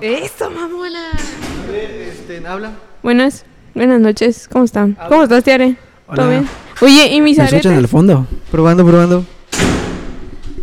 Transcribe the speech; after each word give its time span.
Eso, 0.00 0.50
mamona. 0.50 1.10
A 1.12 1.70
ver, 1.70 1.90
este, 1.90 2.46
habla. 2.46 2.72
Buenas, 3.02 3.44
buenas 3.74 4.00
noches. 4.00 4.48
¿Cómo 4.50 4.64
están? 4.64 4.96
Habla. 4.98 5.08
¿Cómo 5.08 5.22
estás, 5.24 5.44
Tiare? 5.44 5.76
¿Todo 6.14 6.26
Hola. 6.26 6.30
bien? 6.30 6.48
Oye, 6.80 7.08
¿y 7.14 7.20
mis 7.20 7.36
¿Me 7.38 7.44
escuchan 7.44 7.72
aretes? 7.72 7.78
al 7.84 7.88
fondo? 7.88 8.26
Probando, 8.50 8.86
probando. 8.86 9.24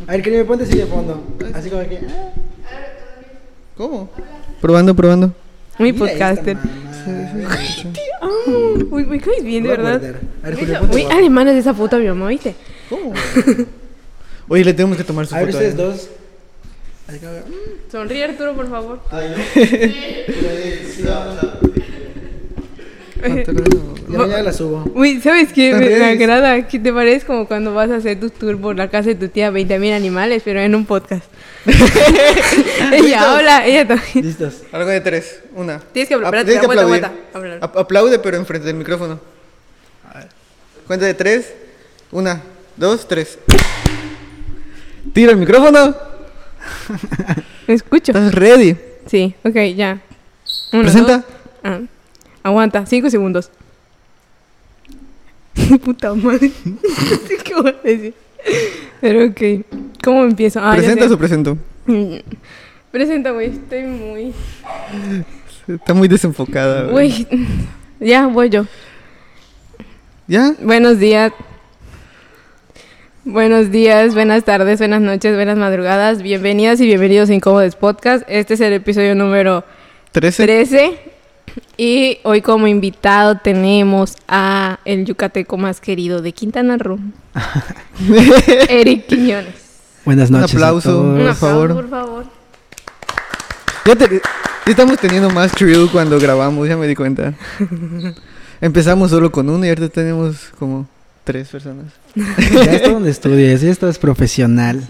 A 0.08 0.12
ver, 0.12 0.22
querido, 0.22 0.46
ponte 0.46 0.64
así 0.64 0.78
de 0.78 0.86
fondo. 0.88 1.24
Así 1.54 1.70
como 1.70 1.84
que. 1.88 1.98
ah, 1.98 2.32
¿Cómo? 3.78 4.10
Probando, 4.62 4.96
probando. 4.96 5.34
Mi 5.78 5.92
mira 5.92 6.06
podcaster. 6.06 6.56
mamá. 6.56 6.72
Ah, 8.22 8.28
uy, 8.90 9.06
me 9.06 9.20
caes 9.20 9.44
bien, 9.44 9.64
de 9.64 9.70
verdad. 9.70 9.96
A 10.44 10.48
ver, 10.50 10.56
Julio, 10.60 10.80
ponte 10.80 10.94
Muy 10.94 11.02
guapo. 11.04 11.18
alemanes 11.18 11.54
de 11.54 11.60
esa 11.60 11.74
puta 11.74 11.98
mi 11.98 12.08
mamá, 12.08 12.28
¿viste? 12.30 12.56
¿Cómo? 12.90 13.14
Oye, 14.50 14.64
le 14.66 14.74
tenemos 14.74 14.98
que 14.98 15.04
tomar 15.04 15.28
su 15.28 15.36
A 15.36 15.40
ver, 15.40 15.48
foto. 15.48 15.58
ustedes 15.58 15.74
¿eh? 15.74 15.78
dos. 15.78 16.10
Así 17.08 17.20
que, 17.20 17.26
mm. 17.26 17.92
Sonríe, 17.92 18.24
Arturo, 18.26 18.54
por 18.56 18.70
favor. 18.70 19.00
Ya 24.10 24.18
mañana 24.20 24.44
la 24.44 24.54
subo. 24.54 24.90
Uy, 24.94 25.20
¿sabes 25.22 25.52
qué? 25.52 25.74
Me, 25.74 26.06
agrada 26.06 26.68
que 26.68 26.80
te 26.80 26.94
pareces 26.94 27.26
como 27.26 27.48
cuando 27.48 27.74
vas 27.74 27.90
a 27.90 27.98
hacer 27.98 28.20
tu 28.20 28.30
tour 28.30 28.60
por 28.60 28.76
la 28.78 28.90
casa 28.90 29.10
de 29.10 29.16
tu 29.16 29.28
tía 29.28 29.52
20.000 29.52 29.96
animales, 29.96 30.44
pero 30.46 30.60
en 30.62 30.76
un 30.76 30.86
podcast. 30.86 31.26
ella 32.94 33.34
habla, 33.34 33.66
ella 33.66 33.88
también. 33.88 34.26
Listos. 34.26 34.62
Algo 34.72 34.90
de 34.90 35.02
tres. 35.02 35.42
Una. 35.56 35.80
Tienes 35.80 36.08
que 36.08 36.14
hablar. 36.14 36.30
Ap- 36.34 36.36
Espérate, 36.36 36.52
tienes 36.52 36.76
que 36.76 36.80
aguanta, 36.80 37.08
aplaudir. 37.08 37.52
aguanta. 37.52 37.80
Aplaude, 37.80 38.20
pero 38.20 38.38
enfrente 38.38 38.68
del 38.68 38.76
micrófono. 38.76 39.20
A 40.14 40.20
ver. 40.20 40.28
Cuenta 40.86 41.06
de 41.06 41.14
tres. 41.14 41.54
Una, 42.12 42.42
dos, 42.78 43.08
tres. 43.08 43.40
Tira 45.14 45.32
el 45.32 45.38
micrófono. 45.38 45.96
¿Me 47.68 47.74
escucho? 47.74 48.12
¿Estás 48.12 48.34
ready? 48.34 48.76
Sí, 49.06 49.34
ok, 49.44 49.56
ya. 49.76 50.02
Uno, 50.74 50.84
Presenta. 50.84 51.24
Ah, 51.64 51.80
aguanta, 52.44 52.86
cinco 52.86 53.10
segundos. 53.10 53.50
Puta 55.84 56.14
madre. 56.14 56.52
Qué 57.44 57.56
voy 57.56 57.70
a 57.84 57.88
decir. 57.88 58.14
Pero 59.02 59.26
ok. 59.26 59.66
¿Cómo 60.04 60.24
empiezo? 60.24 60.60
Ah, 60.62 60.74
¿Presentas 60.76 61.12
o 61.12 61.18
presento? 61.18 61.58
Presenta, 62.92 63.32
güey. 63.32 63.48
Estoy 63.48 63.84
muy. 63.84 64.34
Está 65.68 65.94
muy 65.94 66.08
desenfocada. 66.08 66.84
Güey. 66.92 67.28
Ya, 68.00 68.28
voy 68.28 68.50
yo. 68.50 68.66
¿Ya? 70.28 70.54
Buenos 70.62 71.00
días. 71.00 71.34
Buenos 73.32 73.72
días, 73.72 74.14
buenas 74.14 74.46
tardes, 74.46 74.80
buenas 74.80 75.02
noches, 75.02 75.36
buenas 75.36 75.58
madrugadas. 75.58 76.22
Bienvenidas 76.22 76.80
y 76.80 76.86
bienvenidos 76.86 77.30
a 77.30 77.34
Incómodos 77.34 77.76
Podcast. 77.76 78.24
Este 78.30 78.54
es 78.54 78.62
el 78.62 78.72
episodio 78.72 79.16
número 79.16 79.66
¿Trece? 80.14 80.44
13. 80.44 81.00
Y 81.76 82.20
hoy 82.24 82.42
como 82.42 82.68
invitado 82.68 83.38
tenemos 83.38 84.16
a 84.30 84.80
el 84.86 85.04
yucateco 85.06 85.58
más 85.58 85.82
querido 85.82 86.22
de 86.22 86.32
Quintana 86.32 86.78
Roo, 86.78 87.00
Eric 88.70 89.08
Quiñones. 89.08 89.56
Buenas 90.06 90.30
Un 90.30 90.40
noches. 90.40 90.54
a 90.56 90.58
aplauso. 90.58 90.90
todos. 90.92 91.04
Un 91.06 91.12
Por 91.18 91.22
aplauso, 91.28 91.40
favor. 91.46 91.74
por 91.74 91.90
favor. 91.90 92.26
Ya, 93.86 93.96
te- 93.98 94.10
ya 94.16 94.72
estamos 94.72 94.98
teniendo 95.00 95.30
más 95.32 95.52
crew 95.52 95.90
cuando 95.92 96.18
grabamos, 96.18 96.66
ya 96.70 96.78
me 96.78 96.88
di 96.88 96.96
cuenta. 96.96 97.34
Empezamos 98.62 99.12
solo 99.12 99.32
con 99.34 99.50
uno 99.50 99.66
y 99.66 99.70
ahorita 99.70 99.90
tenemos 99.90 100.50
como 100.58 100.88
tres 101.28 101.50
personas. 101.50 101.86
Ya 102.16 102.72
esto 102.74 102.92
donde 102.92 103.12
estudies, 103.12 103.62
ya 103.62 103.70
esto 103.70 103.90
es 103.90 104.00
profesional. 104.00 104.82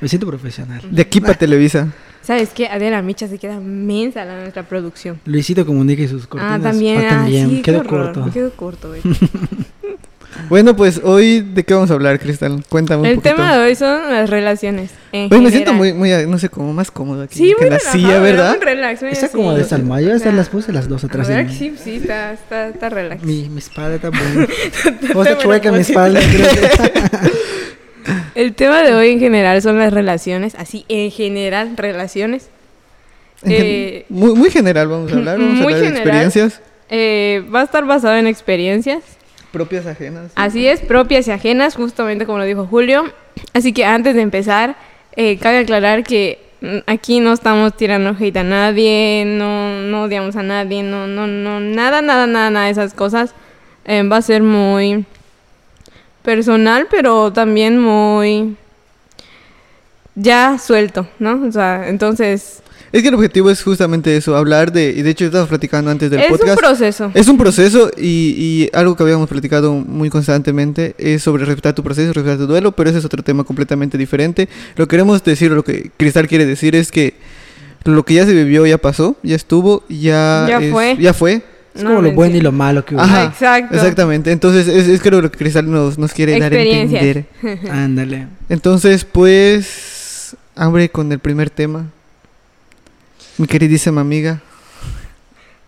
Me 0.00 0.08
siento 0.08 0.26
profesional. 0.26 0.80
De 0.90 1.02
aquí 1.02 1.20
para 1.20 1.34
Televisa. 1.34 1.92
¿Sabes 2.22 2.48
qué? 2.50 2.66
Adela 2.66 3.02
Micha 3.02 3.28
se 3.28 3.38
queda 3.38 3.60
mensa 3.60 4.24
la 4.24 4.40
nuestra 4.40 4.62
producción. 4.62 5.20
Luisito 5.26 5.66
comunica 5.66 6.02
y 6.02 6.08
sus 6.08 6.26
cortinas. 6.26 6.60
ah, 6.60 6.62
también. 6.62 6.98
Ah, 7.04 7.08
también. 7.08 7.50
sí, 7.50 7.62
Quedó 7.62 7.84
corto. 7.84 8.30
Quedó 8.32 8.50
corto, 8.52 8.88
güey. 8.88 9.02
Bueno, 10.48 10.74
pues 10.76 11.00
hoy, 11.04 11.40
¿de 11.40 11.64
qué 11.64 11.74
vamos 11.74 11.90
a 11.90 11.94
hablar, 11.94 12.18
Cristal? 12.18 12.64
Cuéntame 12.68 13.00
un 13.02 13.06
El 13.06 13.14
poquito. 13.16 13.34
tema 13.34 13.56
de 13.56 13.64
hoy 13.64 13.74
son 13.74 14.10
las 14.10 14.30
relaciones. 14.30 14.90
en 15.12 15.28
me 15.28 15.50
siento 15.50 15.72
general. 15.72 15.74
muy, 15.74 15.92
muy, 15.92 16.10
no 16.26 16.38
sé, 16.38 16.48
como 16.48 16.72
más 16.72 16.90
cómodo 16.90 17.22
aquí. 17.22 17.38
Sí, 17.38 17.48
que 17.50 17.56
muy 17.56 17.66
en 17.66 17.70
la 17.72 17.78
relajado, 17.78 17.98
silla, 17.98 18.20
¿verdad? 18.20 18.56
Muy 18.56 18.64
relax, 18.64 19.02
muy 19.02 19.12
Está 19.12 19.26
así. 19.26 19.36
como 19.36 19.54
de 19.54 19.64
Salma. 19.64 20.00
Yo 20.00 20.12
estas 20.14 20.34
las 20.34 20.48
puse 20.48 20.72
las 20.72 20.88
dos 20.88 21.04
atrás 21.04 21.28
A 21.28 21.32
de 21.34 21.44
mí. 21.44 21.54
sí, 21.54 21.74
sí, 21.82 21.96
está, 21.96 22.32
está, 22.32 22.68
está 22.68 22.88
relax. 22.88 23.22
Mi, 23.22 23.48
mi 23.48 23.58
espalda 23.58 23.96
está 23.96 24.10
buena. 24.10 24.46
Te 25.00 25.12
O 25.16 25.22
está 25.22 25.38
chueca 25.38 25.70
la 25.70 25.76
mi 25.76 25.82
espalda. 25.82 26.20
El 28.34 28.54
tema 28.54 28.82
de 28.82 28.94
hoy 28.94 29.10
en 29.10 29.20
general 29.20 29.60
son 29.62 29.78
las 29.78 29.92
relaciones, 29.92 30.54
así 30.56 30.84
en 30.88 31.10
general, 31.10 31.76
relaciones. 31.76 32.48
Eh, 33.44 34.06
muy, 34.08 34.34
muy 34.34 34.50
general 34.50 34.86
vamos 34.86 35.10
a 35.12 35.16
hablar, 35.16 35.36
vamos 35.36 35.58
a 35.58 35.62
muy 35.64 35.72
hablar 35.74 35.80
de 35.80 35.86
general. 35.98 36.22
experiencias 36.26 36.60
Eh, 36.90 37.44
va 37.52 37.62
a 37.62 37.64
estar 37.64 37.84
basado 37.84 38.14
en 38.16 38.28
experiencias, 38.28 39.02
propias 39.52 39.86
ajenas. 39.86 40.32
así 40.34 40.66
es, 40.66 40.80
propias 40.80 41.28
y 41.28 41.30
ajenas, 41.30 41.76
justamente 41.76 42.26
como 42.26 42.38
lo 42.38 42.44
dijo 42.44 42.66
Julio. 42.66 43.04
Así 43.52 43.72
que 43.72 43.84
antes 43.84 44.14
de 44.14 44.22
empezar, 44.22 44.76
eh, 45.14 45.38
cabe 45.38 45.58
aclarar 45.58 46.02
que 46.02 46.40
mm, 46.60 46.78
aquí 46.86 47.20
no 47.20 47.32
estamos 47.32 47.76
tirando 47.76 48.16
hate 48.18 48.38
a 48.38 48.44
nadie, 48.44 49.24
no, 49.26 49.80
no 49.82 50.04
odiamos 50.04 50.36
a 50.36 50.42
nadie, 50.42 50.82
no, 50.82 51.06
no, 51.06 51.26
no, 51.26 51.60
nada, 51.60 52.02
nada, 52.02 52.26
nada, 52.26 52.50
nada 52.50 52.66
de 52.66 52.72
esas 52.72 52.94
cosas. 52.94 53.34
Eh, 53.84 54.02
va 54.02 54.16
a 54.16 54.22
ser 54.22 54.42
muy 54.42 55.04
personal, 56.22 56.86
pero 56.90 57.32
también 57.32 57.78
muy 57.78 58.56
ya 60.14 60.58
suelto, 60.58 61.06
¿no? 61.18 61.44
O 61.46 61.52
sea, 61.52 61.88
entonces 61.88 62.62
Es 62.92 63.00
que 63.02 63.08
el 63.08 63.14
objetivo 63.14 63.50
es 63.50 63.62
justamente 63.62 64.14
eso, 64.16 64.36
hablar 64.36 64.70
de, 64.70 64.90
y 64.90 65.00
de 65.00 65.10
hecho 65.10 65.24
estábamos 65.24 65.48
platicando 65.48 65.90
antes 65.90 66.10
del 66.10 66.20
es 66.20 66.30
un 66.30 66.36
podcast. 66.38 66.58
proceso. 66.58 67.10
Es 67.14 67.26
un 67.28 67.38
proceso 67.38 67.90
y, 67.96 68.34
y 68.36 68.70
algo 68.74 68.94
que 68.96 69.02
habíamos 69.02 69.28
platicado 69.30 69.72
muy 69.72 70.10
constantemente 70.10 70.94
es 70.98 71.22
sobre 71.22 71.46
respetar 71.46 71.74
tu 71.74 71.82
proceso, 71.82 72.12
respetar 72.12 72.36
tu 72.38 72.46
duelo, 72.46 72.72
pero 72.72 72.90
ese 72.90 72.98
es 72.98 73.04
otro 73.06 73.22
tema 73.22 73.44
completamente 73.44 73.96
diferente. 73.96 74.48
Lo 74.76 74.86
que 74.86 74.90
queremos 74.90 75.24
decir, 75.24 75.50
lo 75.52 75.64
que 75.64 75.90
Cristal 75.96 76.28
quiere 76.28 76.44
decir 76.44 76.76
es 76.76 76.92
que 76.92 77.14
lo 77.84 78.04
que 78.04 78.14
ya 78.14 78.26
se 78.26 78.34
vivió 78.34 78.66
ya 78.66 78.76
pasó, 78.78 79.16
ya 79.22 79.36
estuvo, 79.36 79.84
ya, 79.88 80.44
Ya 80.48 80.58
es- 80.60 80.70
fue. 80.70 80.96
ya 81.00 81.14
fue. 81.14 81.42
Es 81.74 81.82
como 81.84 82.02
lo 82.02 82.12
bueno 82.12 82.36
y 82.36 82.42
lo 82.42 82.52
malo 82.52 82.84
que 82.84 82.94
hubo. 82.94 83.02
Ajá, 83.02 83.24
exacto. 83.24 83.74
Exactamente. 83.74 84.30
Entonces 84.30 84.68
es, 84.68 84.86
es 84.88 85.00
creo 85.00 85.22
lo 85.22 85.30
que 85.32 85.38
Cristal 85.38 85.70
nos, 85.70 85.96
nos 85.96 86.12
quiere 86.12 86.38
dar 86.38 86.52
a 86.52 86.60
entender. 86.60 87.24
Ándale. 87.70 88.26
Entonces, 88.50 89.06
pues, 89.06 90.36
hambre 90.54 90.90
con 90.90 91.10
el 91.10 91.18
primer 91.18 91.48
tema. 91.48 91.86
Mi 93.38 93.46
queridísima 93.46 94.00
amiga. 94.00 94.40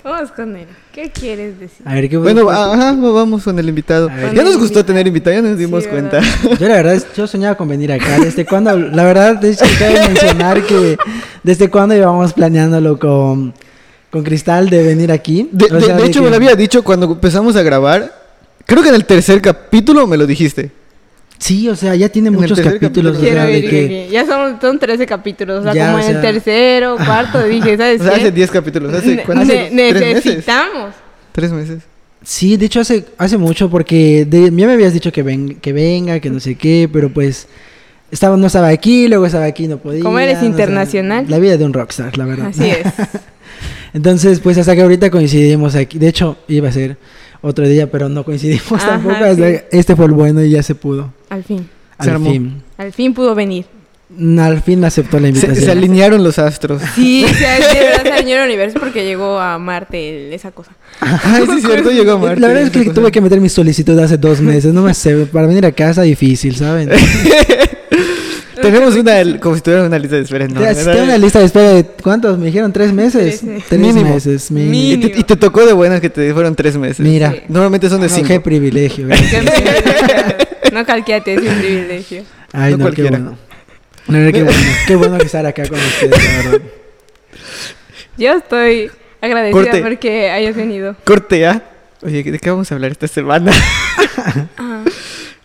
Vamos 0.02 0.30
con 0.32 0.54
él. 0.54 0.66
¿Qué 0.92 1.10
quieres 1.10 1.58
decir? 1.58 1.80
A 1.86 1.94
ver, 1.94 2.10
¿qué 2.10 2.18
Bueno, 2.18 2.50
ajá, 2.50 2.92
vamos 2.92 3.42
con 3.42 3.58
el 3.58 3.66
invitado. 3.70 4.08
Ver. 4.08 4.34
Ya 4.34 4.42
nos 4.44 4.58
gustó 4.58 4.84
tener 4.84 5.06
invitado, 5.06 5.34
ya 5.36 5.40
nos 5.42 5.56
dimos 5.58 5.84
Sí, 5.84 5.88
cuenta. 5.88 6.20
¿verdad? 6.20 6.58
Yo 6.60 6.68
la 6.68 6.74
verdad, 6.74 6.94
es- 6.94 7.06
yo 7.16 7.26
soñaba 7.26 7.56
con 7.56 7.68
venir 7.68 7.90
acá. 7.90 8.18
¿Desde 8.20 8.44
cuándo? 8.44 8.76
La 8.78 9.02
verdad, 9.04 9.42
es 9.42 9.58
que 9.62 9.68
cabe 9.78 10.08
mencionar 10.08 10.62
que 10.66 10.98
desde 11.42 11.70
cuándo 11.70 11.94
llevamos 11.94 12.34
planeándolo 12.34 12.98
con, 12.98 13.54
con 14.10 14.22
Cristal 14.24 14.68
de 14.68 14.82
venir 14.82 15.10
aquí. 15.10 15.48
De, 15.50 15.64
O 15.66 15.68
de- 15.76 15.80
sea, 15.80 15.96
de 15.96 16.04
hecho, 16.04 16.20
que- 16.20 16.24
me 16.24 16.30
lo 16.30 16.36
había 16.36 16.54
dicho 16.54 16.84
cuando 16.84 17.10
empezamos 17.10 17.56
a 17.56 17.62
grabar. 17.62 18.12
Creo 18.66 18.82
que 18.82 18.90
en 18.90 18.94
el 18.96 19.06
tercer 19.06 19.40
capítulo 19.40 20.06
me 20.06 20.18
lo 20.18 20.26
dijiste. 20.26 20.70
Sí, 21.44 21.68
o 21.68 21.76
sea, 21.76 21.94
ya 21.94 22.08
tiene 22.08 22.28
En 22.28 22.34
muchos 22.36 22.58
capítulos. 22.58 23.18
O 23.18 23.20
sea, 23.20 23.44
de 23.44 23.60
que... 23.68 24.08
Ya 24.10 24.24
son, 24.24 24.58
son 24.58 24.78
13 24.78 25.04
capítulos. 25.04 25.60
O 25.60 25.62
sea, 25.64 25.74
Ya, 25.74 25.92
como 25.92 25.98
o 26.02 26.08
en 26.08 26.16
el 26.16 26.22
tercero, 26.22 26.96
cuarto, 27.04 27.44
dije, 27.46 27.76
¿sabes 27.76 28.00
O 28.00 28.04
sea, 28.04 28.14
qué? 28.14 28.20
hace 28.22 28.32
10 28.32 28.50
capítulos. 28.50 28.94
¿Hace 28.94 29.16
Ne- 29.16 29.22
cuánto? 29.24 29.44
ne- 29.52 29.70
necesitamos. 29.70 30.94
Tres 31.32 31.52
meses. 31.52 31.82
Sí, 32.22 32.56
de 32.56 32.64
hecho 32.64 32.80
hace, 32.80 33.04
hace 33.18 33.36
mucho 33.36 33.68
porque 33.68 34.24
de, 34.24 34.44
ya 34.44 34.66
me 34.66 34.72
habías 34.72 34.94
dicho 34.94 35.12
que, 35.12 35.22
ven, 35.22 35.56
que 35.56 35.74
venga, 35.74 36.18
que 36.18 36.30
no 36.30 36.40
sé 36.40 36.54
qué, 36.54 36.88
pero 36.90 37.10
pues 37.10 37.46
estaba, 38.10 38.38
no 38.38 38.46
estaba 38.46 38.68
aquí, 38.68 39.08
luego 39.08 39.26
estaba 39.26 39.44
aquí, 39.44 39.68
no 39.68 39.76
podía. 39.76 40.02
Como 40.02 40.18
eres 40.18 40.42
internacional. 40.42 41.26
la 41.28 41.38
vida 41.38 41.58
de 41.58 41.64
un 41.66 41.74
rockstar, 41.74 42.16
la 42.16 42.24
verdad. 42.24 42.46
Así 42.46 42.70
es. 42.70 42.86
Entonces, 43.92 44.40
pues 44.40 44.56
hasta 44.56 44.74
que 44.74 44.80
ahorita 44.80 45.10
coincidimos 45.10 45.74
aquí. 45.74 45.98
De 45.98 46.08
hecho, 46.08 46.38
iba 46.48 46.70
a 46.70 46.72
ser 46.72 46.96
otro 47.46 47.68
día, 47.68 47.90
pero 47.90 48.08
no 48.08 48.24
coincidimos 48.24 48.72
Ajá, 48.72 48.88
tampoco. 49.00 49.16
sí. 49.36 49.42
Este 49.70 49.94
fue 49.94 50.06
el 50.06 50.12
bueno 50.12 50.42
y 50.42 50.50
ya 50.50 50.62
se 50.62 50.74
pudo. 50.74 51.12
Al 51.28 51.44
fin. 51.44 51.68
Se 52.00 52.10
Al 52.10 52.20
fin. 52.22 52.62
Al 52.78 52.92
fin 52.92 53.14
pudo 53.14 53.34
venir. 53.34 53.66
Mm, 54.16 54.38
Al 54.38 54.62
fin 54.62 54.84
aceptó 54.84 55.18
la 55.18 55.24
Se, 55.24 55.28
invitación. 55.28 55.64
se 55.64 55.70
alinearon 55.70 56.22
los 56.22 56.38
astros. 56.38 56.82
Sí, 56.94 57.24
verdad 57.24 58.02
se 58.02 58.12
alineó 58.12 58.38
el 58.42 58.46
universo 58.48 58.78
porque 58.80 59.04
llegó 59.04 59.38
a 59.38 59.58
Marte 59.58 60.26
el- 60.28 60.32
esa 60.32 60.50
cosa. 60.52 60.72
Sí, 61.00 61.42
es 61.58 61.62
cierto, 61.64 61.90
llegó 61.90 62.12
a 62.12 62.18
Marte. 62.18 62.40
la 62.40 62.48
verdad 62.48 62.62
es 62.64 62.70
que 62.70 62.80
cosa. 62.84 62.94
tuve 62.94 63.10
que 63.12 63.20
meter 63.20 63.40
mi 63.40 63.48
solicitud 63.48 63.98
hace 63.98 64.16
dos 64.18 64.40
meses. 64.40 64.72
No 64.72 64.82
me 64.82 64.94
sé, 64.94 65.14
para 65.26 65.46
venir 65.46 65.64
a 65.66 65.72
casa 65.72 66.02
difícil, 66.02 66.54
¿saben? 66.56 66.90
Tenemos 68.64 68.94
una, 68.96 69.40
como 69.40 69.54
si 69.56 69.60
tuviera 69.60 69.84
una 69.84 69.98
lista 69.98 70.16
de 70.16 70.22
espera. 70.22 70.48
No, 70.48 70.54
Te- 70.60 70.66
¿verdad? 70.66 70.92
tengo 70.92 71.04
una 71.04 71.18
lista 71.18 71.38
de 71.38 71.44
espera 71.44 71.68
de 71.74 71.84
¿cuántos? 72.02 72.38
Me 72.38 72.46
dijeron 72.46 72.72
tres 72.72 72.92
meses. 72.92 73.40
Tres 73.40 73.42
meses. 73.44 73.64
Tres 73.68 73.80
Mínimo. 73.80 74.14
meses. 74.14 74.50
Y 74.50 74.96
te, 74.98 75.18
y 75.20 75.22
te 75.24 75.36
tocó 75.36 75.66
de 75.66 75.72
buenas 75.72 76.00
que 76.00 76.08
te 76.10 76.32
fueron 76.32 76.54
tres 76.54 76.76
meses. 76.78 77.00
Mira. 77.00 77.30
Sí. 77.32 77.42
Normalmente 77.48 77.88
son 77.90 78.00
de 78.00 78.08
No, 78.08 78.14
cinco. 78.14 78.28
qué 78.28 78.40
privilegio. 78.40 79.06
No 80.72 80.84
calqueate, 80.84 81.34
es 81.34 81.40
un 81.42 81.58
privilegio. 81.58 82.22
Ay, 82.52 82.72
No 82.72 82.78
no, 82.78 82.90
qué 82.90 83.02
cualquiera. 83.02 83.10
bueno. 83.10 83.38
Verdad, 84.08 84.32
qué 84.32 84.42
bueno. 84.42 84.58
Qué 84.86 84.96
bueno 84.96 85.18
que 85.18 85.26
estar 85.26 85.46
acá 85.46 85.68
con 85.68 85.78
ustedes, 85.78 86.10
la 86.10 86.50
verdad. 86.50 86.66
Yo 88.16 88.32
estoy 88.34 88.90
agradecida 89.20 89.62
Corte. 89.62 89.82
porque 89.82 90.30
hayas 90.30 90.56
venido. 90.56 90.96
Corte, 91.04 91.46
¿ah? 91.46 91.62
Oye, 92.02 92.22
¿de 92.22 92.38
qué 92.38 92.50
vamos 92.50 92.70
a 92.70 92.74
hablar 92.74 92.90
esta 92.92 93.08
semana? 93.08 93.50
Ajá. 94.56 94.82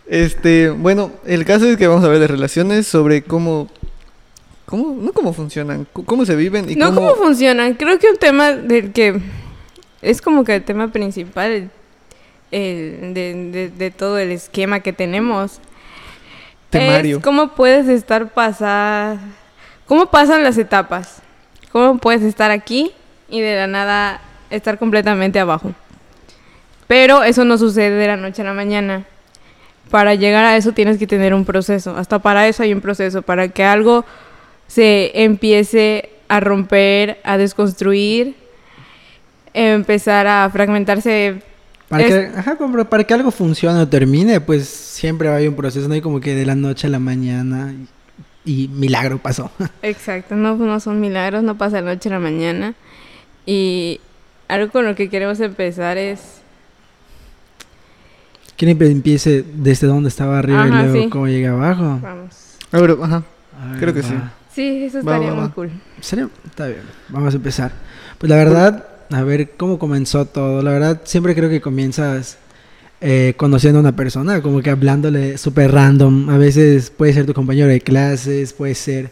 Este, 0.10 0.70
bueno, 0.72 1.12
el 1.26 1.46
caso 1.46 1.66
es 1.66 1.78
que 1.78 1.88
vamos 1.88 2.04
a 2.04 2.08
hablar 2.08 2.22
de 2.22 2.28
relaciones, 2.28 2.88
sobre 2.88 3.22
cómo, 3.22 3.68
cómo, 4.66 4.96
no 5.00 5.14
cómo 5.14 5.34
funcionan, 5.34 5.88
cómo 5.94 6.26
se 6.26 6.36
viven 6.36 6.70
y 6.70 6.76
No 6.76 6.88
cómo... 6.94 7.12
cómo 7.12 7.24
funcionan. 7.24 7.76
Creo 7.76 8.00
que 8.00 8.10
un 8.10 8.18
tema 8.18 8.52
del 8.54 8.92
que 8.92 9.22
es 10.02 10.22
como 10.22 10.44
que 10.44 10.56
el 10.56 10.64
tema 10.64 10.88
principal 10.92 11.52
el- 11.52 11.70
el 12.52 13.14
de, 13.14 13.50
de- 13.52 13.70
de 13.70 13.92
todo 13.92 14.18
el 14.18 14.32
esquema 14.32 14.80
que 14.80 14.94
tenemos. 14.94 15.60
Temario. 16.72 17.18
Es 17.18 17.24
cómo 17.24 17.50
puedes 17.54 17.88
estar 17.88 18.30
pasar, 18.34 19.18
cómo 19.86 20.08
pasan 20.08 20.44
las 20.44 20.58
etapas. 20.58 21.22
Cómo 21.72 22.00
puedes 22.00 22.24
estar 22.24 22.50
aquí 22.50 22.92
y 23.30 23.42
de 23.42 23.56
la 23.56 23.68
nada 23.68 24.22
estar 24.50 24.80
completamente 24.80 25.40
abajo. 25.40 25.72
Pero 26.88 27.22
eso 27.22 27.46
no 27.46 27.60
sucede 27.60 27.92
de 27.92 28.08
la 28.08 28.18
noche 28.18 28.42
a 28.42 28.46
la 28.46 28.54
mañana. 28.56 29.06
Para 29.90 30.16
llegar 30.16 30.46
a 30.46 30.56
eso 30.56 30.72
tienes 30.72 30.98
que 30.98 31.08
tener 31.08 31.34
un 31.34 31.46
proceso. 31.46 31.96
Hasta 31.98 32.20
para 32.20 32.48
eso 32.48 32.64
hay 32.64 32.74
un 32.74 32.82
proceso. 32.82 33.22
Para 33.22 33.50
que 33.50 33.64
algo 33.64 34.06
se 34.68 35.12
empiece 35.24 36.10
a 36.28 36.40
romper, 36.40 37.20
a 37.24 37.38
desconstruir, 37.38 38.36
empezar 39.54 40.28
a 40.28 40.50
fragmentarse. 40.52 41.42
Para, 41.88 42.04
Es- 42.04 42.14
que, 42.14 42.38
ajá, 42.38 42.58
para 42.90 43.04
que 43.04 43.14
algo 43.16 43.32
funcione 43.32 43.80
o 43.80 43.88
termine, 43.88 44.40
pues 44.42 44.70
siempre 44.70 45.28
va 45.28 45.36
a 45.36 45.38
haber 45.38 45.50
un 45.50 45.56
proceso, 45.56 45.88
no 45.88 45.96
hay 45.96 46.02
como 46.02 46.20
que 46.20 46.36
de 46.36 46.46
la 46.46 46.54
noche 46.56 46.86
a 46.86 46.90
la 46.92 47.00
mañana 47.00 47.74
y, 48.46 48.66
y 48.66 48.68
milagro 48.68 49.18
pasó. 49.18 49.50
Exacto, 49.82 50.36
no, 50.36 50.56
no 50.56 50.80
son 50.80 51.00
milagros, 51.02 51.42
no 51.42 51.58
pasa 51.58 51.78
de 51.78 51.82
la 51.84 51.96
noche 51.96 52.10
a 52.10 52.14
la 52.14 52.20
mañana. 52.20 52.76
Y 53.48 54.00
algo 54.48 54.72
con 54.72 54.86
lo 54.86 54.94
que 54.96 55.10
queremos 55.10 55.40
empezar 55.40 55.98
es... 55.98 56.42
¿Quién 58.60 58.78
empiece 58.82 59.46
desde 59.56 59.88
donde 59.88 60.10
estaba 60.10 60.38
arriba 60.38 60.66
Ajá, 60.66 60.68
y 60.68 60.84
luego 60.90 61.04
sí. 61.06 61.10
cómo 61.10 61.28
llega 61.30 61.52
abajo? 61.54 61.98
Vamos. 62.04 62.36
A 62.74 62.80
ver, 62.82 62.98
ajá. 63.02 63.24
A 63.58 63.72
ver, 63.72 63.80
Creo 63.80 63.94
que 63.94 64.02
va. 64.02 64.08
sí. 64.10 64.16
Sí, 64.54 64.84
eso 64.84 64.98
Va, 64.98 65.14
estaría 65.16 65.30
va, 65.30 65.36
muy 65.36 65.48
va. 65.48 65.54
cool. 65.54 65.68
¿En 65.68 66.04
serio? 66.04 66.30
Está 66.46 66.68
bien. 66.68 66.82
Vamos 67.08 67.34
a 67.34 67.38
empezar. 67.38 67.72
Pues 68.18 68.30
la 68.30 68.36
verdad, 68.36 68.86
a 69.12 69.24
ver 69.24 69.52
cómo 69.56 69.80
comenzó 69.80 70.26
todo. 70.26 70.62
La 70.62 70.72
verdad, 70.72 71.00
siempre 71.06 71.34
creo 71.36 71.50
que 71.50 71.62
comienzas 71.62 72.38
eh, 73.00 73.34
conociendo 73.38 73.80
a 73.80 73.82
una 73.82 73.96
persona, 73.96 74.42
como 74.42 74.62
que 74.62 74.72
hablándole 74.72 75.38
súper 75.38 75.72
random. 75.72 76.30
A 76.30 76.38
veces 76.38 76.90
puede 76.90 77.14
ser 77.14 77.26
tu 77.26 77.34
compañero 77.34 77.70
de 77.70 77.80
clases, 77.80 78.52
puede 78.52 78.76
ser 78.76 79.10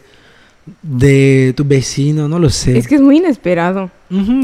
de 0.82 1.52
tu 1.56 1.64
vecino, 1.64 2.28
no 2.28 2.38
lo 2.38 2.50
sé. 2.50 2.76
Es 2.78 2.86
que 2.88 2.94
es 2.96 3.00
muy 3.00 3.18
inesperado. 3.18 3.90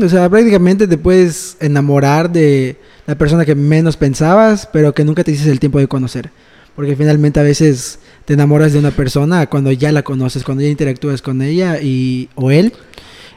O 0.03 0.09
sea, 0.09 0.29
prácticamente 0.29 0.87
te 0.87 0.99
puedes 0.99 1.57
enamorar 1.61 2.31
de 2.31 2.77
la 3.07 3.15
persona 3.17 3.45
que 3.45 3.55
menos 3.55 3.97
pensabas, 3.97 4.69
pero 4.73 4.93
que 4.95 5.05
nunca 5.05 5.25
te 5.25 5.31
dices 5.31 5.47
el 5.47 5.61
tiempo 5.61 5.79
de 5.79 5.89
conocer. 5.89 6.31
Porque 6.77 6.97
finalmente 6.97 7.39
a 7.41 7.45
veces 7.45 7.99
te 8.25 8.35
enamoras 8.35 8.73
de 8.73 8.79
una 8.81 8.91
persona 8.91 9.47
cuando 9.47 9.71
ya 9.73 9.93
la 9.93 10.03
conoces, 10.03 10.43
cuando 10.45 10.63
ya 10.63 10.69
interactúas 10.69 11.23
con 11.23 11.41
ella 11.43 11.79
y, 11.81 12.29
o 12.35 12.51
él. 12.51 12.73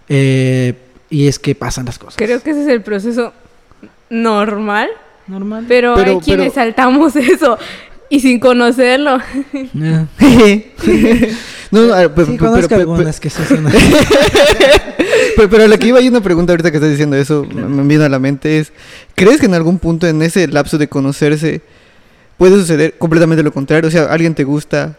eh, 0.09 0.73
y 1.09 1.27
es 1.27 1.39
que 1.39 1.55
pasan 1.55 1.85
las 1.85 1.97
cosas. 1.99 2.15
Creo 2.17 2.41
que 2.41 2.49
ese 2.51 2.63
es 2.63 2.67
el 2.67 2.81
proceso 2.81 3.31
normal, 4.09 4.89
Normal. 5.27 5.65
pero, 5.67 5.95
Pero- 5.95 6.11
hay 6.13 6.19
quienes 6.19 6.53
pero- 6.53 6.65
saltamos 6.65 7.15
eso 7.15 7.57
y 8.09 8.19
sin 8.19 8.39
conocerlo. 8.39 9.19
No, 9.73 10.07
no, 11.71 11.93
a 11.93 11.97
ver, 11.99 12.13
pe- 12.13 12.25
sí, 12.25 12.37
pero, 12.39 12.67
pe- 12.67 12.75
algunas 12.75 13.19
que 13.19 13.29
se 13.29 13.41
Pero, 15.35 15.49
pero 15.49 15.63
a 15.63 15.67
lo 15.67 15.77
que 15.77 15.87
iba 15.87 15.99
hay 15.99 16.07
una 16.07 16.21
pregunta 16.21 16.53
ahorita 16.53 16.71
que 16.71 16.77
estás 16.77 16.89
diciendo 16.89 17.15
eso, 17.15 17.45
me- 17.53 17.65
me 17.65 17.83
viene 17.83 18.05
a 18.05 18.09
la 18.09 18.19
mente 18.19 18.59
es, 18.59 18.71
¿crees 19.15 19.39
que 19.39 19.45
en 19.45 19.53
algún 19.53 19.77
punto 19.79 20.07
en 20.07 20.21
ese 20.21 20.47
lapso 20.47 20.77
de 20.77 20.87
conocerse 20.87 21.61
puede 22.37 22.55
suceder 22.55 22.95
completamente 22.97 23.43
lo 23.43 23.51
contrario? 23.51 23.87
O 23.87 23.91
sea, 23.91 24.05
alguien 24.05 24.33
te 24.35 24.43
gusta 24.43 24.97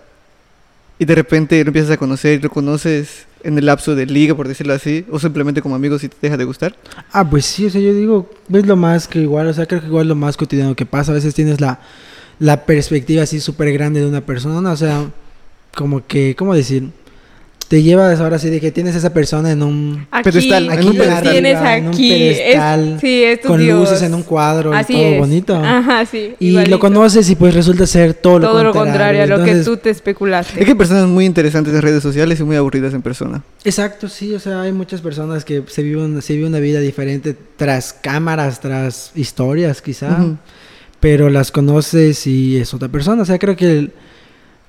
y 0.98 1.04
de 1.04 1.14
repente 1.14 1.62
lo 1.64 1.68
empiezas 1.68 1.90
a 1.92 1.96
conocer 1.96 2.38
y 2.38 2.42
lo 2.42 2.50
conoces 2.50 3.26
en 3.44 3.56
el 3.58 3.66
lapso 3.66 3.94
de 3.94 4.06
liga, 4.06 4.34
por 4.34 4.48
decirlo 4.48 4.74
así, 4.74 5.04
o 5.10 5.18
simplemente 5.18 5.62
como 5.62 5.74
amigos 5.76 6.02
y 6.04 6.08
te 6.08 6.16
deja 6.22 6.36
de 6.36 6.44
gustar. 6.44 6.74
Ah, 7.12 7.28
pues 7.28 7.44
sí, 7.46 7.66
o 7.66 7.70
sea, 7.70 7.80
yo 7.80 7.94
digo, 7.94 8.28
ves 8.48 8.66
lo 8.66 8.76
más 8.76 9.06
que 9.08 9.20
igual, 9.20 9.46
o 9.48 9.54
sea, 9.54 9.66
creo 9.66 9.80
que 9.80 9.86
igual 9.86 10.08
lo 10.08 10.16
más 10.16 10.36
cotidiano 10.36 10.74
que 10.74 10.86
pasa, 10.86 11.12
a 11.12 11.14
veces 11.14 11.34
tienes 11.34 11.60
la, 11.60 11.78
la 12.38 12.64
perspectiva 12.66 13.22
así 13.24 13.40
súper 13.40 13.72
grande 13.72 14.00
de 14.00 14.06
una 14.06 14.20
persona, 14.20 14.70
o 14.72 14.76
sea, 14.76 15.06
como 15.74 16.06
que, 16.06 16.34
¿cómo 16.36 16.54
decir? 16.54 16.90
Te 17.68 17.82
llevas 17.82 18.18
ahora 18.20 18.38
sí 18.38 18.48
de 18.48 18.60
que 18.60 18.70
tienes 18.72 18.94
esa 18.96 19.12
persona 19.12 19.50
en 19.52 19.62
un... 19.62 20.06
Aquí, 20.10 20.30
Pedestal, 20.30 20.70
en 20.72 20.86
un 20.86 20.96
pedestal, 20.96 21.22
tienes 21.32 21.58
en 21.60 21.82
un 21.84 21.88
aquí. 21.92 22.08
pedestal, 22.10 22.92
es, 22.94 23.00
sí, 23.02 23.22
es 23.24 23.40
tu 23.42 23.48
con 23.48 23.60
Dios. 23.60 23.78
luces 23.80 24.02
en 24.02 24.14
un 24.14 24.22
cuadro 24.22 24.72
Así 24.72 24.94
y 24.94 24.96
todo 24.96 25.06
es. 25.12 25.18
bonito. 25.18 25.54
Ajá, 25.62 26.06
sí. 26.06 26.34
Y 26.40 26.48
igualito. 26.48 26.70
lo 26.70 26.78
conoces 26.80 27.28
y 27.28 27.36
pues 27.36 27.52
resulta 27.52 27.86
ser 27.86 28.14
todo 28.14 28.38
lo 28.38 28.48
Todo 28.48 28.64
lo 28.64 28.72
contrario. 28.72 29.20
contrario 29.20 29.22
a 29.22 29.38
lo 29.38 29.44
que 29.44 29.56
tú 29.64 29.76
te 29.76 29.90
especulaste. 29.90 30.58
Es 30.58 30.64
que 30.64 30.70
hay 30.70 30.78
personas 30.78 31.08
muy 31.08 31.26
interesantes 31.26 31.74
en 31.74 31.82
redes 31.82 32.02
sociales 32.02 32.40
y 32.40 32.44
muy 32.44 32.56
aburridas 32.56 32.94
en 32.94 33.02
persona. 33.02 33.42
Exacto, 33.64 34.08
sí, 34.08 34.32
o 34.34 34.40
sea, 34.40 34.62
hay 34.62 34.72
muchas 34.72 35.02
personas 35.02 35.44
que 35.44 35.62
se 35.66 35.82
viven, 35.82 36.22
se 36.22 36.36
vive 36.36 36.46
una 36.48 36.60
vida 36.60 36.80
diferente 36.80 37.36
tras 37.58 37.92
cámaras, 37.92 38.60
tras 38.60 39.12
historias 39.14 39.82
quizá, 39.82 40.08
Ujú. 40.12 40.36
Pero 41.00 41.30
las 41.30 41.50
conoces 41.52 42.26
y 42.26 42.58
es 42.58 42.74
otra 42.74 42.88
persona, 42.88 43.22
o 43.22 43.24
sea, 43.24 43.38
creo 43.38 43.56
que, 43.56 43.70
el- 43.78 43.92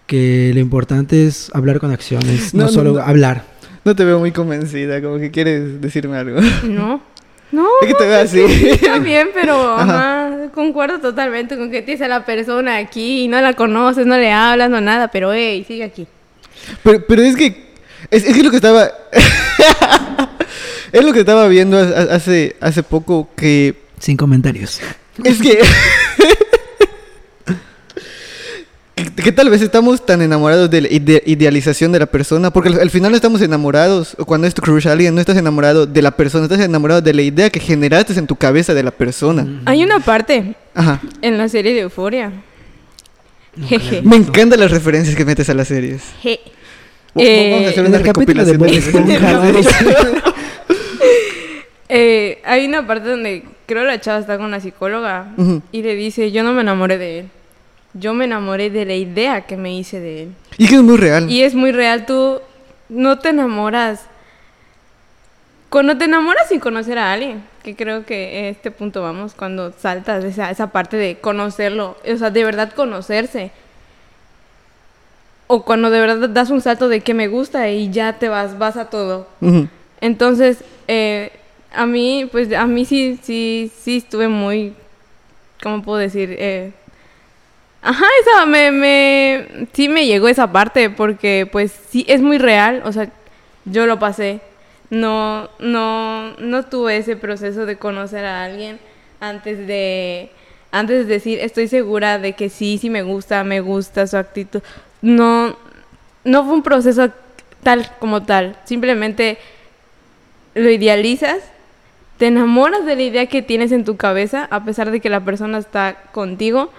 que 0.07 0.51
lo 0.53 0.59
importante 0.59 1.25
es 1.27 1.49
hablar 1.53 1.79
con 1.79 1.91
acciones, 1.91 2.53
no, 2.53 2.63
No, 2.63 2.69
solo 2.69 2.93
no. 2.93 2.99
hablar. 2.99 3.43
No 3.85 3.95
te 3.95 4.03
veo 4.05 4.19
muy 4.19 4.31
convencida, 4.31 5.01
como 5.01 5.17
que 5.19 5.31
quieres 5.31 5.81
decirme 5.81 6.17
algo. 6.17 6.39
No. 6.63 7.01
No, 7.51 7.65
Es 7.81 7.87
que 7.87 7.93
te 7.95 8.05
veo 8.07 8.19
así. 8.19 8.39
está 8.41 8.99
bien, 8.99 9.29
pero 9.33 9.73
Ajá. 9.75 10.27
ajá, 10.27 10.51
concuerdo 10.53 10.99
totalmente 10.99 11.57
con 11.57 11.71
que 11.71 11.81
tienes 11.81 11.99
a 12.03 12.07
la 12.07 12.23
persona 12.23 12.77
aquí 12.77 13.21
y 13.23 13.27
no 13.27 13.41
la 13.41 13.53
conoces, 13.53 14.05
no 14.05 14.15
le 14.17 14.31
hablas, 14.31 14.69
no 14.69 14.79
nada, 14.81 15.07
pero 15.07 15.33
hey, 15.33 15.65
sigue 15.67 15.83
aquí. 15.83 16.05
Pero, 16.83 17.03
pero 17.07 17.23
es 17.23 17.35
que. 17.35 17.71
Es, 18.11 18.23
es 18.23 18.35
que 18.37 18.43
lo 18.43 18.51
que 18.51 18.57
estaba. 18.57 18.91
es 20.91 21.03
lo 21.03 21.13
que 21.13 21.21
estaba 21.21 21.47
viendo 21.47 21.77
ha- 21.77 21.81
ha- 21.81 22.15
hace, 22.15 22.55
hace 22.61 22.83
poco 22.83 23.29
que. 23.35 23.75
Sin 23.99 24.15
comentarios. 24.15 24.79
Es 25.23 25.41
que. 25.41 25.59
que, 28.95 29.05
que 29.23 29.31
tal 29.31 29.49
vez 29.49 29.61
estamos 29.61 30.05
tan 30.05 30.21
enamorados 30.21 30.69
de 30.69 30.81
la 30.81 30.87
ide- 30.89 31.23
idealización 31.25 31.91
de 31.91 31.99
la 31.99 32.05
persona, 32.05 32.51
porque 32.51 32.69
al, 32.69 32.79
al 32.81 32.89
final 32.89 33.11
no 33.11 33.15
estamos 33.15 33.41
enamorados, 33.41 34.15
cuando 34.25 34.45
es 34.47 34.53
tu 34.53 34.61
crush 34.61 34.87
a 34.87 34.91
alguien, 34.91 35.15
no 35.15 35.21
estás 35.21 35.37
enamorado 35.37 35.85
de 35.85 36.01
la 36.01 36.11
persona, 36.11 36.43
estás 36.45 36.59
enamorado 36.59 37.01
de 37.01 37.13
la 37.13 37.21
idea 37.21 37.49
que 37.49 37.59
generaste 37.59 38.13
en 38.19 38.27
tu 38.27 38.35
cabeza 38.35 38.73
de 38.73 38.83
la 38.83 38.91
persona. 38.91 39.61
Hay 39.65 39.83
una 39.83 39.99
parte 39.99 40.55
Ajá. 40.75 40.99
en 41.21 41.37
la 41.37 41.47
serie 41.47 41.73
de 41.73 41.81
Euforia. 41.81 42.31
Jeje. 43.67 44.01
Me 44.03 44.15
encantan 44.17 44.59
las 44.59 44.71
referencias 44.71 45.15
que 45.15 45.25
metes 45.25 45.49
a 45.49 45.53
las 45.53 45.67
series. 45.67 46.01
Je. 46.21 46.39
Vamos 47.15 47.27
Eh, 47.29 47.65
a 47.65 47.69
hacer 47.69 47.79
en 47.79 47.87
una 47.87 47.97
de 47.97 48.03
recopilación 48.03 48.57
Bob 48.59 48.67
Esponja, 48.67 49.33
vamos. 49.39 49.65
Eh, 51.89 52.39
hay 52.45 52.67
una 52.67 52.85
parte 52.85 53.09
donde 53.09 53.43
creo 53.69 53.83
la 53.83 54.01
chava 54.01 54.17
está 54.17 54.39
con 54.39 54.49
la 54.49 54.59
psicóloga 54.59 55.27
Ujú. 55.37 55.61
y 55.71 55.83
le 55.83 55.93
dice, 55.93 56.31
yo 56.31 56.41
no 56.43 56.53
me 56.53 56.61
enamoré 56.61 56.97
de 56.97 57.19
él. 57.19 57.29
Yo 57.93 58.15
me 58.15 58.25
enamoré 58.25 58.71
de 58.71 58.83
la 58.83 58.95
idea 58.95 59.41
que 59.41 59.57
me 59.57 59.75
hice 59.75 59.99
de 59.99 60.23
él. 60.23 60.33
Y 60.57 60.67
que 60.67 60.75
es 60.75 60.81
muy 60.81 60.97
real. 60.97 61.29
Y 61.29 61.43
es 61.43 61.53
muy 61.53 61.71
real, 61.71 62.07
tú 62.07 62.41
no 62.89 63.19
te 63.19 63.29
enamoras. 63.29 64.07
Cuando 65.69 65.95
te 65.99 66.05
enamoras 66.05 66.49
sin 66.49 66.59
conocer 66.59 66.97
a 66.97 67.13
alguien, 67.13 67.43
que 67.61 67.75
creo 67.75 68.05
que 68.07 68.15
a 68.15 68.49
este 68.49 68.71
punto 68.71 69.03
vamos, 69.03 69.35
cuando 69.35 69.71
saltas 69.71 70.23
esa, 70.23 70.49
esa 70.49 70.71
parte 70.71 70.97
de 70.97 71.17
conocerlo, 71.19 71.95
o 72.11 72.17
sea, 72.17 72.31
de 72.31 72.43
verdad 72.43 72.73
conocerse. 72.73 73.51
O 75.45 75.63
cuando 75.63 75.91
de 75.91 75.99
verdad 75.99 76.27
das 76.29 76.49
un 76.49 76.61
salto 76.61 76.89
de 76.89 77.01
que 77.01 77.13
me 77.13 77.27
gusta 77.27 77.69
y 77.69 77.91
ya 77.91 78.13
te 78.13 78.29
vas, 78.29 78.57
vas 78.57 78.77
a 78.77 78.85
todo. 78.89 79.27
Ujú. 79.41 79.67
Entonces, 80.01 80.63
eh, 80.87 81.31
a 81.73 81.85
mí, 81.85 82.27
pues 82.31 82.51
a 82.53 82.65
mí 82.65 82.85
sí, 82.85 83.19
sí, 83.21 83.71
sí 83.81 83.97
estuve 83.97 84.27
muy, 84.27 84.73
¿cómo 85.61 85.81
puedo 85.81 85.99
decir? 85.99 86.35
Eh, 86.39 86.71
ajá, 87.81 88.05
esa, 88.21 88.45
me, 88.45 88.71
me, 88.71 89.67
sí 89.73 89.89
me 89.89 90.05
llegó 90.05 90.27
esa 90.27 90.51
parte 90.51 90.89
porque 90.89 91.47
pues 91.51 91.71
sí, 91.89 92.05
es 92.07 92.21
muy 92.21 92.37
real, 92.37 92.81
o 92.85 92.91
sea, 92.91 93.09
yo 93.65 93.85
lo 93.85 93.99
pasé. 93.99 94.41
No, 94.89 95.49
no, 95.59 96.35
no 96.37 96.65
tuve 96.65 96.97
ese 96.97 97.15
proceso 97.15 97.67
de 97.67 97.77
conocer 97.77 98.25
a 98.25 98.43
alguien 98.43 98.79
antes 99.19 99.67
de, 99.67 100.31
antes 100.71 101.05
de 101.05 101.13
decir, 101.13 101.39
estoy 101.39 101.67
segura 101.67 102.17
de 102.17 102.33
que 102.33 102.49
sí, 102.49 102.79
sí 102.79 102.89
me 102.89 103.03
gusta, 103.03 103.43
me 103.43 103.61
gusta 103.61 104.07
su 104.07 104.17
actitud. 104.17 104.61
No, 105.01 105.55
no 106.23 106.43
fue 106.43 106.53
un 106.53 106.63
proceso 106.63 107.11
tal 107.61 107.91
como 107.99 108.23
tal, 108.23 108.57
simplemente 108.65 109.37
lo 110.55 110.69
idealizas, 110.69 111.37
te 112.19 112.27
enamoras 112.27 112.85
de 112.85 112.97
la 112.97 113.01
idea 113.01 113.25
que 113.27 113.41
tienes 113.41 113.71
en 113.71 113.85
tu 113.85 113.95
cabeza, 113.95 114.47
a 114.51 114.65
pesar 114.65 114.91
de 114.91 114.99
que 114.99 115.09
la 115.09 115.23
persona 115.23 115.57
está 115.57 115.95
contigo, 116.11 116.69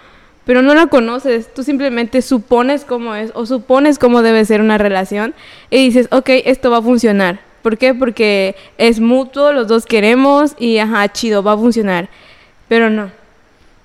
pero 0.44 0.60
no 0.60 0.74
la 0.74 0.88
conoces, 0.88 1.52
tú 1.54 1.62
simplemente 1.62 2.20
supones 2.20 2.84
cómo 2.84 3.14
es 3.14 3.30
o 3.34 3.46
supones 3.46 3.98
cómo 3.98 4.20
debe 4.20 4.44
ser 4.44 4.60
una 4.60 4.76
relación 4.76 5.32
y 5.70 5.78
dices, 5.78 6.08
ok, 6.10 6.28
esto 6.44 6.70
va 6.70 6.78
a 6.78 6.82
funcionar. 6.82 7.40
¿Por 7.62 7.78
qué? 7.78 7.94
Porque 7.94 8.54
es 8.76 9.00
mutuo, 9.00 9.52
los 9.52 9.66
dos 9.66 9.86
queremos 9.86 10.54
y 10.58 10.76
ajá, 10.76 11.10
chido, 11.10 11.42
va 11.42 11.54
a 11.54 11.56
funcionar. 11.58 12.10
Pero 12.68 12.90
no. 12.90 13.10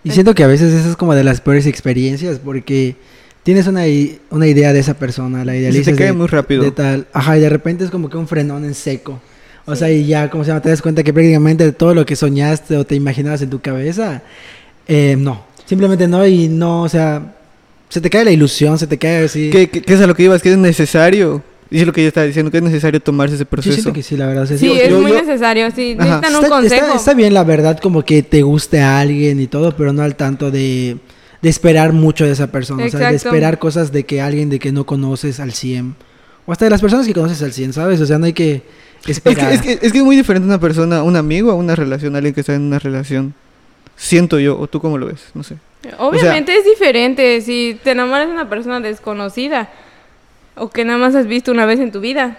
Y 0.04 0.12
siento 0.12 0.36
que 0.36 0.44
a 0.44 0.48
veces 0.48 0.74
eso 0.74 0.90
es 0.90 0.98
como 0.98 1.16
de 1.16 1.24
las 1.24 1.40
peores 1.40 1.68
experiencias 1.68 2.38
porque 2.38 2.98
tienes 3.44 3.68
una, 3.68 3.88
idea 3.88 4.74
de 4.74 4.80
esa 4.80 4.96
persona, 4.96 5.46
la 5.46 5.56
Y 5.56 5.60
idealizas 5.60 5.86
se 5.86 5.92
te 5.94 5.98
cae 5.98 6.08
de- 6.08 6.14
muy 6.14 6.28
rápido. 6.28 6.64
de 6.64 6.72
tal, 6.72 7.08
ajá, 7.14 7.38
y 7.38 7.40
de 7.40 7.50
repente 7.50 7.86
es 7.86 7.92
como 7.92 8.10
que 8.10 8.18
un 8.18 8.28
frenón 8.28 8.66
en 8.66 8.74
seco. 8.74 9.22
O 9.66 9.76
sea, 9.76 9.92
y 9.92 10.06
ya, 10.06 10.30
como 10.30 10.44
se 10.44 10.50
llama, 10.50 10.62
te 10.62 10.70
das 10.70 10.82
cuenta 10.82 11.04
que 11.04 11.12
prácticamente 11.14 11.72
todo 11.72 11.94
lo 11.96 12.06
que 12.06 12.16
soñaste 12.16 12.78
o 12.78 12.86
te 12.86 12.96
imaginabas 12.96 13.42
en 13.42 13.50
tu 13.50 13.60
cabeza, 13.62 14.22
eh, 14.88 15.16
no, 15.18 15.44
simplemente 15.66 16.08
no, 16.08 16.26
y 16.28 16.48
no, 16.48 16.84
o 16.84 16.90
sea, 16.90 17.36
se 17.90 18.00
te 18.02 18.10
cae 18.10 18.26
la 18.26 18.32
ilusión, 18.32 18.78
se 18.78 18.86
te 18.88 18.98
cae 18.98 19.24
así. 19.26 19.50
¿Qué, 19.50 19.70
qué, 19.70 19.82
qué 19.82 19.94
es 19.94 20.02
a 20.02 20.08
lo 20.08 20.14
que 20.16 20.24
ibas? 20.24 20.42
Que 20.42 20.52
es 20.52 20.58
necesario. 20.58 21.42
Y 21.72 21.80
es 21.80 21.88
lo 21.88 21.94
que 21.94 22.04
yo 22.04 22.10
estaba 22.10 22.28
diciendo, 22.28 22.52
que 22.52 22.58
es 22.58 22.64
necesario 22.64 23.00
tomarse 23.00 23.34
ese 23.36 23.44
Yo 23.44 23.50
proceso. 23.50 23.74
siento 23.76 23.92
que 23.94 24.04
sí, 24.04 24.16
la 24.16 24.28
verdad. 24.28 24.44
o 24.44 24.48
sea, 24.48 24.56
Sí, 24.58 24.70
sí, 24.70 24.80
es 24.80 24.90
yo- 24.90 25.02
muy 25.02 25.10
yo- 25.12 25.18
necesario. 25.20 25.68
Sí, 25.72 25.96
necesitan 25.96 26.36
un 26.36 26.44
está, 26.44 26.50
consejo. 26.50 26.86
está- 26.86 26.96
está 26.98 27.14
bien, 27.16 27.34
la 27.34 27.44
verdad, 27.44 27.80
como 27.80 28.04
que 28.06 28.22
te 28.22 28.44
guste 28.44 28.82
a 28.82 29.00
alguien 29.00 29.40
y 29.40 29.48
todo, 29.48 29.76
pero 29.76 29.92
no 29.92 30.04
al 30.04 30.16
tanto 30.16 30.52
de, 30.52 30.98
de 31.42 31.50
esperar 31.50 31.92
mucho 31.92 32.24
de 32.24 32.34
esa 32.34 32.52
persona. 32.52 32.86
O 32.86 32.90
sea, 32.90 33.10
de 33.10 33.16
esperar 33.16 33.58
cosas 33.58 33.92
de 33.92 34.04
que 34.06 34.22
alguien 34.22 34.52
de 34.52 34.60
que 34.60 34.72
no 34.72 34.86
conoces 34.86 35.40
al 35.40 35.54
100. 35.54 35.96
O 36.46 36.52
hasta 36.52 36.66
de 36.66 36.70
las 36.72 36.82
personas 36.82 37.08
que 37.08 37.14
conoces 37.16 37.42
al 37.42 37.52
100, 37.52 37.74
¿sabes? 37.74 38.00
O 38.00 38.06
sea, 38.06 38.20
no 38.20 38.26
hay 38.28 38.34
que 38.34 38.62
Es 39.08 39.20
que, 39.20 39.30
es, 39.32 39.62
que, 39.62 39.80
es 39.82 39.92
que 39.92 39.98
es 40.00 40.04
muy 40.04 40.16
diferente 40.16 40.48
una 40.48 40.60
persona, 40.60 41.04
un 41.04 41.16
amigo, 41.16 41.52
a 41.52 41.56
una 41.56 41.76
relación, 41.76 42.16
alguien 42.16 42.34
que 42.34 42.42
está 42.42 42.54
en 42.56 42.64
una 42.64 42.80
relación. 42.80 43.34
Siento 43.96 44.40
yo, 44.40 44.60
o 44.60 44.68
tú 44.68 44.82
cómo 44.82 44.98
lo 44.98 45.06
ves, 45.08 45.26
no 45.34 45.44
sé. 45.44 45.56
Obviamente 46.00 46.58
es 46.58 46.66
diferente 46.66 47.40
si 47.42 47.80
te 47.84 47.92
enamoras 47.92 48.28
de 48.28 48.34
una 48.34 48.50
persona 48.50 48.80
desconocida 48.80 49.70
o 50.56 50.70
que 50.70 50.84
nada 50.84 50.98
más 50.98 51.16
has 51.16 51.28
visto 51.28 51.52
una 51.52 51.66
vez 51.66 51.80
en 51.80 51.92
tu 51.92 52.00
vida 52.00 52.38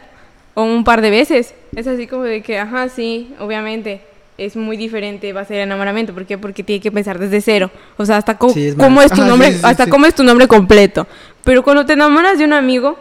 o 0.55 0.65
un 0.65 0.83
par 0.85 1.01
de 1.01 1.11
veces. 1.11 1.55
Es 1.77 1.87
así 1.87 2.07
como 2.09 2.25
de 2.25 2.43
que, 2.43 2.59
ajá, 2.59 2.89
sí, 2.89 3.33
obviamente 3.39 4.01
es 4.39 4.55
muy 4.57 4.77
diferente 4.77 5.33
va 5.33 5.43
a 5.43 5.45
ser 5.47 5.59
el 5.59 5.63
enamoramiento. 5.63 6.13
¿Por 6.13 6.27
qué? 6.27 6.37
Porque 6.37 6.63
tiene 6.63 6.81
que 6.83 6.91
pensar 6.93 7.19
desde 7.19 7.41
cero. 7.41 7.71
O 7.97 8.05
sea, 8.05 8.17
hasta 8.19 8.37
co- 8.37 8.51
Sí, 8.51 8.67
es 8.69 8.75
cómo 8.75 9.01
es 9.01 9.11
tu 9.13 9.21
Ajá, 9.23 9.29
nombre, 9.31 9.49
sí, 9.53 9.59
sí, 9.59 9.61
hasta 9.65 9.85
sí. 9.85 9.91
cómo 9.91 10.05
es 10.07 10.15
tu 10.15 10.25
nombre 10.25 10.47
completo. 10.49 11.07
Pero 11.45 11.63
cuando 11.63 11.87
te 11.87 11.93
enamoras 11.95 12.37
de 12.39 12.45
un 12.45 12.53
amigo, 12.53 12.99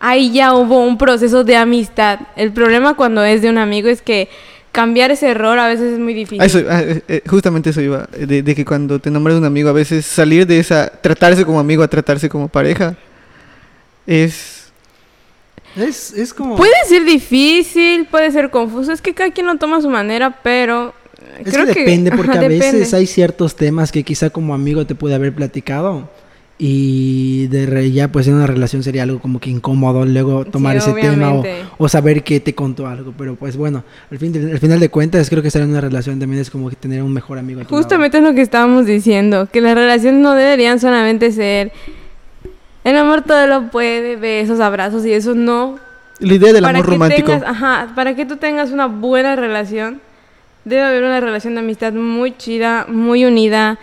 ahí 0.00 0.32
ya 0.32 0.54
hubo 0.54 0.84
un 0.84 0.98
proceso 0.98 1.44
de 1.44 1.56
amistad. 1.56 2.20
El 2.36 2.52
problema 2.52 2.94
cuando 2.94 3.22
es 3.22 3.42
de 3.42 3.50
un 3.50 3.58
amigo 3.58 3.88
es 3.88 4.02
que 4.02 4.28
cambiar 4.72 5.10
ese 5.10 5.28
error 5.28 5.58
a 5.58 5.66
veces 5.68 5.92
es 5.94 5.98
muy 5.98 6.14
difícil. 6.14 6.42
Eso- 6.42 6.62
ah, 6.68 6.80
eh, 6.80 7.02
eh, 7.08 7.22
justamente 7.28 7.70
eso 7.70 7.80
iba, 7.80 8.08
de, 8.16 8.42
de 8.42 8.54
que 8.54 8.64
cuando 8.64 8.98
te 8.98 9.08
enamoras 9.08 9.34
de 9.36 9.40
un 9.40 9.46
amigo, 9.46 9.68
a 9.68 9.72
veces 9.72 10.06
salir 10.06 10.46
de 10.46 10.58
esa, 10.60 10.88
tratarse 10.90 11.44
como 11.44 11.60
amigo 11.60 11.82
a 11.82 11.88
tratarse 11.88 12.28
como 12.28 12.48
pareja, 12.48 12.96
es... 14.06 14.56
Es, 15.76 16.12
es 16.14 16.34
como... 16.34 16.56
Puede 16.56 16.72
ser 16.88 17.04
difícil, 17.04 18.06
puede 18.06 18.32
ser 18.32 18.50
confuso, 18.50 18.90
es 18.92 19.00
que 19.00 19.14
cada 19.14 19.30
quien 19.30 19.46
lo 19.46 19.56
toma 19.56 19.76
a 19.76 19.80
su 19.80 19.88
manera, 19.88 20.36
pero 20.42 20.92
Es 21.44 21.52
creo 21.52 21.66
que 21.66 21.80
depende, 21.80 22.10
porque 22.10 22.32
ajá, 22.32 22.40
a 22.40 22.48
veces 22.48 22.72
depende. 22.72 22.96
hay 22.96 23.06
ciertos 23.06 23.54
temas 23.54 23.92
que 23.92 24.02
quizá 24.02 24.30
como 24.30 24.52
amigo 24.54 24.84
te 24.84 24.94
puede 24.96 25.14
haber 25.14 25.32
platicado 25.32 26.08
y 26.62 27.46
de 27.46 27.64
re- 27.64 27.90
ya 27.90 28.08
pues 28.12 28.28
en 28.28 28.34
una 28.34 28.46
relación 28.46 28.82
sería 28.82 29.04
algo 29.04 29.18
como 29.18 29.40
que 29.40 29.48
incómodo 29.48 30.04
luego 30.04 30.44
tomar 30.44 30.78
Sí, 30.80 30.90
ese 30.90 31.00
tema 31.00 31.32
o, 31.32 31.42
o 31.78 31.88
saber 31.88 32.22
que 32.22 32.38
te 32.38 32.54
contó 32.54 32.86
algo, 32.86 33.14
pero 33.16 33.34
pues 33.34 33.56
bueno, 33.56 33.82
al, 34.10 34.18
fin 34.18 34.50
al 34.52 34.58
final 34.58 34.78
de 34.78 34.90
cuentas 34.90 35.30
creo 35.30 35.40
que 35.40 35.48
estar 35.48 35.62
en 35.62 35.70
una 35.70 35.80
relación 35.80 36.20
también 36.20 36.42
es 36.42 36.50
como 36.50 36.68
que 36.68 36.76
tener 36.76 37.02
un 37.02 37.14
mejor 37.14 37.38
amigo 37.38 37.62
a 37.62 37.64
tu 37.64 37.70
lado. 37.72 37.82
Justamente 37.82 38.18
es 38.18 38.22
lo 38.24 38.34
que 38.34 38.42
estábamos 38.42 38.84
diciendo, 38.84 39.48
que 39.50 39.62
las 39.62 39.74
relaciones 39.74 40.20
no 40.20 40.34
deberían 40.34 40.78
solamente 40.78 41.32
ser 41.32 41.72
el 42.84 42.96
amor 42.96 43.22
todo 43.22 43.46
lo 43.46 43.70
puede, 43.70 44.16
besos, 44.16 44.60
abrazos 44.60 45.04
y 45.06 45.12
eso 45.12 45.34
no. 45.34 45.78
La 46.18 46.34
idea 46.34 46.52
del 46.52 46.62
para 46.62 46.78
amor 46.80 46.90
romántico. 46.90 47.32
tengas- 47.32 47.48
ajá, 47.48 47.92
para 47.94 48.14
que 48.14 48.26
tú 48.26 48.36
tengas 48.36 48.70
una 48.70 48.86
buena 48.86 49.34
relación, 49.36 50.00
debe 50.66 50.82
haber 50.82 51.04
una 51.04 51.20
relación 51.20 51.54
de 51.54 51.60
amistad 51.60 51.94
muy 51.94 52.36
chida, 52.36 52.84
muy 52.86 53.24
unida. 53.24 53.78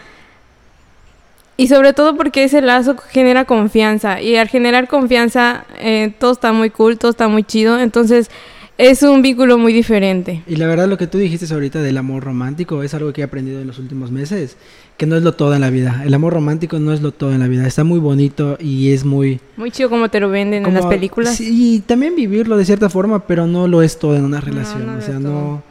Y 1.57 1.67
sobre 1.67 1.93
todo 1.93 2.15
porque 2.15 2.43
ese 2.43 2.61
lazo 2.61 2.95
genera 3.09 3.45
confianza. 3.45 4.21
Y 4.21 4.35
al 4.35 4.47
generar 4.47 4.87
confianza, 4.87 5.65
eh, 5.79 6.13
todo 6.19 6.31
está 6.31 6.53
muy 6.53 6.69
cool, 6.69 6.99
todo 6.99 7.09
está 7.09 7.27
muy 7.27 7.43
chido. 7.43 7.79
Entonces, 7.79 8.29
es 8.77 9.01
un 9.01 9.23
vínculo 9.23 9.57
muy 9.57 9.73
diferente. 9.73 10.43
Y 10.45 10.55
la 10.57 10.67
verdad 10.67 10.87
lo 10.87 10.99
que 10.99 11.07
tú 11.07 11.17
dijiste 11.17 11.51
ahorita 11.51 11.81
del 11.81 11.97
amor 11.97 12.23
romántico 12.23 12.83
es 12.83 12.93
algo 12.93 13.11
que 13.11 13.21
he 13.21 13.23
aprendido 13.23 13.59
en 13.59 13.65
los 13.65 13.79
últimos 13.79 14.11
meses, 14.11 14.55
que 14.97 15.07
no 15.07 15.15
es 15.15 15.23
lo 15.23 15.33
todo 15.33 15.55
en 15.55 15.61
la 15.61 15.71
vida. 15.71 16.03
El 16.05 16.13
amor 16.13 16.33
romántico 16.33 16.77
no 16.77 16.93
es 16.93 17.01
lo 17.01 17.11
todo 17.11 17.33
en 17.33 17.39
la 17.39 17.47
vida. 17.47 17.65
Está 17.65 17.83
muy 17.83 17.99
bonito 17.99 18.55
y 18.59 18.91
es 18.91 19.03
muy... 19.03 19.39
Muy 19.55 19.71
chido 19.71 19.89
como 19.89 20.09
te 20.09 20.19
lo 20.19 20.29
venden 20.29 20.63
en 20.65 20.73
las 20.75 20.85
películas. 20.85 21.35
Sí, 21.35 21.49
y 21.51 21.79
también 21.79 22.15
vivirlo 22.15 22.55
de 22.55 22.65
cierta 22.65 22.89
forma, 22.89 23.25
pero 23.25 23.47
no 23.47 23.67
lo 23.67 23.81
es 23.81 23.97
todo 23.97 24.15
en 24.15 24.25
una 24.25 24.41
relación. 24.41 24.85
no 24.85 24.97
o 24.99 25.01
sea, 25.01 25.17
no, 25.17 25.63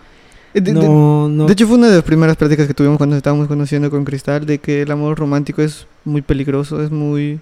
de, 0.60 0.72
de- 0.72 0.88
no, 0.88 1.28
no. 1.28 1.46
de 1.46 1.52
hecho, 1.52 1.66
fue 1.66 1.76
una 1.76 1.88
de 1.88 1.96
las 1.96 2.04
primeras 2.04 2.36
prácticas 2.36 2.66
que 2.66 2.74
tuvimos 2.74 2.98
cuando 2.98 3.16
estábamos 3.16 3.48
conociendo 3.48 3.90
con 3.90 4.04
Cristal, 4.04 4.46
de 4.46 4.58
que 4.58 4.82
el 4.82 4.90
amor 4.90 5.18
romántico 5.18 5.62
es 5.62 5.86
muy 6.04 6.22
peligroso, 6.22 6.82
es 6.82 6.90
muy... 6.90 7.40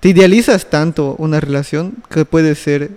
Te 0.00 0.08
idealizas 0.08 0.68
tanto 0.70 1.14
una 1.18 1.40
relación 1.40 1.94
que 2.10 2.24
puede 2.24 2.54
ser... 2.54 2.90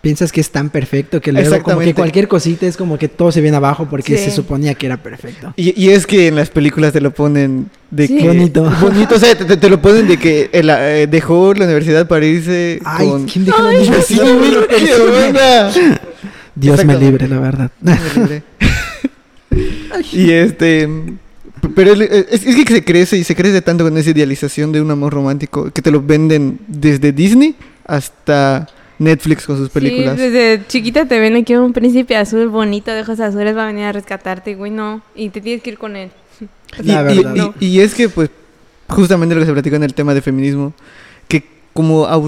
piensas 0.00 0.32
que 0.32 0.40
es 0.40 0.50
tan 0.50 0.70
perfecto 0.70 1.20
que 1.20 1.32
luego 1.32 1.62
como 1.62 1.80
que 1.80 1.94
cualquier 1.94 2.26
cosita 2.28 2.66
es 2.66 2.76
como 2.76 2.98
que 2.98 3.08
todo 3.08 3.30
se 3.32 3.40
viene 3.40 3.56
abajo 3.56 3.86
porque 3.90 4.16
Sí. 4.18 4.24
se 4.24 4.30
suponía 4.30 4.74
que 4.74 4.86
era 4.86 4.96
perfecto. 4.96 5.52
Y, 5.56 5.80
y 5.80 5.90
es 5.90 6.06
que 6.06 6.28
en 6.28 6.36
las 6.36 6.50
películas 6.50 6.92
te 6.92 7.00
lo 7.00 7.12
ponen 7.12 7.70
de 7.90 8.06
Sí. 8.08 8.16
que... 8.18 8.26
Bonito. 8.28 8.70
Bonito, 8.80 9.14
o 9.14 9.18
sea, 9.18 9.36
te, 9.36 9.56
te- 9.56 9.70
lo 9.70 9.80
ponen 9.80 10.06
de 10.08 10.18
que 10.18 10.50
él, 10.52 10.68
eh, 10.70 11.06
dejó 11.10 11.54
la 11.54 11.64
universidad 11.64 12.06
para 12.08 12.26
irse 12.26 12.80
Ay, 12.84 13.08
con... 13.08 13.24
¿quién 13.26 13.44
dijo 13.44 13.62
lo 13.62 13.68
Ay, 13.68 13.78
mismo? 13.78 13.94
sí. 14.04 14.18
Dios 16.54 16.84
me 16.84 16.96
libre, 16.96 17.28
la 17.28 17.38
verdad. 17.48 17.70
Y 20.12 20.30
este... 20.30 20.88
Pero 21.74 21.92
el- 21.92 22.02
es, 22.02 22.46
es 22.46 22.54
que 22.64 22.72
se 22.74 22.84
crece 22.84 23.16
y 23.16 23.24
se 23.24 23.34
crece 23.34 23.60
tanto 23.62 23.82
con 23.84 23.96
esa 23.98 24.10
idealización 24.10 24.70
de 24.70 24.80
un 24.80 24.90
amor 24.92 25.12
romántico 25.12 25.70
que 25.72 25.82
te 25.82 25.90
lo 25.90 26.00
venden 26.00 26.60
desde 26.68 27.10
Disney 27.10 27.56
hasta 27.84 28.68
Netflix 29.00 29.44
con 29.46 29.56
sus 29.56 29.68
películas. 29.70 30.16
Sí, 30.16 30.22
desde 30.28 30.66
chiquita 30.68 31.06
te 31.06 31.18
ven 31.18 31.44
que 31.44 31.58
un 31.58 31.72
príncipe 31.72 32.16
azul 32.16 32.48
bonito 32.48 32.92
de 32.92 33.00
ojos 33.00 33.18
azules 33.18 33.56
va 33.56 33.64
a 33.64 33.66
venir 33.66 33.84
a 33.84 33.92
rescatarte, 33.92 34.54
güey, 34.54 34.70
no. 34.70 35.02
Y 35.16 35.30
te 35.30 35.40
tienes 35.40 35.62
que 35.62 35.70
ir 35.70 35.78
con 35.78 35.96
él. 35.96 36.10
Y, 36.80 36.86
La 36.86 37.00
y- 37.12 37.16
verdad. 37.16 37.34
y- 37.34 37.38
No. 37.38 37.54
y 37.58 37.80
es 37.80 37.94
que, 37.94 38.08
pues, 38.08 38.30
justamente 38.88 39.34
lo 39.34 39.40
que 39.40 39.46
se 39.46 39.52
platica 39.52 39.76
en 39.76 39.82
el 39.82 39.94
tema 39.94 40.14
de 40.14 40.22
feminismo, 40.22 40.72
que 41.26 41.42
como 41.72 42.06
a, 42.06 42.20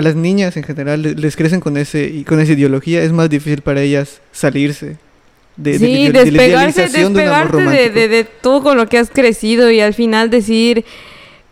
las 0.00 0.14
niñas 0.14 0.56
en 0.56 0.62
general 0.62 1.02
le- 1.02 1.14
les 1.16 1.36
crecen 1.36 1.60
con 1.60 1.76
ese 1.76 2.04
y 2.06 2.24
con 2.24 2.40
esa 2.40 2.52
ideología, 2.52 3.02
es 3.02 3.12
más 3.12 3.28
difícil 3.28 3.60
para 3.60 3.82
ellas 3.82 4.20
salirse 4.32 4.96
de, 5.62 5.72
de 5.72 5.78
sí, 5.78 6.06
de 6.08 6.12
la 6.12 6.24
despegarse, 6.24 6.88
de 6.88 7.08
de, 7.70 7.90
de, 7.90 8.08
de 8.08 8.24
todo 8.24 8.62
con 8.62 8.76
lo 8.76 8.88
que 8.88 8.98
has 8.98 9.10
crecido 9.10 9.70
y 9.70 9.80
al 9.80 9.94
final 9.94 10.30
decir, 10.30 10.84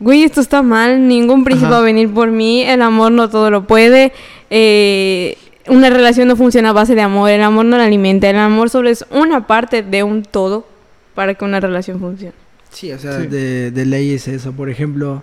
güey, 0.01 0.23
esto 0.23 0.41
está 0.41 0.63
mal, 0.63 1.07
ningún 1.07 1.45
príncipe 1.45 1.67
Ajá. 1.67 1.77
va 1.77 1.81
a 1.81 1.85
venir 1.85 2.13
por 2.13 2.31
mí, 2.31 2.63
el 2.63 2.83
amor 2.83 3.13
no 3.13 3.29
todo 3.29 3.51
lo 3.51 3.67
puede, 3.67 4.13
eh, 4.51 5.37
una 5.69 5.91
relación 5.91 6.29
no 6.29 6.37
funciona 6.37 6.71
a 6.71 6.73
base 6.73 6.95
de 6.95 7.03
amor, 7.03 7.31
el 7.31 7.43
amor 7.43 7.67
no 7.67 7.77
la 7.77 7.85
alimenta, 7.85 8.31
el 8.31 8.37
amor 8.37 8.71
solo 8.71 8.89
es 8.89 9.05
una 9.11 9.47
parte 9.47 9.83
de 9.83 10.03
un 10.03 10.23
todo 10.23 10.67
para 11.15 11.35
que 11.35 11.45
una 11.45 11.61
relación 11.61 12.01
funcione. 12.01 12.35
Sí, 12.71 12.93
o 12.93 12.99
sea, 12.99 13.21
Sí. 13.21 13.27
De, 13.27 13.71
de 13.71 13.87
ley 13.87 14.13
es 14.13 14.29
eso. 14.29 14.53
Por 14.53 14.69
ejemplo, 14.71 15.23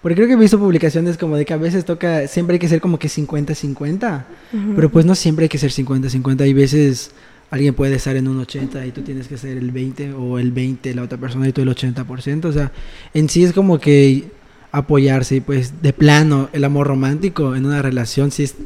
porque 0.00 0.14
creo 0.16 0.26
que 0.26 0.34
he 0.34 0.36
visto 0.36 0.58
publicaciones 0.58 1.16
como 1.18 1.36
de 1.36 1.44
que 1.44 1.52
a 1.52 1.56
veces 1.56 1.84
toca, 1.84 2.26
siempre 2.28 2.54
hay 2.54 2.58
que 2.58 2.68
ser 2.68 2.80
como 2.80 2.98
que 2.98 3.08
50-50. 3.08 4.24
Pero 4.76 4.90
pues 4.90 5.04
no 5.04 5.14
siempre 5.14 5.44
hay 5.44 5.48
que 5.48 5.58
ser 5.58 5.70
50-50. 5.70 6.40
Hay 6.42 6.54
veces 6.54 7.12
alguien 7.54 7.72
puede 7.72 7.94
estar 7.94 8.16
en 8.16 8.26
un 8.26 8.40
80 8.40 8.84
y 8.84 8.90
tú 8.90 9.02
tienes 9.02 9.28
que 9.28 9.38
ser 9.38 9.56
el 9.56 9.70
20 9.70 10.12
o 10.14 10.40
el 10.40 10.50
20 10.50 10.92
la 10.92 11.02
otra 11.02 11.18
persona 11.18 11.48
y 11.48 11.52
tú 11.52 11.62
el 11.62 11.68
80%. 11.68 12.46
O 12.46 12.52
sea, 12.52 12.72
en 13.14 13.28
sí 13.28 13.44
es 13.44 13.52
como 13.52 13.78
que 13.78 14.24
apoyarse 14.72 15.36
y 15.36 15.40
pues 15.40 15.80
de 15.80 15.92
plano 15.92 16.48
el 16.52 16.64
amor 16.64 16.88
romántico 16.88 17.54
en 17.54 17.64
una 17.64 17.80
relación 17.80 18.32
sí 18.32 18.42
es... 18.42 18.56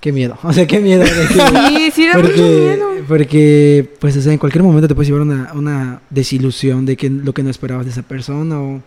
Qué 0.00 0.10
miedo. 0.10 0.38
O 0.42 0.54
sea, 0.54 0.66
qué 0.66 0.80
miedo. 0.80 1.04
Sí, 1.04 1.90
sí 1.92 2.06
da 2.06 2.14
mucho 2.14 2.28
porque, 2.28 2.40
miedo. 2.40 2.88
porque, 3.06 3.90
pues, 4.00 4.16
o 4.16 4.22
sea, 4.22 4.32
en 4.32 4.38
cualquier 4.38 4.64
momento 4.64 4.88
te 4.88 4.94
puedes 4.94 5.08
llevar 5.08 5.22
una, 5.22 5.52
una 5.52 6.00
desilusión 6.08 6.86
de 6.86 6.96
que 6.96 7.10
lo 7.10 7.34
que 7.34 7.42
no 7.42 7.50
esperabas 7.50 7.84
de 7.84 7.92
esa 7.92 8.02
persona 8.02 8.58
o 8.58 8.80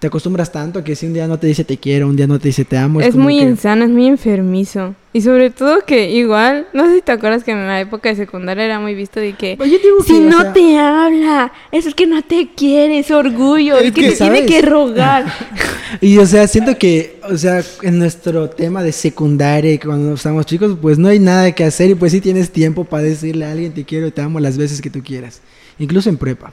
te 0.00 0.06
acostumbras 0.06 0.50
tanto 0.50 0.82
que 0.82 0.96
si 0.96 1.06
un 1.06 1.12
día 1.12 1.28
no 1.28 1.38
te 1.38 1.46
dice 1.46 1.62
te 1.62 1.76
quiero, 1.76 2.08
un 2.08 2.16
día 2.16 2.26
no 2.26 2.38
te 2.38 2.48
dice 2.48 2.64
te 2.64 2.76
amo. 2.78 3.00
Es 3.02 3.12
como 3.12 3.24
muy 3.24 3.38
que- 3.38 3.44
insano, 3.44 3.84
es 3.84 3.90
muy 3.90 4.06
enfermizo. 4.06 4.94
Y 5.12 5.20
sobre 5.20 5.50
todo 5.50 5.80
que 5.84 6.10
igual, 6.10 6.68
no 6.72 6.86
sé 6.86 6.96
si 6.96 7.02
te 7.02 7.10
acuerdas 7.12 7.42
que 7.44 7.50
en 7.50 7.66
la 7.66 7.80
época 7.80 8.08
de 8.08 8.16
secundaria 8.16 8.64
era 8.64 8.80
muy 8.80 8.94
visto 8.94 9.18
de 9.20 9.34
que 9.34 9.56
Pues 9.56 9.70
si 9.70 9.78
que, 9.78 10.12
o 10.12 10.20
no 10.20 10.40
sea, 10.40 10.52
te 10.52 10.78
habla, 10.78 11.52
es 11.70 11.94
que 11.94 12.06
no 12.06 12.22
te 12.22 12.48
quiere, 12.56 13.00
es 13.00 13.10
orgullo, 13.10 13.76
Es 13.76 13.86
es 13.86 13.92
que, 13.92 14.00
que, 14.02 14.10
te 14.12 14.16
tiene 14.16 14.46
que 14.46 14.62
rogar. 14.62 15.24
Y 16.00 16.16
o 16.18 16.24
sea, 16.24 16.46
siento 16.46 16.78
que, 16.78 17.18
o 17.28 17.36
sea, 17.36 17.62
en 17.82 17.98
nuestro 17.98 18.48
tema 18.48 18.82
de 18.82 18.92
secundaria, 18.92 19.78
cuando 19.80 20.14
estamos 20.14 20.46
chicos, 20.46 20.78
pues 20.80 20.98
no 20.98 21.08
hay 21.08 21.18
nada 21.18 21.50
que 21.52 21.64
hacer 21.64 21.90
y 21.90 21.94
pues 21.96 22.12
sí 22.12 22.20
tienes 22.20 22.50
tiempo 22.52 22.84
para 22.84 23.02
decirle 23.02 23.44
a 23.44 23.50
alguien 23.50 23.72
te 23.74 23.84
quiero 23.84 24.06
y 24.06 24.12
te 24.12 24.22
amo 24.22 24.38
las 24.38 24.56
veces 24.56 24.80
que 24.80 24.88
tú 24.88 25.02
quieras. 25.02 25.42
Incluso 25.80 26.08
en 26.08 26.16
prepa. 26.16 26.52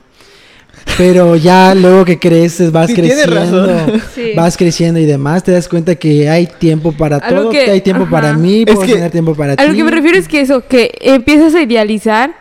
Pero 0.97 1.35
ya 1.35 1.75
luego 1.75 2.05
que 2.05 2.17
creces, 2.17 2.71
vas 2.71 2.87
Sí, 2.87 2.95
creciendo. 2.95 3.67
Sí. 4.15 4.31
vas 4.35 4.57
creciendo 4.57 4.99
y 4.99 5.05
demás, 5.05 5.43
te 5.43 5.51
das 5.51 5.67
cuenta 5.67 5.95
que 5.95 6.27
hay 6.29 6.47
tiempo 6.47 6.91
para 6.91 7.17
Algo 7.17 7.41
todo, 7.43 7.49
que- 7.51 7.65
que, 7.65 7.71
hay 7.71 7.81
tiempo 7.81 8.03
ajá. 8.03 8.11
para 8.11 8.33
mí, 8.33 8.63
Es 8.65 8.73
puedo 8.73 8.87
que 8.87 8.93
tener 8.93 9.11
tiempo 9.11 9.35
para 9.35 9.53
A 9.53 9.55
ti. 9.57 9.67
lo 9.67 9.73
que 9.75 9.83
me 9.83 9.91
refiero 9.91 10.17
es 10.17 10.27
que 10.27 10.41
eso, 10.41 10.65
que 10.67 10.91
empiezas 11.01 11.53
a 11.55 11.61
idealizar 11.61 12.33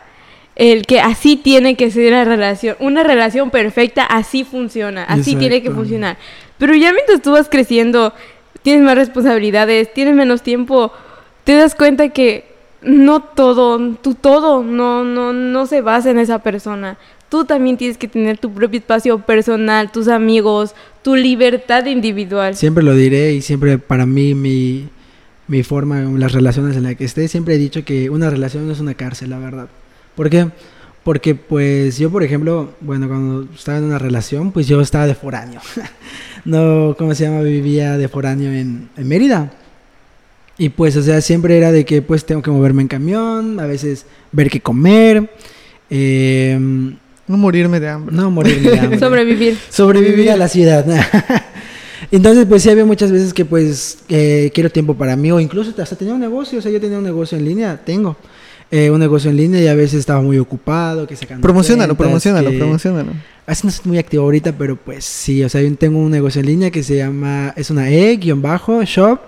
el 0.54 0.86
que 0.86 1.00
así 1.00 1.36
tiene 1.36 1.74
que 1.76 1.90
ser 1.90 2.12
la 2.12 2.24
relación. 2.24 2.76
Una 2.80 3.02
relación 3.02 3.50
perfecta 3.50 4.04
así 4.04 4.42
funciona, 4.44 5.04
así 5.04 5.36
tiene 5.36 5.60
que 5.60 5.68
Exacto. 5.68 5.76
funcionar. 5.80 6.16
Pero 6.56 6.74
ya 6.74 6.92
mientras 6.94 7.20
tú 7.20 7.32
vas 7.32 7.48
creciendo, 7.50 8.14
tienes 8.62 8.82
más 8.82 8.94
responsabilidades, 8.94 9.92
tienes 9.92 10.14
menos 10.14 10.40
tiempo, 10.42 10.92
te 11.44 11.54
das 11.56 11.74
cuenta 11.74 12.08
que 12.08 12.46
no 12.80 13.20
todo, 13.20 13.78
tu 13.96 14.14
todo 14.14 14.62
no, 14.62 15.04
no, 15.04 15.32
no 15.34 15.66
se 15.66 15.82
basa 15.82 16.10
en 16.10 16.18
esa 16.18 16.38
persona. 16.38 16.96
Tú 17.28 17.44
también 17.44 17.76
tienes 17.76 17.98
que 17.98 18.06
tener 18.06 18.38
tu 18.38 18.52
propio 18.52 18.78
espacio 18.78 19.18
personal, 19.18 19.90
tus 19.90 20.08
amigos, 20.08 20.74
tu 21.02 21.16
libertad 21.16 21.84
individual. 21.86 22.54
Siempre 22.54 22.84
lo 22.84 22.94
diré 22.94 23.34
y 23.34 23.42
siempre 23.42 23.78
para 23.78 24.06
mí 24.06 24.34
mi, 24.34 24.88
mi 25.48 25.62
forma 25.62 26.00
las 26.00 26.32
relaciones 26.32 26.76
en 26.76 26.84
las 26.84 26.94
que 26.94 27.04
esté, 27.04 27.26
siempre 27.28 27.54
he 27.54 27.58
dicho 27.58 27.84
que 27.84 28.10
una 28.10 28.30
relación 28.30 28.66
no 28.66 28.72
es 28.72 28.80
una 28.80 28.94
cárcel, 28.94 29.30
la 29.30 29.38
verdad. 29.38 29.68
¿Por 30.14 30.30
qué? 30.30 30.48
Porque 31.02 31.34
pues 31.34 31.98
yo, 31.98 32.10
por 32.10 32.22
ejemplo, 32.22 32.74
bueno, 32.80 33.08
cuando 33.08 33.48
estaba 33.54 33.78
en 33.78 33.84
una 33.84 33.98
relación, 33.98 34.52
pues 34.52 34.66
yo 34.66 34.80
estaba 34.80 35.06
de 35.06 35.14
foráneo. 35.14 35.60
no, 36.44 36.94
¿cómo 36.98 37.14
se 37.14 37.24
llama? 37.24 37.42
Vivía 37.42 37.96
de 37.98 38.08
foráneo 38.08 38.52
en, 38.52 38.88
en 38.96 39.08
Mérida. 39.08 39.52
Y 40.58 40.70
pues, 40.70 40.96
o 40.96 41.02
sea, 41.02 41.20
siempre 41.20 41.58
era 41.58 41.70
de 41.70 41.84
que 41.84 42.02
pues 42.02 42.24
tengo 42.24 42.42
que 42.42 42.50
moverme 42.50 42.82
en 42.82 42.88
camión, 42.88 43.60
a 43.60 43.66
veces 43.66 44.06
ver 44.32 44.50
qué 44.50 44.60
comer, 44.60 45.30
eh, 45.90 46.58
No 47.28 47.36
morirme 47.36 47.80
de 47.80 47.88
hambre. 47.88 48.14
no 48.14 48.30
morirme 48.30 48.70
de 48.70 48.78
hambre 48.78 48.98
Sobrevivir. 49.00 49.56
sobrevivir 49.70 50.30
a 50.30 50.36
la 50.36 50.48
ciudad. 50.48 50.84
Entonces, 52.12 52.46
pues 52.46 52.62
sí 52.62 52.70
había 52.70 52.84
muchas 52.84 53.10
veces 53.10 53.32
que 53.34 53.44
pues 53.44 53.98
eh, 54.08 54.50
quiero 54.54 54.70
tiempo 54.70 54.94
para 54.94 55.16
mí 55.16 55.32
o 55.32 55.40
incluso 55.40 55.72
hasta 55.80 55.96
tenía 55.96 56.14
un 56.14 56.20
negocio, 56.20 56.58
o 56.58 56.62
sea, 56.62 56.70
yo 56.70 56.80
tenía 56.80 56.98
un 56.98 57.04
negocio 57.04 57.36
en 57.38 57.44
línea, 57.44 57.80
tengo 57.84 58.16
eh, 58.70 58.90
un 58.90 59.00
negocio 59.00 59.30
en 59.30 59.36
línea 59.36 59.60
y 59.60 59.66
a 59.66 59.74
veces 59.74 60.00
estaba 60.00 60.20
muy 60.20 60.38
ocupado, 60.38 61.06
que 61.06 61.16
sacando 61.16 61.42
Promocionalo, 61.42 61.96
cuentas, 61.96 62.22
promocionalo, 62.22 62.50
que- 62.50 62.58
promocionalo. 62.58 63.12
Así 63.46 63.64
no 63.66 63.70
estoy 63.70 63.88
muy 63.90 63.98
activo 63.98 64.24
ahorita, 64.24 64.52
pero 64.58 64.76
pues 64.76 65.04
sí, 65.04 65.42
o 65.44 65.48
sea, 65.48 65.62
yo 65.62 65.74
tengo 65.76 65.98
un 66.00 66.10
negocio 66.10 66.40
en 66.40 66.46
línea 66.46 66.70
que 66.70 66.82
se 66.82 66.96
llama, 66.96 67.52
es 67.56 67.70
una 67.70 67.88
E-shop-meet. 67.90 69.26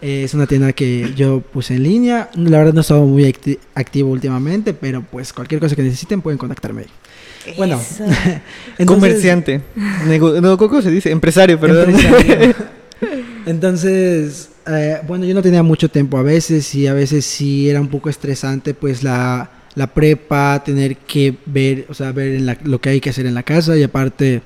Eh, 0.00 0.22
es 0.24 0.32
una 0.34 0.46
tienda 0.46 0.72
que 0.72 1.12
yo 1.16 1.40
puse 1.40 1.74
en 1.74 1.82
línea. 1.82 2.30
La 2.34 2.58
verdad 2.58 2.72
no 2.72 2.80
he 2.80 2.82
estado 2.82 3.04
muy 3.04 3.24
acti- 3.24 3.58
activo 3.74 4.10
últimamente, 4.10 4.72
pero 4.74 5.02
pues 5.02 5.32
cualquier 5.32 5.60
cosa 5.60 5.74
que 5.74 5.82
necesiten 5.82 6.20
pueden 6.22 6.38
contactarme 6.38 6.82
ahí. 6.82 7.54
Bueno, 7.56 7.80
entonces- 8.78 8.86
Comerciante. 8.86 9.60
No, 10.40 10.56
¿cómo 10.58 10.82
se 10.82 10.90
dice? 10.90 11.10
Empresario, 11.10 11.58
perdón. 11.58 11.90
Empresario. 11.90 12.54
Entonces, 13.46 14.50
eh, 14.66 14.98
bueno, 15.06 15.24
yo 15.24 15.34
no 15.34 15.42
tenía 15.42 15.62
mucho 15.62 15.88
tiempo 15.88 16.18
a 16.18 16.22
veces 16.22 16.74
y 16.74 16.86
a 16.86 16.92
veces 16.94 17.24
sí 17.24 17.68
era 17.70 17.80
un 17.80 17.88
poco 17.88 18.10
estresante, 18.10 18.74
pues 18.74 19.02
la, 19.02 19.50
la 19.74 19.86
prepa, 19.86 20.62
tener 20.64 20.96
que 20.96 21.34
ver, 21.46 21.86
o 21.88 21.94
sea, 21.94 22.12
ver 22.12 22.34
en 22.34 22.46
la- 22.46 22.58
lo 22.64 22.80
que 22.80 22.90
hay 22.90 23.00
que 23.00 23.10
hacer 23.10 23.26
en 23.26 23.34
la 23.34 23.42
casa 23.42 23.76
y 23.76 23.82
aparte, 23.82 24.42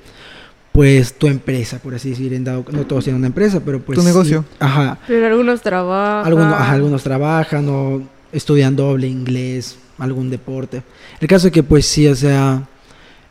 pues 0.73 1.13
tu 1.13 1.27
empresa, 1.27 1.77
por 1.77 1.93
así 1.93 2.09
decir, 2.09 2.33
en 2.33 2.43
dado, 2.43 2.65
no 2.71 2.85
todos 2.85 3.03
tienen 3.03 3.19
una 3.19 3.27
empresa, 3.27 3.61
pero 3.63 3.79
pues... 3.79 3.95
Tu 3.95 4.01
sí, 4.01 4.07
negocio. 4.07 4.43
ajá. 4.59 4.97
Pero 5.07 5.27
algunos 5.27 5.61
trabajan. 5.61 6.25
Algunos, 6.25 6.53
ajá, 6.53 6.71
algunos 6.71 7.03
trabajan 7.03 7.69
o 7.69 8.01
estudian 8.31 8.75
doble 8.75 9.07
inglés, 9.07 9.77
algún 9.99 10.31
deporte. 10.31 10.81
El 11.21 11.27
caso 11.27 11.47
es 11.47 11.53
que 11.53 11.61
pues 11.61 11.85
sí, 11.85 12.07
o 12.07 12.15
sea, 12.15 12.67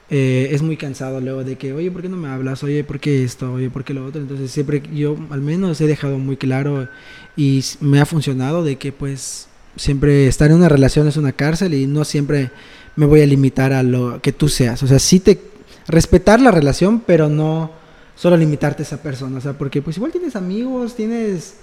eh, 0.08 0.50
es 0.52 0.62
muy 0.62 0.76
cansado 0.76 1.20
luego 1.20 1.42
de 1.42 1.56
que, 1.56 1.72
oye, 1.72 1.90
¿por 1.90 2.02
qué 2.02 2.08
no 2.08 2.16
me 2.16 2.28
hablas? 2.28 2.62
Oye, 2.62 2.84
¿por 2.84 3.00
qué 3.00 3.24
esto? 3.24 3.54
Oye, 3.54 3.70
¿por 3.70 3.82
qué 3.82 3.92
lo 3.92 4.06
otro? 4.06 4.22
Entonces 4.22 4.50
siempre 4.50 4.80
yo 4.94 5.16
al 5.30 5.40
menos 5.40 5.80
he 5.80 5.88
dejado 5.88 6.18
muy 6.18 6.36
claro 6.36 6.88
y 7.36 7.64
me 7.80 8.00
ha 8.00 8.06
funcionado 8.06 8.62
de 8.62 8.76
que 8.76 8.92
pues 8.92 9.48
siempre 9.74 10.28
estar 10.28 10.50
en 10.50 10.58
una 10.58 10.68
relación 10.68 11.08
es 11.08 11.16
una 11.16 11.32
cárcel 11.32 11.74
y 11.74 11.88
no 11.88 12.04
siempre 12.04 12.52
me 12.94 13.06
voy 13.06 13.22
a 13.22 13.26
limitar 13.26 13.72
a 13.72 13.82
lo 13.82 14.20
que 14.22 14.32
tú 14.32 14.48
seas. 14.48 14.82
O 14.84 14.86
sea, 14.86 15.00
sí 15.00 15.18
te 15.18 15.40
respetar 15.88 16.40
la 16.40 16.50
relación, 16.50 17.00
pero 17.00 17.28
no 17.28 17.70
solo 18.14 18.36
limitarte 18.36 18.82
a 18.82 18.86
esa 18.86 19.02
persona. 19.02 19.38
O 19.38 19.40
sea, 19.40 19.52
porque 19.54 19.82
pues 19.82 19.96
igual 19.96 20.12
tienes 20.12 20.36
amigos, 20.36 20.94
tienes 20.94 21.56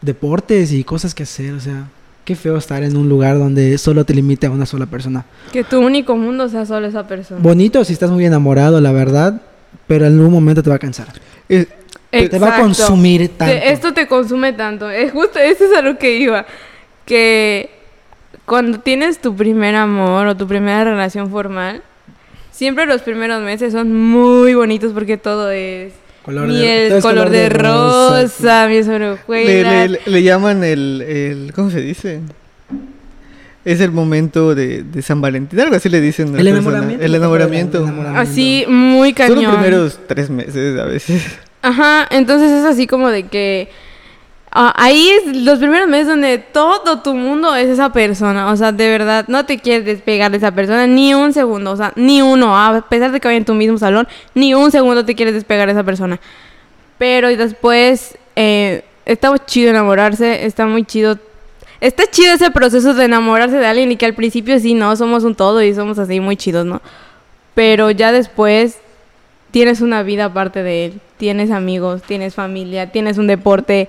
deportes 0.00 0.72
y 0.72 0.84
cosas 0.84 1.14
que 1.14 1.24
hacer, 1.24 1.54
o 1.54 1.60
sea, 1.60 1.84
qué 2.24 2.36
feo 2.36 2.56
estar 2.56 2.82
en 2.82 2.96
un 2.96 3.08
lugar 3.08 3.38
donde 3.38 3.76
solo 3.78 4.04
te 4.04 4.14
limite 4.14 4.46
a 4.46 4.50
una 4.50 4.66
sola 4.66 4.86
persona. 4.86 5.24
Que 5.52 5.64
tu 5.64 5.80
único 5.80 6.16
mundo 6.16 6.48
sea 6.48 6.66
solo 6.66 6.86
esa 6.86 7.06
persona. 7.06 7.40
Bonito 7.42 7.84
si 7.84 7.92
estás 7.94 8.10
muy 8.10 8.24
enamorado, 8.24 8.80
la 8.80 8.92
verdad, 8.92 9.40
pero 9.86 10.06
en 10.06 10.14
algún 10.18 10.32
momento 10.32 10.62
te 10.62 10.70
va 10.70 10.76
a 10.76 10.78
cansar. 10.78 11.08
Eh, 11.48 11.66
Te 12.10 12.38
va 12.38 12.56
a 12.56 12.60
consumir 12.60 13.28
tanto. 13.36 13.52
Te- 13.54 13.72
esto 13.72 13.92
te 13.92 14.06
consume 14.06 14.52
tanto. 14.54 14.88
Es 14.90 15.12
justo, 15.12 15.38
eso 15.38 15.64
es 15.64 15.76
a 15.76 15.82
lo 15.82 15.98
que 15.98 16.16
iba. 16.18 16.46
Que 17.04 17.70
cuando 18.46 18.80
tienes 18.80 19.18
tu 19.20 19.34
primer 19.36 19.74
amor 19.74 20.26
o 20.28 20.36
tu 20.36 20.46
primera 20.46 20.84
relación 20.84 21.30
formal, 21.30 21.82
siempre 22.58 22.86
los 22.86 23.02
primeros 23.02 23.40
meses 23.42 23.72
son 23.72 23.94
muy 23.94 24.52
bonitos 24.54 24.92
porque 24.92 25.16
todo 25.16 25.50
es 25.52 25.92
Color 26.24 26.48
de- 26.48 26.58
miel, 26.58 26.88
todo 26.88 26.98
es 26.98 27.04
color, 27.04 27.30
de, 27.30 27.48
rosa, 27.48 28.66
miel 28.68 28.84
sobre 28.84 28.98
le, 28.98 29.10
hojuelas. 29.12 29.90
le- 29.90 30.00
le 30.04 30.22
llaman 30.24 30.64
el, 30.64 31.02
el- 31.02 31.52
¿Cómo 31.54 31.70
se 31.70 31.80
dice? 31.80 32.20
Es 33.64 33.80
el 33.80 33.92
momento 33.92 34.54
de, 34.54 34.82
de 34.82 35.02
San 35.02 35.20
Valentín. 35.20 35.60
Algo 35.60 35.76
así 35.76 35.88
le 35.88 36.00
dicen. 36.00 36.36
El 36.38 36.48
enamoramiento. 36.48 37.04
El 37.04 37.14
enamoramiento. 37.14 37.78
El 37.78 37.84
enamoramiento. 37.84 38.20
Así, 38.20 38.64
muy 38.68 39.10
Son 39.10 39.14
cañón. 39.28 39.42
los 39.44 39.54
primeros 39.54 40.00
tres 40.06 40.30
meses 40.30 40.78
a 40.80 40.84
veces. 40.86 41.22
Ajá, 41.62 42.06
entonces 42.10 42.50
es 42.50 42.64
así 42.64 42.86
como 42.86 43.08
de 43.10 43.24
que 43.26 43.68
ah, 44.50 44.72
ahí 44.76 45.08
es 45.08 45.36
los 45.36 45.58
primeros 45.58 45.88
meses 45.88 46.08
donde 46.08 46.38
todo 46.38 47.00
tu 47.00 47.14
mundo 47.14 47.54
es 47.54 47.68
esa 47.68 47.92
persona, 47.92 48.50
o 48.50 48.56
sea, 48.56 48.72
de 48.72 48.88
verdad, 48.88 49.24
no 49.28 49.46
te 49.46 49.58
quieres 49.58 49.84
despegar 49.84 50.30
de 50.30 50.38
esa 50.38 50.52
persona 50.52 50.86
ni 50.86 51.14
un 51.14 51.32
segundo, 51.32 51.72
o 51.72 51.76
sea, 51.76 51.92
ni 51.96 52.22
uno, 52.22 52.56
a 52.56 52.86
pesar 52.88 53.12
de 53.12 53.20
que 53.20 53.28
vaya 53.28 53.38
en 53.38 53.44
tu 53.44 53.54
mismo 53.54 53.78
salón, 53.78 54.08
ni 54.34 54.54
un 54.54 54.70
segundo 54.70 55.04
te 55.04 55.14
quieres 55.14 55.34
despegar 55.34 55.66
de 55.66 55.72
esa 55.72 55.84
persona. 55.84 56.20
Pero 56.98 57.28
después 57.28 58.18
eh, 58.34 58.84
está 59.06 59.30
muy 59.30 59.40
chido 59.46 59.70
enamorarse, 59.70 60.44
está 60.44 60.66
muy 60.66 60.84
chido. 60.84 61.18
Está 61.80 62.04
chido 62.10 62.34
ese 62.34 62.50
proceso 62.50 62.92
de 62.92 63.04
enamorarse 63.04 63.56
de 63.56 63.66
alguien 63.66 63.92
y 63.92 63.96
que 63.96 64.06
al 64.06 64.14
principio 64.14 64.58
sí, 64.58 64.74
no, 64.74 64.94
somos 64.96 65.22
un 65.22 65.36
todo 65.36 65.62
y 65.62 65.74
somos 65.74 65.98
así 65.98 66.18
muy 66.18 66.36
chidos, 66.36 66.66
¿no? 66.66 66.82
Pero 67.54 67.92
ya 67.92 68.10
después 68.10 68.78
tienes 69.52 69.80
una 69.80 70.02
vida 70.02 70.26
aparte 70.26 70.62
de 70.62 70.86
él, 70.86 71.00
tienes 71.16 71.50
amigos, 71.50 72.02
tienes 72.02 72.34
familia, 72.34 72.90
tienes 72.90 73.16
un 73.16 73.28
deporte. 73.28 73.88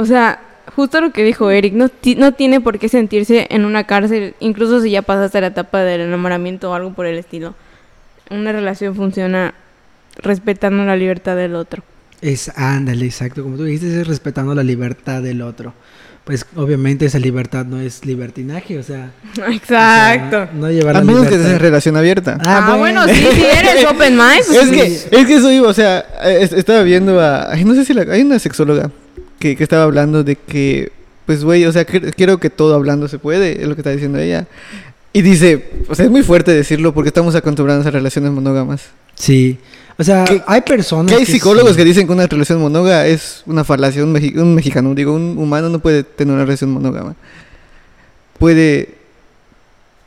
O 0.00 0.06
sea, 0.06 0.40
justo 0.74 1.00
lo 1.00 1.12
que 1.12 1.22
dijo 1.24 1.50
Eric, 1.50 1.74
no, 1.74 1.90
no 2.16 2.32
tiene 2.32 2.60
por 2.60 2.78
qué 2.78 2.88
sentirse 2.88 3.46
en 3.50 3.64
una 3.64 3.84
cárcel, 3.84 4.34
incluso 4.40 4.80
si 4.80 4.90
ya 4.90 5.02
pasaste 5.02 5.40
la 5.40 5.48
etapa 5.48 5.80
del 5.82 6.00
enamoramiento 6.00 6.70
o 6.70 6.74
algo 6.74 6.92
por 6.92 7.06
el 7.06 7.18
estilo. 7.18 7.54
Una 8.30 8.52
relación 8.52 8.94
funciona 8.94 9.54
respetando 10.16 10.84
la 10.84 10.96
libertad 10.96 11.36
del 11.36 11.54
otro. 11.54 11.82
Es, 12.20 12.50
ándale, 12.56 13.06
exacto, 13.06 13.42
como 13.42 13.56
tú 13.56 13.64
dijiste, 13.64 14.00
es 14.00 14.06
respetando 14.06 14.54
la 14.54 14.62
libertad 14.62 15.22
del 15.22 15.42
otro. 15.42 15.72
Pues 16.24 16.44
obviamente 16.54 17.06
esa 17.06 17.18
libertad 17.18 17.64
no 17.64 17.80
es 17.80 18.04
libertinaje, 18.04 18.78
o 18.78 18.82
sea... 18.82 19.10
o 19.46 19.50
Exacto. 19.50 20.36
sea, 20.36 20.50
no 20.54 20.70
llevar 20.70 20.96
A 20.96 21.00
la 21.00 21.04
menos 21.04 21.24
que 21.24 21.30
libertad. 21.32 21.52
en 21.54 21.58
relación 21.60 21.96
abierta. 21.96 22.38
Ah, 22.44 22.76
bueno, 22.78 23.06
sí, 23.08 23.14
si 23.14 23.44
eres 23.44 23.84
open 23.86 24.16
mind. 24.16 24.42
pues 24.46 24.58
es, 24.62 24.68
sí. 24.68 25.08
que, 25.10 25.16
es 25.20 25.26
que 25.26 25.34
eso 25.34 25.50
iba, 25.50 25.66
o 25.68 25.72
sea, 25.72 26.04
eh, 26.22 26.38
es- 26.42 26.52
estaba 26.52 26.82
viendo 26.82 27.18
a... 27.20 27.50
ay, 27.52 27.64
no 27.64 27.74
sé 27.74 27.84
si 27.84 27.94
la, 27.94 28.02
hay 28.12 28.22
una 28.22 28.38
sexóloga 28.38 28.90
que, 29.40 29.56
que 29.56 29.62
estaba 29.64 29.82
hablando 29.82 30.22
de 30.22 30.36
que, 30.36 30.92
pues, 31.26 31.42
güey, 31.42 31.64
o 31.64 31.72
sea, 31.72 31.84
cre- 31.84 32.12
creo 32.16 32.38
que 32.38 32.50
todo 32.50 32.74
hablando 32.76 33.08
se 33.08 33.18
puede, 33.18 33.60
es 33.60 33.66
lo 33.68 33.74
que 33.74 33.80
está 33.80 33.90
diciendo 33.90 34.18
ella. 34.20 34.46
Y 35.12 35.22
dice, 35.22 35.68
o 35.88 35.94
sea, 35.96 36.04
es 36.04 36.10
muy 36.10 36.22
fuerte 36.22 36.52
decirlo 36.52 36.94
porque 36.94 37.08
estamos 37.08 37.34
acostumbrados 37.34 37.84
a 37.86 37.90
relaciones 37.90 38.30
monógamas. 38.30 38.82
Sí, 39.16 39.58
o 39.98 40.04
sea, 40.04 40.24
Que- 40.24 40.40
hay 40.46 40.60
personas 40.60 41.12
Que 41.12 41.18
hay 41.18 41.26
psicólogos 41.26 41.72
sí. 41.72 41.76
que 41.78 41.84
dicen 41.84 42.06
que 42.06 42.12
una 42.12 42.26
relación 42.28 42.60
monógama 42.60 43.04
es 43.06 43.42
una 43.46 43.64
falacia. 43.64 44.04
Un, 44.04 44.14
mexi- 44.14 44.36
un 44.40 44.54
mexicano, 44.54 44.94
digo, 44.94 45.12
un 45.14 45.36
humano 45.36 45.68
no 45.68 45.80
puede 45.80 46.04
tener 46.04 46.32
una 46.32 46.44
relación 46.44 46.70
monógama. 46.70 47.16
Puede... 48.38 48.94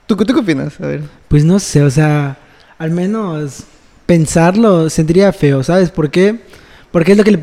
¿Tú, 0.08 0.16
tú 0.16 0.34
qué 0.34 0.40
opinas? 0.40 0.80
A 0.80 0.88
ver. 0.88 1.02
Pues 1.28 1.44
no 1.46 1.60
sé, 1.60 1.82
o 1.84 1.90
sea, 1.90 2.38
al 2.78 2.92
menos 2.92 3.64
pensarlo 4.06 4.90
sentiría 4.90 5.32
feo, 5.32 5.64
¿sabes? 5.64 5.90
¿Por 5.92 6.10
qué? 6.12 6.40
Porque 6.94 7.14
es 7.14 7.18
lo 7.18 7.24
que 7.24 7.32
le... 7.32 7.40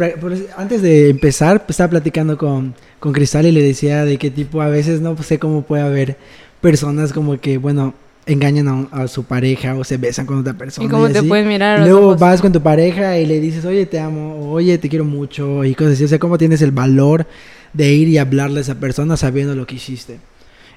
antes 0.56 0.80
de 0.80 1.10
empezar, 1.10 1.66
pues, 1.66 1.70
estaba 1.70 1.90
platicando 1.90 2.38
con, 2.38 2.72
con 3.00 3.12
Cristal 3.12 3.46
y 3.46 3.52
le 3.52 3.60
decía 3.60 4.04
de 4.04 4.16
qué 4.16 4.30
tipo 4.30 4.62
a 4.62 4.68
veces 4.68 5.00
no 5.00 5.20
sé 5.20 5.40
cómo 5.40 5.62
puede 5.62 5.82
haber 5.82 6.16
personas 6.60 7.12
como 7.12 7.36
que, 7.40 7.58
bueno, 7.58 7.92
engañan 8.26 8.88
a, 8.92 9.08
su 9.08 9.24
pareja 9.24 9.74
o 9.74 9.82
se 9.82 9.96
besan 9.96 10.24
con 10.24 10.38
otra 10.38 10.52
persona. 10.52 10.86
¿Y 10.86 10.88
cómo 10.88 11.08
te 11.08 11.18
así. 11.18 11.26
puedes 11.26 11.44
mirar 11.44 11.80
Y 11.80 11.90
luego 11.90 12.10
ojos? 12.10 12.20
vas 12.20 12.40
con 12.40 12.52
tu 12.52 12.62
pareja 12.62 13.18
y 13.18 13.26
le 13.26 13.40
dices, 13.40 13.64
oye, 13.64 13.86
te 13.86 13.98
amo, 13.98 14.52
oye, 14.52 14.78
te 14.78 14.88
quiero 14.88 15.04
mucho, 15.04 15.64
y 15.64 15.74
cosas 15.74 15.94
así. 15.94 16.04
O 16.04 16.08
sea, 16.08 16.20
¿cómo 16.20 16.38
tienes 16.38 16.62
el 16.62 16.70
valor 16.70 17.26
de 17.72 17.92
ir 17.92 18.06
y 18.06 18.18
hablarle 18.18 18.58
a 18.58 18.62
esa 18.62 18.76
persona 18.76 19.16
sabiendo 19.16 19.56
lo 19.56 19.66
que 19.66 19.74
hiciste? 19.74 20.20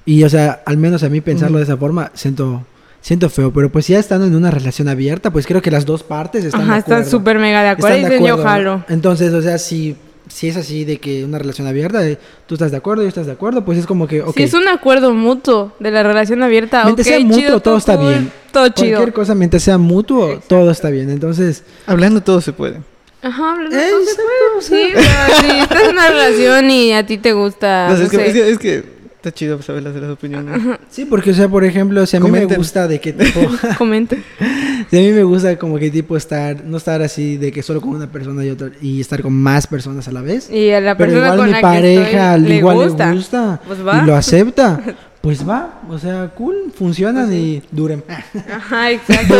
Y, 0.04 0.24
o 0.24 0.30
sea, 0.30 0.64
al 0.66 0.78
menos 0.78 1.04
a 1.04 1.10
mí 1.10 1.22
pensarlo 1.22 1.60
de 1.60 1.66
esa 1.66 1.78
forma, 1.78 2.12
siento, 2.16 2.66
siento 3.04 3.30
feo, 3.30 3.52
pero 3.54 3.70
pues 3.72 3.88
ya 3.88 4.00
estando 4.00 4.26
en 4.26 4.34
una 4.34 4.50
relación 4.50 4.88
abierta, 4.88 5.30
pues 5.32 5.46
creo 5.46 5.62
que 5.62 5.70
las 5.70 5.86
dos 5.86 6.02
partes 6.02 6.44
están 6.46 6.62
Ajá, 6.62 6.74
de 6.74 6.80
están 6.80 6.94
acuerdo. 7.02 7.12
súper 7.12 7.38
mega 7.38 7.62
de 7.62 7.70
acuerdo 7.70 7.98
y 7.98 8.00
Están 8.00 8.10
de 8.12 8.18
dicen 8.18 8.36
yo 8.38 8.44
jalo. 8.44 8.86
Entonces, 8.90 9.34
o 9.34 9.42
sea, 9.42 9.58
si, 9.58 9.96
si 10.30 10.48
es 10.48 10.56
así 10.58 10.86
de 10.86 10.98
que 11.00 11.24
una 11.26 11.38
relación 11.38 11.68
abierta, 11.68 12.08
eh, 12.08 12.18
tú 12.48 12.56
estás 12.56 12.72
de 12.72 12.78
acuerdo, 12.78 13.04
yo 13.04 13.10
estás 13.10 13.26
de 13.26 13.34
acuerdo, 13.34 13.64
pues 13.66 13.78
es 13.78 13.86
como 13.86 14.08
que, 14.08 14.22
ok, 14.22 14.36
Si 14.38 14.44
es 14.44 14.54
un 14.54 14.68
acuerdo 14.70 15.14
mutuo 15.14 15.74
de 15.80 15.92
la 15.92 16.02
relación 16.02 16.42
abierta, 16.44 16.86
Mientras 16.86 17.06
sea 17.06 17.20
mutuo, 17.20 17.38
chido, 17.38 17.60
todo 17.60 17.78
está 17.78 17.98
cool, 17.98 18.08
bien. 18.08 18.32
Todo 18.54 18.70
chido. 18.70 18.92
cualquier 18.98 19.14
cosa 19.14 19.36
mientras 19.36 19.62
sea 19.64 19.78
mutuo, 19.78 20.40
todo 20.48 20.72
está 20.72 20.90
bien. 20.90 21.10
Entonces, 21.10 21.64
Hablando 21.86 22.22
todo 22.24 22.40
se 22.42 22.54
puede. 22.54 22.80
Ajá, 23.22 23.52
hablando 23.52 23.76
Eh, 23.78 23.90
todo 23.92 24.06
se 24.06 24.16
puede. 24.16 24.62
Sí, 24.62 24.94
pero 24.94 25.40
si 25.42 25.60
estás 25.60 25.84
en 25.84 25.90
una 25.92 26.08
relación 26.10 26.72
y 26.72 26.94
a 26.94 27.06
ti 27.06 27.18
te 27.18 27.34
gusta, 27.34 27.88
No 27.92 27.96
sé, 27.98 28.00
no 28.00 28.06
es, 28.06 28.12
que, 28.12 28.18
sé, 28.18 28.28
es, 28.28 28.34
que, 28.34 28.50
es 28.52 28.60
que 28.60 28.94
está 29.24 29.32
chido 29.32 29.62
saber 29.62 29.84
las, 29.84 29.96
las 29.96 30.10
opiniones. 30.12 30.62
sí, 30.90 31.06
porque, 31.06 31.32
o 31.32 31.34
sea, 31.34 31.48
por 31.48 31.64
ejemplo, 31.64 32.06
si 32.06 32.18
a 32.18 32.20
mí 32.20 32.26
me 32.26 32.32
Comenten. 32.40 32.58
gusta 32.58 32.88
de 32.90 33.00
qué 33.00 33.14
tipo, 33.14 33.40
comenta. 33.78 34.18
si 34.90 34.98
a 34.98 35.00
mí 35.00 35.12
me 35.14 35.24
gusta 35.24 35.58
como 35.58 35.80
que 35.80 35.90
tipo 35.90 36.18
estar, 36.18 36.64
no 36.66 36.76
estar 36.78 37.02
así 37.02 37.38
de 37.38 37.52
que 37.54 37.64
solo 37.64 37.80
con 37.80 37.92
una 37.92 38.12
persona 38.12 38.44
y 38.44 38.50
otra, 38.50 38.72
y 38.82 39.00
estar 39.00 39.22
con 39.22 39.34
más 39.34 39.66
personas 39.68 40.08
a 40.10 40.12
la 40.12 40.22
vez. 40.22 40.50
Y 40.50 40.72
a 40.72 40.82
la 40.82 40.98
Pero 40.98 41.12
persona 41.12 41.28
igual 41.34 41.38
con 41.40 41.48
mi 41.48 41.54
la 41.54 41.62
pareja 41.62 42.10
que 42.10 42.18
al 42.20 42.42
estoy, 42.42 42.50
le 42.50 42.58
igual 42.58 42.78
gusta. 42.78 43.10
le 43.10 43.16
gusta 43.16 43.62
Pues 43.66 43.88
va. 43.88 44.02
y 44.04 44.06
lo 44.06 44.16
acepta, 44.16 44.82
pues 45.22 45.48
va, 45.48 45.82
o 45.90 45.98
sea, 45.98 46.30
cool, 46.36 46.56
funcionan 46.76 47.32
y 47.34 47.62
duren. 47.72 48.04
Ajá, 48.52 48.92
exacto. 48.92 49.36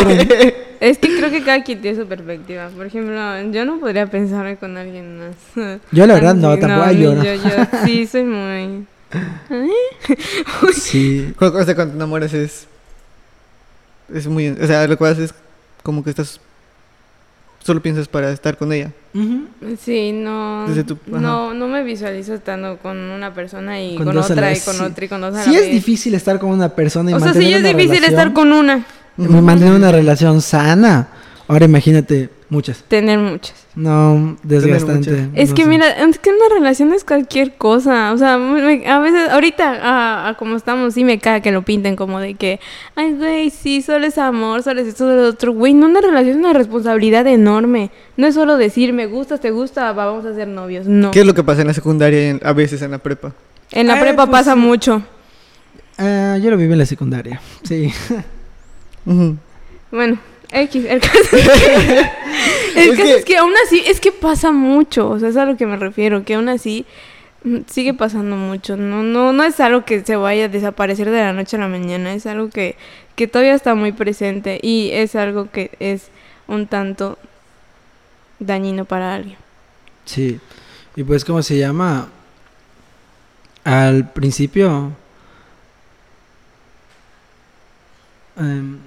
es 0.80 0.98
que 0.98 1.18
creo 1.18 1.30
que 1.30 1.44
cada 1.44 1.62
quien 1.62 1.82
tiene 1.82 1.98
su 2.00 2.08
perspectiva. 2.08 2.70
Por 2.70 2.86
ejemplo, 2.86 3.16
yo 3.52 3.66
no 3.66 3.82
podría 3.82 4.08
pensar 4.08 4.58
con 4.60 4.78
alguien 4.78 5.20
más. 5.20 5.80
Yo 5.92 6.08
la 6.08 6.14
verdad 6.14 6.36
no, 6.36 6.58
tampoco 6.58 6.88
mí 6.94 7.00
yo 7.02 7.14
no. 7.16 7.24
Yo, 7.26 7.34
yo 7.36 7.50
sí 7.86 8.08
soy 8.08 8.24
muy... 8.24 8.86
Sí, 10.76 11.34
Cuando, 11.38 11.60
o 11.60 11.64
sea, 11.64 11.76
cuando 11.76 11.94
te 11.94 11.98
enamoras 11.98 12.34
es. 12.34 12.68
Es 14.14 14.28
muy. 14.28 14.50
O 14.50 14.68
sea, 14.68 14.88
lo 14.88 14.98
que 14.98 15.06
haces 15.06 15.32
es 15.32 15.34
como 15.82 16.04
que 16.04 16.10
estás. 16.10 16.40
Solo 17.60 17.82
piensas 17.82 18.10
para 18.10 18.30
estar 18.32 18.58
con 18.58 18.74
ella. 18.74 18.92
Sí, 19.80 20.12
no, 20.12 20.66
Desde 20.68 20.84
tu- 20.84 20.98
no, 21.06 21.54
no 21.54 21.68
me 21.70 21.82
visualizo 21.84 22.34
estando 22.34 22.78
con 22.78 22.98
una 22.98 23.34
persona 23.34 23.82
y 23.82 23.96
Con 23.96 24.08
con, 24.08 24.16
la 24.16 24.22
otra 24.22 24.52
y 24.52 24.60
con 24.60 24.74
sí. 24.76 24.84
otra 24.84 25.06
y 25.06 25.08
con 25.08 25.22
dos 25.22 25.34
a 25.34 25.38
la 25.38 25.44
Sí 25.46 25.56
es 25.56 25.72
difícil 25.72 26.14
estar 26.14 26.40
con 26.40 26.50
una 26.50 26.68
persona 26.76 27.12
y 27.12 27.14
O 27.14 27.20
sea, 27.22 27.32
sí 27.32 27.40
mantener 27.40 27.58
es 27.58 27.64
difícil 27.64 28.02
relación, 28.04 28.14
estar 28.20 28.34
con 28.34 28.52
una, 28.52 28.86
mantener 29.16 29.74
una 29.76 29.92
relación 29.94 30.42
sana. 30.42 31.08
Ahora 31.48 31.66
imagínate 31.66 32.30
muchas. 32.50 32.84
tener 32.88 33.20
muchas. 33.20 33.54
No, 33.76 34.38
desgastante. 34.44 35.12
muchas. 35.12 35.28
Es 35.36 35.50
no 35.50 35.56
que 35.56 35.64
sé. 35.64 35.68
mira, 35.70 35.90
es 35.90 36.20
que 36.20 36.30
una 36.30 36.48
relación 36.58 36.94
es 36.94 37.04
cualquier 37.04 37.56
cosa. 37.56 38.14
O 38.14 38.18
sea, 38.18 38.38
me- 38.38 38.88
a 38.88 39.00
veces, 39.00 39.30
ahorita, 39.30 39.80
a, 39.82 40.30
a 40.30 40.38
como 40.38 40.56
estamos, 40.56 40.94
sí 40.94 41.04
me 41.04 41.20
cae 41.20 41.42
que 41.42 41.52
lo 41.52 41.64
pinten 41.64 41.96
como 41.96 42.20
de 42.20 42.36
que, 42.36 42.60
ay, 42.96 43.14
güey, 43.14 43.50
sí, 43.50 43.82
solo 43.82 44.06
es 44.06 44.18
amor, 44.18 44.64
solo 44.64 44.80
es 44.82 44.88
esto, 44.88 45.00
solo 45.10 45.28
es 45.28 45.34
otro. 45.34 45.52
Güey, 45.54 45.74
no, 45.74 45.88
una 45.88 46.00
relación 46.02 46.38
es 46.38 46.44
una 46.46 46.54
responsabilidad 46.54 47.28
enorme. 47.28 47.92
No 48.16 48.28
es 48.28 48.36
solo 48.36 48.56
decir, 48.58 48.94
me 48.94 49.08
gustas, 49.08 49.42
te 49.42 49.52
gusta, 49.52 49.92
va, 49.92 50.06
vamos 50.06 50.26
a 50.26 50.34
ser 50.34 50.48
novios. 50.48 50.86
No. 50.88 51.12
¿Qué 51.12 51.22
es 51.22 51.26
lo 51.26 51.34
que 51.34 51.44
pasa 51.44 51.62
en 51.62 51.68
la 51.68 51.74
secundaria 51.74 52.24
y 52.24 52.30
en- 52.30 52.42
a 52.44 52.54
veces 52.54 52.82
en 52.84 52.92
la 52.92 53.00
prepa? 53.00 53.34
En 53.72 53.88
la 53.88 53.98
Eh, 53.98 54.02
prepa 54.02 54.28
pues, 54.28 54.40
pasa 54.40 54.56
mucho. 54.56 55.02
Ah, 55.98 56.38
yo 56.42 56.50
lo 56.52 56.58
viví 56.58 56.72
en 56.72 56.78
la 56.80 56.86
secundaria. 56.86 57.42
Sí. 57.64 57.92
Bueno, 59.92 60.18
X, 60.54 60.86
el 60.86 61.00
caso 61.02 61.20
es 61.20 61.30
que, 61.32 62.00
el 62.76 62.90
Es 62.90 62.90
caso 62.92 63.04
que- 63.04 63.16
es 63.16 63.26
que 63.26 63.38
aún 63.38 63.54
así, 63.66 63.84
es 63.86 64.00
que 64.00 64.12
pasa 64.12 64.52
mucho, 64.52 65.10
o 65.10 65.20
sea, 65.20 65.30
es 65.30 65.38
a 65.38 65.46
lo 65.46 65.58
que 65.58 65.66
me 65.66 65.78
refiero, 65.78 66.24
que 66.24 66.36
aún 66.36 66.48
así 66.50 66.86
mm, 67.44 67.60
sigue 67.68 67.94
pasando 67.94 68.36
mucho, 68.36 68.78
no, 68.78 69.04
no, 69.04 69.34
no 69.34 69.44
es 69.44 69.60
algo 69.60 69.84
que 69.86 70.04
se 70.04 70.16
vaya 70.16 70.46
a 70.46 70.50
desaparecer 70.50 71.10
de 71.10 71.20
la 71.20 71.34
noche 71.34 71.58
a 71.58 71.60
la 71.60 71.68
mañana, 71.68 72.14
es 72.14 72.26
algo 72.26 72.50
que, 72.50 72.76
que 73.16 73.28
todavía 73.28 73.54
está 73.56 73.76
muy 73.76 73.92
presente 73.92 74.60
y 74.62 74.90
es 74.94 75.16
algo 75.16 75.50
que 75.52 75.72
es 75.80 76.08
un 76.48 76.68
tanto 76.68 77.18
dañino 78.40 78.86
para 78.86 79.16
alguien. 79.16 79.38
Sí. 80.06 80.40
Y 80.96 81.04
pues, 81.04 81.24
¿cómo 81.26 81.42
se 81.42 81.58
llama? 81.58 82.10
Al 83.64 84.12
principio... 84.12 84.92
em, 88.38 88.78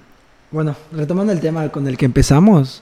bueno, 0.51 0.75
retomando 0.91 1.33
el 1.33 1.39
tema 1.39 1.69
con 1.69 1.87
el 1.87 1.97
que 1.97 2.05
empezamos. 2.05 2.81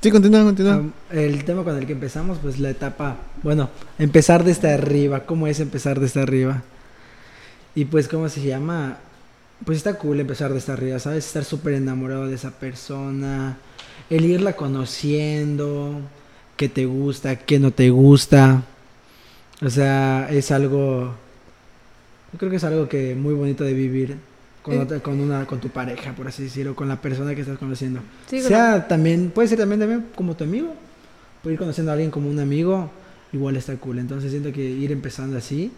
Sí, 0.00 0.10
continúa, 0.10 0.44
continúa. 0.44 0.82
el 1.10 1.44
tema 1.44 1.64
con 1.64 1.76
el 1.76 1.86
que 1.86 1.92
empezamos, 1.92 2.38
pues 2.38 2.58
la 2.58 2.70
etapa... 2.70 3.16
Bueno, 3.42 3.70
empezar 3.98 4.44
desde 4.44 4.72
arriba. 4.72 5.20
¿Cómo 5.20 5.46
es 5.46 5.60
empezar 5.60 6.00
desde 6.00 6.22
arriba? 6.22 6.62
Y 7.74 7.86
pues, 7.86 8.08
¿cómo 8.08 8.28
se 8.28 8.42
llama? 8.42 8.98
Pues 9.64 9.78
está 9.78 9.94
cool 9.94 10.20
empezar 10.20 10.52
desde 10.52 10.72
arriba, 10.72 10.98
¿sabes? 10.98 11.26
Estar 11.26 11.44
súper 11.44 11.74
enamorado 11.74 12.26
de 12.26 12.34
esa 12.34 12.50
persona. 12.50 13.56
El 14.10 14.24
irla 14.24 14.54
conociendo. 14.54 16.00
Qué 16.56 16.68
te 16.68 16.86
gusta, 16.86 17.36
qué 17.36 17.58
no 17.58 17.70
te 17.70 17.90
gusta. 17.90 18.62
O 19.62 19.70
sea, 19.70 20.28
es 20.30 20.50
algo... 20.50 21.14
Yo 22.32 22.38
creo 22.38 22.50
que 22.50 22.56
es 22.56 22.64
algo 22.64 22.88
que 22.88 23.14
muy 23.14 23.34
bonito 23.34 23.64
de 23.64 23.74
vivir 23.74 24.18
con, 24.64 24.74
Eh. 24.74 24.78
otra- 24.80 24.98
con, 25.00 25.20
una, 25.20 25.46
con 25.46 25.60
tu 25.60 25.68
pareja, 25.68 26.12
por 26.14 26.26
así 26.26 26.42
decirlo, 26.44 26.74
con 26.74 26.88
la 26.88 27.00
persona 27.00 27.34
que 27.36 27.42
estás 27.42 27.58
conociendo. 27.58 28.00
Sí, 28.28 28.40
sea 28.40 28.88
también, 28.88 29.30
puede 29.30 29.46
ser 29.46 29.58
también, 29.58 29.78
también 29.78 30.06
como 30.16 30.34
tu 30.34 30.42
amigo. 30.42 30.74
Puede 31.42 31.54
ir 31.54 31.58
conociendo 31.60 31.92
a 31.92 31.94
alguien 31.94 32.10
como 32.10 32.28
un 32.30 32.40
amigo, 32.40 32.90
igual 33.32 33.56
está 33.56 33.76
cool. 33.76 33.98
Entonces 33.98 34.30
siento 34.32 34.50
que 34.52 34.62
ir 34.62 34.90
empezando 34.90 35.36
así, 35.36 35.70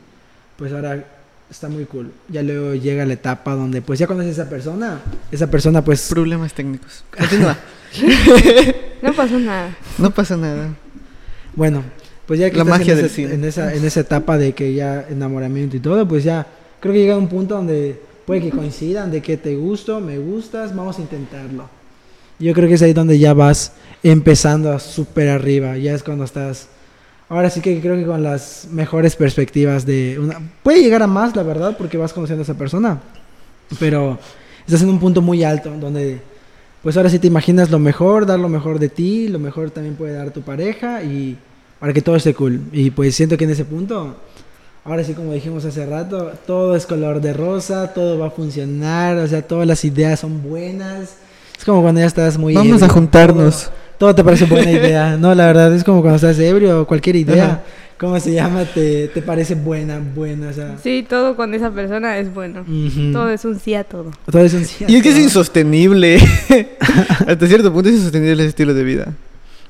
pues 0.57 0.72
ahora 0.72 1.05
está 1.51 1.68
muy 1.68 1.85
cool. 1.87 2.12
Ya 2.29 2.42
luego 2.42 2.75
llega 2.75 3.05
la 3.05 3.14
etapa 3.14 3.55
donde 3.57 3.83
pues 3.83 3.99
ya 3.99 4.07
conoces 4.07 4.38
a 4.38 4.42
esa 4.42 4.51
persona, 4.51 5.01
esa 5.33 5.51
persona 5.51 5.83
pues... 5.85 6.09
Problemas 6.09 6.55
técnicos. 6.55 7.05
Continúa. 7.18 7.57
No 9.03 9.12
pasó 9.12 9.38
nada. 9.38 9.77
no 9.99 10.11
pasa 10.12 10.37
nada. 10.37 10.68
Bueno, 11.55 11.83
pues 12.27 12.38
ya 12.40 12.51
que 12.51 12.57
La 12.57 12.62
estás 12.64 12.79
magia 12.79 12.92
en, 12.92 12.96
del 12.99 13.07
ese- 13.07 13.14
cine. 13.14 13.35
en 13.35 13.44
esa, 13.44 13.75
en 13.75 13.85
esa 13.85 14.01
etapa 14.01 14.38
de 14.38 14.53
que 14.53 14.75
ya 14.75 15.07
enamoramiento 15.09 15.77
y 15.77 15.81
todo, 15.81 16.07
pues 16.07 16.25
ya 16.25 16.46
creo 16.81 16.92
que 16.92 17.01
llega 17.01 17.14
a 17.14 17.18
un 17.18 17.29
punto 17.29 17.55
donde 17.57 18.01
puede 18.26 18.42
que 18.42 18.50
coincidan 18.50 19.10
de 19.10 19.22
que 19.22 19.36
te 19.36 19.54
gusto, 19.54 20.00
me 20.00 20.18
gustas, 20.18 20.74
vamos 20.74 20.98
a 20.98 21.02
intentarlo. 21.02 21.68
Yo 22.38 22.52
creo 22.52 22.68
que 22.68 22.74
es 22.74 22.82
ahí 22.82 22.92
donde 22.92 23.18
ya 23.18 23.32
vas 23.32 23.72
empezando 24.02 24.72
a 24.72 24.78
súper 24.78 25.28
arriba, 25.28 25.78
ya 25.78 25.94
es 25.94 26.02
cuando 26.02 26.24
estás... 26.24 26.68
Ahora 27.28 27.50
sí 27.50 27.60
que 27.60 27.80
creo 27.80 27.96
que 27.96 28.04
con 28.04 28.22
las 28.22 28.68
mejores 28.70 29.16
perspectivas 29.16 29.86
de 29.86 30.18
una... 30.20 30.40
Puede 30.62 30.82
llegar 30.82 31.02
a 31.02 31.06
más, 31.06 31.34
la 31.34 31.42
verdad, 31.42 31.76
porque 31.78 31.96
vas 31.96 32.12
conociendo 32.12 32.42
a 32.42 32.44
esa 32.44 32.54
persona, 32.54 33.00
pero 33.80 34.18
estás 34.66 34.82
en 34.82 34.90
un 34.90 35.00
punto 35.00 35.22
muy 35.22 35.42
alto 35.42 35.70
donde 35.80 36.20
pues 36.82 36.96
ahora 36.96 37.10
sí 37.10 37.18
te 37.18 37.26
imaginas 37.26 37.70
lo 37.70 37.80
mejor, 37.80 38.26
dar 38.26 38.38
lo 38.38 38.48
mejor 38.48 38.78
de 38.78 38.88
ti, 38.88 39.26
lo 39.26 39.40
mejor 39.40 39.70
también 39.70 39.96
puede 39.96 40.12
dar 40.12 40.30
tu 40.30 40.42
pareja 40.42 41.02
y 41.02 41.36
para 41.80 41.92
que 41.92 42.00
todo 42.00 42.14
esté 42.14 42.32
cool. 42.34 42.60
Y 42.70 42.90
pues 42.90 43.14
siento 43.16 43.36
que 43.36 43.42
en 43.42 43.50
ese 43.50 43.64
punto, 43.64 44.16
ahora 44.87 45.05
sí 45.05 45.12
como 45.14 45.33
dijimos 45.33 45.64
hace 45.64 45.85
rato, 45.87 46.33
todo 46.46 46.77
es 46.77 46.87
color 46.87 47.20
de 47.20 47.33
rosa, 47.33 47.92
todo 47.92 48.18
va 48.18 48.29
a 48.29 48.31
funcionar, 48.31 49.16
o 49.18 49.27
sea, 49.27 49.42
todas 49.42 49.66
las 49.66 49.85
ideas 49.85 50.20
son 50.20 50.42
buenas. 50.42 51.16
Es 51.59 51.64
como 51.64 51.83
cuando 51.83 52.01
ya 52.01 52.07
estás 52.07 52.37
muy... 52.38 52.55
Vamos 52.55 52.83
a 52.83 52.88
juntarnos. 52.88 53.64
Todo, 53.64 53.72
todo 53.99 54.14
te 54.14 54.25
parece 54.25 54.44
buena 54.44 54.70
idea. 54.70 55.16
No, 55.16 55.35
la 55.35 55.46
verdad 55.46 55.75
es 55.75 55.83
como 55.85 56.01
cuando 56.03 56.16
estás 56.16 56.38
ebrio, 56.38 56.87
cualquier 56.87 57.16
idea, 57.16 57.44
Ajá. 57.44 57.62
¿cómo 57.99 58.20
se 58.20 58.33
llama? 58.35 58.64
Te, 58.64 59.09
te 59.09 59.22
parece 59.22 59.55
buena, 59.55 59.99
buena, 60.14 60.49
o 60.49 60.53
sea... 60.53 60.77
Sí, 60.83 61.05
todo 61.09 61.35
con 61.35 61.55
esa 61.55 61.70
persona 61.70 62.18
es 62.18 62.33
bueno. 62.33 62.64
Todo 63.12 63.31
es 63.31 63.44
un 63.46 63.59
sí 63.59 63.75
a 63.75 63.85
todo. 63.85 64.11
Todo 64.31 64.42
es 64.42 64.53
un 64.55 64.64
sí 64.66 64.85
a 64.85 64.90
Y 64.90 64.96
es 64.96 65.03
que 65.03 65.09
es 65.09 65.18
insostenible. 65.18 66.18
Hasta 67.27 67.46
cierto 67.46 67.72
punto 67.72 67.88
es 67.88 67.96
insostenible 67.96 68.35
ese 68.35 68.49
estilo 68.51 68.75
de 68.75 68.85
vida. 68.85 69.12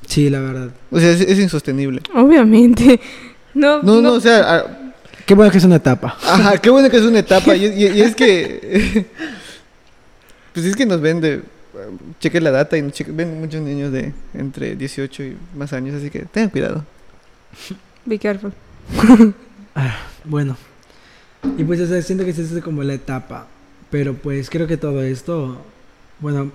Sí, 0.05 0.29
la 0.29 0.39
verdad. 0.41 0.69
O 0.91 0.99
sea, 0.99 1.09
es, 1.11 1.21
es 1.21 1.39
insostenible. 1.39 2.01
Obviamente. 2.13 2.99
No, 3.53 3.81
No, 3.81 4.01
no, 4.03 4.13
o 4.13 4.19
sea, 4.19 4.55
a- 4.57 4.86
Qué 5.27 5.35
bueno 5.35 5.51
que 5.51 5.57
es 5.59 5.63
una 5.65 5.75
etapa. 5.75 6.17
ajá, 6.23 6.57
qué 6.57 6.69
bueno 6.71 6.89
que 6.89 6.97
es 6.97 7.03
una 7.03 7.19
etapa. 7.19 7.55
Y, 7.55 7.65
y- 7.65 7.87
y 7.97 8.01
es 8.01 8.15
que. 8.15 9.05
pues 10.53 10.65
es 10.65 10.75
que 10.75 10.85
nos 10.87 10.99
ven 11.01 11.21
de. 11.21 11.43
Cheque 12.19 12.41
la 12.41 12.49
data 12.49 12.75
y 12.77 12.81
nos 12.81 12.93
cheque- 12.93 13.11
ven 13.15 13.39
muchos 13.39 13.61
niños 13.61 13.91
de 13.91 14.11
entre 14.33 14.75
18 14.75 15.23
y 15.23 15.37
más 15.55 15.71
años, 15.73 15.93
así 15.95 16.09
que 16.09 16.21
tengan 16.21 16.49
cuidado. 16.49 16.83
Be 18.05 18.17
careful. 18.17 18.51
Bueno, 20.23 20.57
y 21.57 21.63
pues 21.63 21.79
o 21.81 21.87
sea, 21.87 22.01
siento 22.01 22.23
que 22.25 22.31
esa 22.31 22.41
es 22.41 22.63
como 22.63 22.81
la 22.83 22.93
etapa, 22.95 23.47
pero 23.91 24.15
pues 24.15 24.49
creo 24.49 24.65
que 24.67 24.75
todo 24.77 25.03
esto, 25.03 25.61
bueno, 26.19 26.51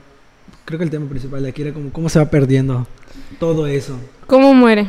creo 0.72 0.78
que 0.78 0.84
el 0.84 0.90
tema 0.90 1.06
principal 1.06 1.42
de 1.42 1.50
aquí 1.50 1.60
era 1.60 1.74
como 1.74 1.92
cómo 1.92 2.08
se 2.08 2.18
va 2.18 2.24
perdiendo 2.30 2.86
todo 3.38 3.66
eso. 3.66 3.94
¿Cómo 4.26 4.54
muere? 4.54 4.86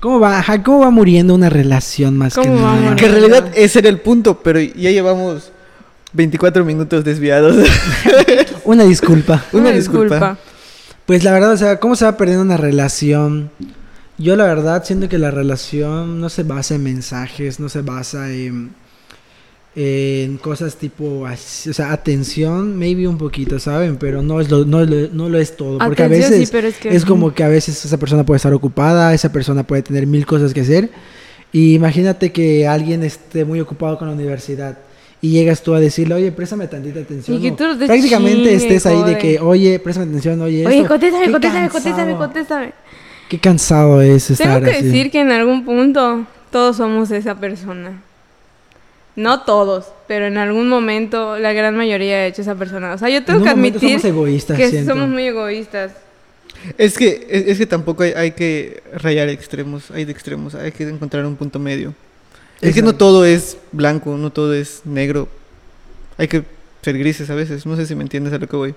¿Cómo 0.00 0.18
va, 0.18 0.40
ajá, 0.40 0.60
cómo 0.60 0.80
va 0.80 0.90
muriendo 0.90 1.36
una 1.36 1.48
relación 1.48 2.18
más 2.18 2.34
que 2.34 2.40
¿Cómo 2.40 2.60
va 2.60 2.74
nada? 2.80 2.96
Que 2.96 3.06
en 3.06 3.12
realidad 3.12 3.52
ese 3.54 3.78
era 3.78 3.88
el 3.90 4.00
punto, 4.00 4.42
pero 4.42 4.58
ya 4.58 4.90
llevamos 4.90 5.52
24 6.14 6.64
minutos 6.64 7.04
desviados. 7.04 7.54
Una 8.64 8.82
disculpa. 8.82 9.44
Una 9.52 9.70
disculpa. 9.70 10.36
Pues 11.06 11.22
la 11.22 11.30
verdad, 11.30 11.52
o 11.52 11.56
sea, 11.56 11.78
¿cómo 11.78 11.94
se 11.94 12.06
va 12.06 12.16
perdiendo 12.16 12.42
una 12.42 12.56
relación? 12.56 13.50
Yo 14.18 14.34
la 14.34 14.46
verdad 14.46 14.82
siento 14.84 15.08
que 15.08 15.18
la 15.18 15.30
relación 15.30 16.20
no 16.20 16.28
se 16.28 16.42
basa 16.42 16.74
en 16.74 16.82
mensajes, 16.82 17.60
no 17.60 17.68
se 17.68 17.82
basa 17.82 18.32
en, 18.32 18.72
en 19.76 20.36
cosas 20.38 20.74
tipo, 20.76 21.20
o 21.20 21.36
sea, 21.36 21.92
atención, 21.92 22.76
maybe 22.76 23.06
un 23.06 23.18
poquito, 23.18 23.58
¿saben? 23.60 23.96
Pero 23.98 24.20
no 24.22 24.40
es 24.40 24.50
lo, 24.50 24.64
no, 24.64 24.84
lo- 24.84 25.08
no 25.12 25.28
lo 25.28 25.38
es 25.38 25.56
todo. 25.56 25.78
Porque 25.78 26.02
Atención, 26.02 26.24
a 26.24 26.28
sí, 26.34 26.40
veces 26.40 26.50
pero 26.50 26.68
es 26.68 26.76
que- 26.76 26.88
es 26.94 27.04
como 27.04 27.32
que 27.32 27.44
a 27.44 27.48
veces 27.48 27.84
esa 27.84 27.96
persona 27.98 28.26
puede 28.26 28.36
estar 28.38 28.52
ocupada, 28.52 29.14
esa 29.14 29.30
persona 29.32 29.62
puede 29.64 29.82
tener 29.82 30.06
mil 30.06 30.26
cosas 30.26 30.52
que 30.52 30.62
hacer. 30.62 30.90
Y 31.52 31.74
imagínate 31.74 32.32
que 32.32 32.66
alguien 32.66 33.02
esté 33.04 33.44
muy 33.44 33.60
ocupado 33.60 33.96
con 33.98 34.08
la 34.08 34.14
universidad 34.14 34.78
y 35.22 35.30
llegas 35.30 35.62
tú 35.62 35.74
a 35.74 35.80
decirle, 35.80 36.14
oye, 36.14 36.32
préstame 36.32 36.66
tantita 36.66 37.00
atención. 37.00 37.36
Y 37.36 37.40
que 37.40 37.50
tú 37.52 37.76
te 37.78 37.86
prácticamente 37.86 38.36
chingue, 38.50 38.54
estés 38.56 38.86
ahí 38.86 39.02
de 39.04 39.18
que, 39.18 39.38
oye, 39.38 39.78
préstame 39.78 40.08
atención, 40.08 40.40
oye, 40.40 40.66
Oye, 40.66 40.76
esto". 40.78 40.88
contéstame, 40.88 41.30
contéstame, 41.30 41.68
contéstame, 41.68 42.16
contéstame. 42.16 42.72
Qué 43.28 43.38
cansado 43.38 44.02
es 44.02 44.30
estar 44.32 44.54
Tengo 44.60 44.64
que 44.72 44.76
así. 44.78 44.86
decir 44.86 45.10
que 45.12 45.20
en 45.20 45.30
algún 45.30 45.64
punto 45.64 46.26
todos 46.50 46.76
somos 46.76 47.10
esa 47.12 47.36
persona. 47.36 48.02
No 49.16 49.42
todos, 49.42 49.86
pero 50.06 50.26
en 50.26 50.38
algún 50.38 50.68
momento 50.68 51.38
la 51.38 51.52
gran 51.52 51.76
mayoría 51.76 52.16
ha 52.16 52.26
hecho 52.26 52.42
esa 52.42 52.54
persona. 52.54 52.94
O 52.94 52.98
sea, 52.98 53.08
yo 53.08 53.22
En 53.24 53.24
tengo 53.24 53.40
un 53.40 53.44
que 53.44 53.50
admitir 53.50 54.00
somos 54.00 54.04
egoístas, 54.04 54.56
que 54.56 54.70
siento. 54.70 54.92
somos 54.92 55.08
muy 55.08 55.24
egoístas. 55.26 55.92
Es 56.78 56.96
que, 56.96 57.26
es, 57.30 57.46
es 57.48 57.58
que 57.58 57.66
tampoco 57.66 58.02
hay, 58.02 58.12
hay 58.12 58.30
que 58.32 58.82
rayar 58.94 59.28
extremos, 59.28 59.90
hay 59.90 60.04
de 60.04 60.12
extremos, 60.12 60.54
hay 60.54 60.72
que 60.72 60.84
encontrar 60.84 61.24
un 61.26 61.36
punto 61.36 61.58
medio. 61.58 61.94
Es 62.60 62.74
que 62.74 62.82
no 62.82 62.90
Exacto. 62.90 62.98
todo 63.06 63.24
es 63.24 63.56
blanco, 63.72 64.16
no 64.16 64.30
todo 64.30 64.54
es 64.54 64.82
negro. 64.84 65.28
Hay 66.18 66.28
que 66.28 66.44
ser 66.82 66.98
grises 66.98 67.30
a 67.30 67.34
veces, 67.34 67.64
no 67.66 67.76
sé 67.76 67.86
si 67.86 67.94
me 67.94 68.02
entiendes 68.02 68.32
a 68.32 68.38
lo 68.38 68.46
que 68.46 68.56
voy. 68.56 68.74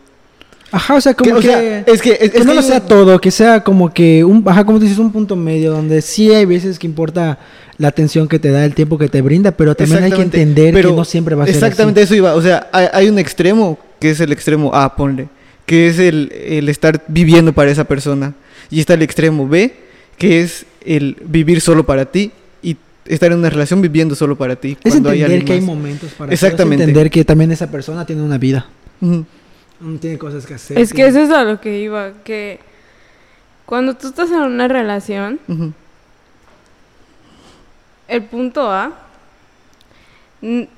Ajá, 0.72 0.96
o 0.96 1.02
sea, 1.02 1.14
como 1.14 1.30
Que, 1.32 1.36
o 1.36 1.40
que... 1.42 1.48
sea, 1.48 1.80
es 1.82 2.02
que, 2.02 2.12
es, 2.20 2.32
que 2.32 2.38
es 2.40 2.46
no 2.46 2.52
que 2.52 2.56
lo 2.56 2.62
sea 2.64 2.80
todo, 2.80 3.20
que 3.20 3.30
sea 3.32 3.64
como 3.64 3.94
que 3.94 4.24
un, 4.24 4.44
ajá, 4.48 4.66
como 4.66 4.80
dices, 4.80 4.98
un 4.98 5.12
punto 5.12 5.36
medio 5.36 5.72
donde 5.72 6.02
sí 6.02 6.34
hay 6.34 6.46
veces 6.46 6.80
que 6.80 6.88
importa 6.88 7.38
la 7.78 7.88
atención 7.88 8.28
que 8.28 8.40
te 8.40 8.52
da, 8.52 8.64
el 8.66 8.74
tiempo 8.76 8.98
que 8.98 9.10
te 9.10 9.22
brinda, 9.22 9.52
pero 9.52 9.74
también 9.76 10.04
hay 10.04 10.12
que 10.12 10.16
Exactamente, 10.16 10.42
entender 10.42 10.74
pero 10.74 10.90
que 10.92 10.96
no 10.96 11.06
siempre 11.06 11.36
va 11.36 11.44
a 11.44 11.48
ser 11.48 11.56
Exactamente 11.56 12.02
eso 12.02 12.14
iba. 12.16 12.36
O 12.36 12.42
sea, 12.42 12.70
hay, 12.72 12.88
hay 12.94 13.10
un 13.10 13.18
extremo 13.20 13.80
que 14.00 14.12
es 14.12 14.20
el 14.20 14.32
extremo 14.32 14.74
A, 14.76 14.96
ponle, 14.96 15.28
que 15.66 15.88
es 15.88 15.98
el, 16.00 16.32
el 16.34 16.70
estar 16.70 17.04
viviendo 17.08 17.54
para 17.54 17.72
esa 17.72 17.86
persona. 17.86 18.34
Y 18.70 18.80
está 18.80 18.94
el 18.94 19.02
extremo 19.02 19.48
B, 19.48 19.74
que 20.18 20.42
es 20.42 20.66
el 20.86 21.18
vivir 21.26 21.62
solo 21.62 21.86
para 21.86 22.06
ti 22.06 22.32
y 22.62 22.78
estar 23.06 23.32
en 23.32 23.40
una 23.40 23.50
relación 23.50 23.82
viviendo 23.82 24.14
solo 24.16 24.36
para 24.38 24.56
ti. 24.56 24.78
Es 24.84 24.94
cuando 24.94 25.10
hay 25.10 25.22
entender 25.22 25.26
alguien 25.42 25.46
que 25.46 25.54
hay 25.54 25.62
momentos 25.62 26.10
para 26.12 26.28
todo, 26.30 26.34
es 26.34 26.44
Exactamente. 26.44 26.84
entender 26.84 27.10
que 27.10 27.26
también 27.26 27.52
esa 27.52 27.70
persona 27.72 28.06
tiene 28.06 28.22
una 28.22 28.38
vida, 28.38 28.68
Ujú, 29.02 29.26
mm, 29.80 29.96
tiene 29.98 30.18
cosas 30.18 30.46
que 30.46 30.54
hacer. 30.56 30.78
Es 30.78 30.90
que 30.90 30.96
tiene- 30.98 31.10
eso 31.10 31.22
es 31.24 31.30
a 31.32 31.44
lo 31.44 31.60
que 31.62 31.80
iba, 31.82 32.12
que 32.24 32.60
cuando 33.66 33.96
tú 33.96 34.08
estás 34.10 34.30
en 34.32 34.38
una 34.42 34.68
relación, 34.68 35.40
ujú. 35.48 35.72
El 38.08 38.24
punto 38.24 38.70
A, 38.70 38.92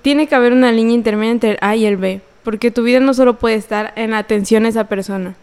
tiene 0.01 0.27
que 0.27 0.35
haber 0.35 0.53
una 0.53 0.71
línea 0.71 0.93
intermedia 0.93 1.31
entre 1.31 1.51
el 1.51 1.57
A 1.61 1.75
y 1.75 1.85
el 1.85 1.97
B, 1.97 2.21
porque 2.43 2.71
tu 2.71 2.83
vida 2.83 2.99
no 2.99 3.13
solo 3.13 3.37
puede 3.39 3.55
estar 3.55 3.93
en 3.95 4.13
atención 4.13 4.65
a 4.65 4.69
esa 4.69 4.85
persona. 4.85 5.35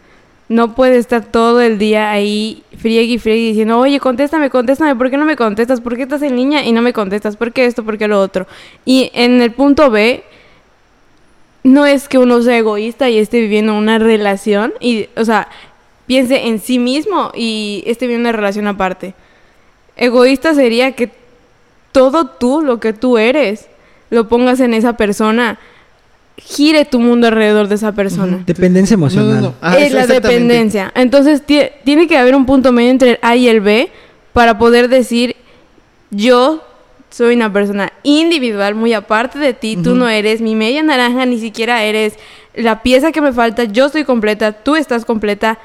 No 0.49 0.75
puede 0.75 0.97
estar 0.97 1.25
todo 1.25 1.61
el 1.61 1.77
día 1.77 2.11
ahí 2.11 2.63
friegue 2.77 3.13
y 3.13 3.17
friegue 3.17 3.49
diciendo, 3.49 3.79
oye, 3.79 3.99
contéstame, 3.99 4.49
contéstame, 4.49 4.95
¿por 4.95 5.09
qué 5.09 5.17
no 5.17 5.25
me 5.25 5.35
contestas? 5.35 5.81
¿Por 5.81 5.95
qué 5.95 6.03
estás 6.03 6.21
en 6.21 6.35
línea 6.35 6.65
y 6.65 6.71
no 6.71 6.81
me 6.81 6.93
contestas? 6.93 7.37
¿Por 7.37 7.53
qué 7.53 7.65
esto? 7.65 7.83
¿Por 7.83 7.97
qué 7.97 8.07
lo 8.07 8.19
otro? 8.19 8.45
Y 8.85 9.09
en 9.13 9.41
el 9.41 9.51
punto 9.51 9.89
B, 9.89 10.23
no 11.63 11.85
es 11.85 12.09
que 12.09 12.17
uno 12.17 12.41
sea 12.41 12.57
egoísta 12.57 13.09
y 13.09 13.17
esté 13.17 13.39
viviendo 13.39 13.73
una 13.73 13.99
relación 13.99 14.73
y, 14.79 15.07
o 15.15 15.23
sea, 15.23 15.47
piense 16.07 16.47
en 16.47 16.59
sí 16.59 16.77
mismo 16.77 17.31
y 17.33 17.83
esté 17.87 18.05
viviendo 18.05 18.29
una 18.29 18.37
relación 18.37 18.67
aparte. 18.67 19.15
Egoísta 19.95 20.53
sería 20.53 20.91
que 20.91 21.09
todo 21.93 22.25
tú, 22.25 22.61
lo 22.61 22.81
que 22.81 22.91
tú 22.91 23.17
eres, 23.17 23.67
lo 24.09 24.27
pongas 24.27 24.59
en 24.59 24.73
esa 24.73 24.97
persona, 24.97 25.57
gire 26.37 26.83
tu 26.85 26.99
mundo 26.99 27.27
alrededor 27.27 27.67
de 27.69 27.75
esa 27.75 27.91
persona. 27.93 28.43
Dependencia 28.45 28.95
emocional. 28.95 29.35
no, 29.35 29.41
no. 29.49 29.53
Ajá, 29.61 29.79
es 29.79 29.93
la 29.93 30.05
dependencia. 30.07 30.91
Entonces 30.95 31.45
tie- 31.47 31.71
tiene 31.85 32.07
que 32.07 32.17
haber 32.17 32.35
un 32.35 32.45
punto 32.45 32.71
medio 32.73 32.89
entre 32.91 33.11
el 33.11 33.19
A 33.21 33.35
y 33.35 33.47
el 33.47 33.61
B 33.61 33.89
para 34.33 34.57
poder 34.57 34.89
decir 34.89 35.35
yo 36.09 36.63
soy 37.11 37.35
una 37.35 37.53
persona 37.53 37.93
individual 38.01 38.73
muy 38.75 38.93
aparte 38.93 39.37
de 39.37 39.53
ti, 39.53 39.77
tú 39.77 39.93
no 39.95 40.09
eres 40.09 40.41
mi 40.41 40.55
media 40.55 40.81
naranja, 40.81 41.25
ni 41.27 41.39
siquiera 41.39 41.83
eres 41.83 42.15
la 42.55 42.81
pieza 42.81 43.11
que 43.11 43.21
me 43.21 43.31
falta, 43.31 43.63
yo 43.65 43.85
estoy 43.85 44.03
completa, 44.03 44.51
tú 44.51 44.75
estás 44.75 45.05
completa. 45.05 45.59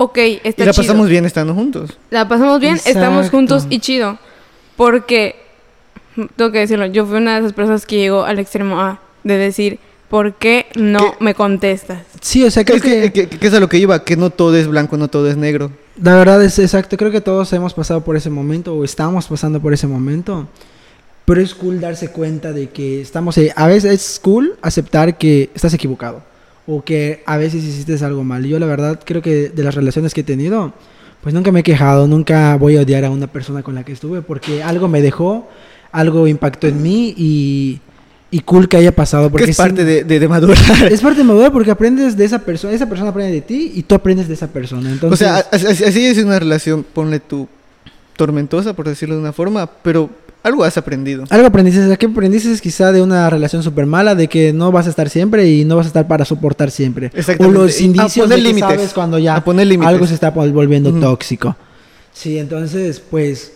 Ok, 0.00 0.16
está 0.44 0.62
Y 0.62 0.66
la 0.66 0.72
chido. 0.72 0.82
pasamos 0.84 1.08
bien 1.08 1.24
estando 1.24 1.54
juntos. 1.54 1.96
La 2.10 2.26
pasamos 2.28 2.60
bien, 2.60 2.76
estamos 2.84 3.30
juntos 3.30 3.66
y 3.70 3.78
chido. 3.80 4.18
Porque, 4.78 5.36
tengo 6.36 6.50
que 6.52 6.60
decirlo, 6.60 6.86
yo 6.86 7.04
fui 7.04 7.18
una 7.18 7.34
de 7.34 7.40
esas 7.40 7.52
personas 7.52 7.84
que 7.84 7.96
llegó 7.96 8.24
al 8.24 8.38
extremo 8.38 8.80
A 8.80 9.00
de 9.24 9.36
decir, 9.36 9.78
¿por 10.08 10.34
qué 10.36 10.66
no 10.76 10.98
¿Qué? 11.00 11.24
me 11.24 11.34
contestas? 11.34 12.02
Sí, 12.22 12.44
o 12.44 12.50
sea, 12.50 12.64
creo 12.64 12.76
Es 12.78 12.82
que, 12.82 13.12
que, 13.12 13.28
que- 13.28 13.38
que 13.38 13.46
es 13.46 13.52
a 13.52 13.60
lo 13.60 13.68
que 13.68 13.76
iba, 13.78 14.04
que 14.04 14.16
no 14.16 14.30
todo 14.30 14.56
es 14.56 14.66
blanco, 14.68 14.96
no 14.96 15.08
todo 15.08 15.28
es 15.28 15.36
negro. 15.36 15.70
la 16.02 16.14
verdad 16.14 16.42
es 16.42 16.58
exacto, 16.58 16.96
creo 16.96 17.10
que 17.10 17.20
todos 17.20 17.52
hemos 17.52 17.74
pasado 17.74 18.02
por 18.04 18.16
ese 18.16 18.30
momento 18.30 18.72
o 18.74 18.84
estamos 18.84 19.26
pasando 19.26 19.60
por 19.60 19.72
ese 19.74 19.86
momento. 19.86 20.48
Pero 21.24 21.42
es 21.42 21.54
cool 21.54 21.78
darse 21.80 22.10
cuenta 22.10 22.52
de 22.54 22.70
que 22.70 23.02
estamos 23.02 23.36
ahí. 23.36 23.50
A 23.54 23.66
veces 23.66 23.92
es 23.92 24.18
cool 24.22 24.54
aceptar 24.62 25.18
que 25.18 25.50
estás 25.54 25.74
equivocado 25.74 26.22
o 26.66 26.82
que 26.82 27.22
a 27.26 27.36
veces 27.36 27.62
hiciste 27.64 28.02
algo 28.02 28.24
mal. 28.24 28.46
Yo 28.46 28.58
la 28.58 28.64
verdad 28.64 28.98
creo 29.04 29.20
que 29.20 29.50
de 29.50 29.62
las 29.62 29.74
relaciones 29.74 30.14
que 30.14 30.22
he 30.22 30.24
tenido, 30.24 30.72
pues 31.28 31.34
nunca 31.34 31.52
me 31.52 31.60
he 31.60 31.62
quejado, 31.62 32.06
nunca 32.06 32.56
voy 32.56 32.78
a 32.78 32.80
odiar 32.80 33.04
a 33.04 33.10
una 33.10 33.26
persona 33.26 33.62
con 33.62 33.74
la 33.74 33.84
que 33.84 33.92
estuve 33.92 34.22
porque 34.22 34.62
algo 34.62 34.88
me 34.88 35.02
dejó, 35.02 35.46
algo 35.92 36.26
impactó 36.26 36.68
en 36.68 36.82
mí 36.82 37.12
y, 37.18 37.80
y 38.30 38.40
cool 38.40 38.66
que 38.66 38.78
haya 38.78 38.92
pasado. 38.96 39.28
Porque 39.28 39.44
que 39.44 39.50
es 39.50 39.56
parte 39.58 39.84
de, 39.84 40.04
de, 40.04 40.20
de 40.20 40.26
madurar. 40.26 40.56
es 40.90 41.02
parte 41.02 41.18
de 41.18 41.24
madurar 41.24 41.52
porque 41.52 41.70
aprendes 41.70 42.16
de 42.16 42.24
esa 42.24 42.38
persona, 42.38 42.72
esa 42.72 42.88
persona 42.88 43.10
aprende 43.10 43.30
de 43.34 43.42
ti 43.42 43.72
y 43.74 43.82
tú 43.82 43.94
aprendes 43.94 44.26
de 44.26 44.32
esa 44.32 44.46
persona. 44.46 44.88
o 44.88 44.92
Entonces, 44.94 45.18
sea, 45.18 45.44
así, 45.52 45.66
así- 45.66 45.84
así 45.84 46.06
es 46.06 46.16
una 46.16 46.38
relación, 46.38 46.82
ponle 46.94 47.20
tú, 47.20 47.46
tormentosa, 48.16 48.72
por 48.72 48.88
decirlo 48.88 49.14
de 49.14 49.20
una 49.20 49.34
forma, 49.34 49.66
pero 49.82 50.08
algo 50.48 50.64
has 50.64 50.76
aprendido. 50.76 51.24
algo 51.30 51.46
aprendiste, 51.46 51.96
¿qué 51.96 52.06
aprendiste 52.06 52.52
quizá 52.60 52.90
de 52.92 53.00
una 53.00 53.30
relación 53.30 53.62
súper 53.62 53.86
mala, 53.86 54.14
de 54.14 54.26
que 54.28 54.52
no 54.52 54.72
vas 54.72 54.86
a 54.86 54.90
estar 54.90 55.08
siempre 55.08 55.48
y 55.48 55.64
no 55.64 55.76
vas 55.76 55.86
a 55.86 55.88
estar 55.88 56.08
para 56.08 56.24
soportar 56.24 56.70
siempre? 56.70 57.06
O 57.14 57.16
Exactamente. 57.16 57.58
los 57.58 57.80
Y 57.80 57.84
a 57.84 57.86
indicios 57.86 58.24
poner 58.26 58.38
de 58.38 58.42
que 58.42 58.48
límites. 58.48 58.68
sabes 58.68 58.92
cuando 58.92 59.18
ya 59.18 59.36
A 59.36 59.44
poner 59.44 59.66
límites. 59.66 59.88
algo 59.88 60.06
se 60.06 60.14
está 60.14 60.34
vol- 60.34 60.52
volviendo 60.52 60.90
Ujú. 60.90 61.00
tóxico. 61.00 61.56
Sí, 62.12 62.38
entonces, 62.38 63.00
pues, 63.00 63.52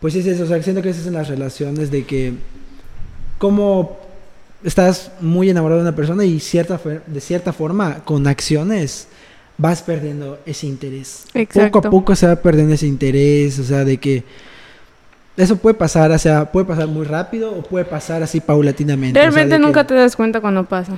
pues 0.00 0.14
es 0.14 0.26
eso, 0.26 0.44
o 0.44 0.46
sea, 0.46 0.62
siento 0.62 0.82
que 0.82 0.90
es 0.90 1.06
en 1.06 1.14
las 1.14 1.28
relaciones 1.28 1.90
de 1.90 2.04
que 2.04 2.34
como 3.38 3.98
estás 4.64 5.10
muy 5.20 5.50
enamorado 5.50 5.80
de 5.82 5.88
una 5.88 5.96
persona 5.96 6.24
y 6.24 6.40
cierta 6.40 6.80
de 7.06 7.20
cierta 7.20 7.52
forma 7.52 8.04
con 8.04 8.26
acciones 8.26 9.06
vas 9.58 9.82
perdiendo 9.82 10.38
ese 10.44 10.66
interés. 10.66 11.22
Poco 11.26 11.38
Exacto. 11.38 11.78
a 11.78 11.82
poco 11.90 12.16
se 12.16 12.26
va 12.26 12.36
perdiendo 12.36 12.74
ese 12.74 12.86
interés, 12.86 13.58
o 13.58 13.64
sea, 13.64 13.84
de 13.84 13.96
que 13.98 14.24
eso 15.36 15.56
puede 15.56 15.74
pasar, 15.74 16.10
o 16.10 16.18
sea, 16.18 16.50
puede 16.50 16.66
pasar 16.66 16.86
muy 16.88 17.04
rápido 17.06 17.50
o 17.52 17.62
puede 17.62 17.84
pasar 17.84 18.22
así 18.22 18.40
paulatinamente. 18.40 19.18
o 19.18 19.22
sea, 19.22 19.30
Realmente 19.30 19.54
de 19.56 19.58
nunca 19.60 19.82
que 19.84 19.88
te 19.88 19.94
das 19.94 20.16
cuenta 20.16 20.40
cuando 20.40 20.64
pasa. 20.64 20.92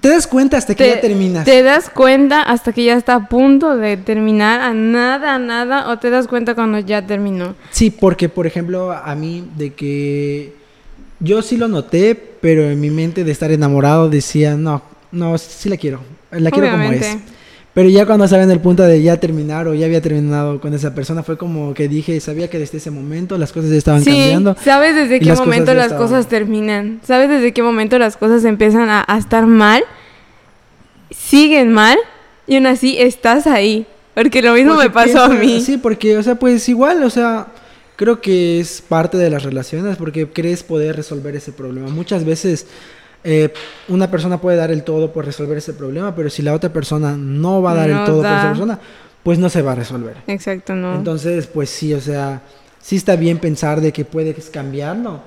te 0.00 0.08
das 0.08 0.26
cuenta 0.26 0.56
hasta 0.58 0.74
que 0.74 0.84
Te, 0.84 0.90
ya 0.90 1.00
terminas. 1.00 1.44
te 1.44 1.62
das 1.62 1.90
cuenta 1.90 2.42
hasta 2.42 2.72
que 2.72 2.84
ya 2.84 2.94
está 2.96 3.14
a 3.14 3.28
punto 3.28 3.76
de 3.76 3.96
terminar, 3.96 4.60
a 4.60 4.72
nada, 4.74 5.34
a 5.34 5.38
nada, 5.38 5.88
o 5.90 5.98
te 5.98 6.10
das 6.10 6.26
cuenta 6.28 6.54
cuando 6.54 6.78
ya 6.80 7.06
terminó. 7.06 7.54
Sí, 7.70 7.90
porque 7.90 8.28
por 8.28 8.46
ejemplo, 8.46 8.92
a 8.92 9.14
mí 9.14 9.48
de 9.56 9.72
que 9.74 10.54
yo 11.20 11.42
sí 11.42 11.56
lo 11.56 11.68
noté, 11.68 12.14
pero 12.40 12.62
en 12.70 12.80
mi 12.80 12.90
mente 12.90 13.24
de 13.24 13.32
estar 13.32 13.50
enamorado 13.50 14.08
decía, 14.08 14.54
no, 14.56 14.82
no, 15.10 15.36
sí 15.38 15.68
la 15.68 15.76
quiero, 15.76 16.00
la 16.30 16.50
quiero 16.50 16.70
como 16.70 16.92
es. 16.92 17.16
Pero 17.78 17.90
ya 17.90 18.06
cuando 18.06 18.24
estaba 18.24 18.42
en 18.42 18.50
el 18.50 18.58
punto 18.58 18.82
de 18.82 19.00
ya 19.00 19.18
terminar 19.18 19.68
o 19.68 19.72
ya 19.74 19.86
había 19.86 20.00
terminado 20.00 20.60
con 20.60 20.74
esa 20.74 20.96
persona, 20.96 21.22
fue 21.22 21.38
como 21.38 21.74
que 21.74 21.86
dije, 21.86 22.18
sabía 22.18 22.50
que 22.50 22.58
desde 22.58 22.78
ese 22.78 22.90
momento 22.90 23.38
las 23.38 23.52
cosas 23.52 23.70
ya 23.70 23.76
estaban 23.76 24.02
Sí, 24.02 24.10
cambiando. 24.10 24.56
sabes 24.64 24.96
desde 24.96 25.20
qué 25.20 25.26
las 25.26 25.38
momento 25.38 25.72
las 25.74 25.84
estaban- 25.84 26.04
cosas 26.08 26.26
terminan. 26.28 27.00
Sabes 27.06 27.28
desde 27.30 27.52
qué 27.52 27.62
momento 27.62 27.96
las 28.00 28.16
cosas 28.16 28.44
empiezan 28.44 28.88
a, 28.90 29.04
a 29.06 29.16
estar 29.16 29.46
mal. 29.46 29.84
Siguen 31.10 31.72
mal 31.72 31.96
y 32.48 32.56
aún 32.56 32.66
así 32.66 32.98
estás 32.98 33.46
ahí. 33.46 33.86
Porque 34.12 34.42
lo 34.42 34.54
mismo 34.54 34.72
Porque 34.72 34.88
me 34.88 34.94
pasó 34.94 35.22
a 35.22 35.28
mí. 35.28 35.60
Sí, 35.60 35.78
porque, 35.78 36.16
o 36.18 36.22
sea, 36.24 36.34
pues 36.34 36.68
igual, 36.68 37.04
o 37.04 37.10
sea, 37.10 37.46
creo 37.94 38.20
que 38.20 38.58
es 38.58 38.82
parte 38.82 39.16
de 39.18 39.30
las 39.30 39.44
relaciones 39.44 39.96
porque 39.96 40.26
crees 40.28 40.64
poder 40.64 40.96
resolver 40.96 41.36
ese 41.36 41.52
problema. 41.52 41.88
Muchas 41.90 42.24
veces 42.24 42.66
eh, 43.24 43.52
una 43.88 44.10
persona 44.10 44.40
puede 44.40 44.56
dar 44.56 44.70
el 44.70 44.82
todo 44.84 45.12
por 45.12 45.24
resolver 45.24 45.58
ese 45.58 45.72
problema, 45.72 46.14
pero 46.14 46.30
si 46.30 46.42
la 46.42 46.54
otra 46.54 46.72
persona 46.72 47.16
no 47.16 47.60
va 47.62 47.72
a 47.72 47.74
dar 47.74 47.88
No 47.90 47.98
el 48.00 48.04
todo 48.04 48.22
por 48.22 48.26
esa 48.30 48.48
persona, 48.48 48.78
pues 49.22 49.38
no 49.38 49.48
se 49.48 49.62
va 49.62 49.72
a 49.72 49.74
resolver. 49.76 50.16
Exacto, 50.26 50.74
no. 50.74 50.94
Entonces, 50.94 51.46
pues 51.46 51.68
sí, 51.70 51.92
o 51.94 52.00
sea, 52.00 52.40
sí 52.80 52.96
está 52.96 53.16
bien 53.16 53.38
pensar 53.38 53.80
de 53.80 53.92
que 53.92 54.04
puedes 54.04 54.48
cambiarlo, 54.50 55.20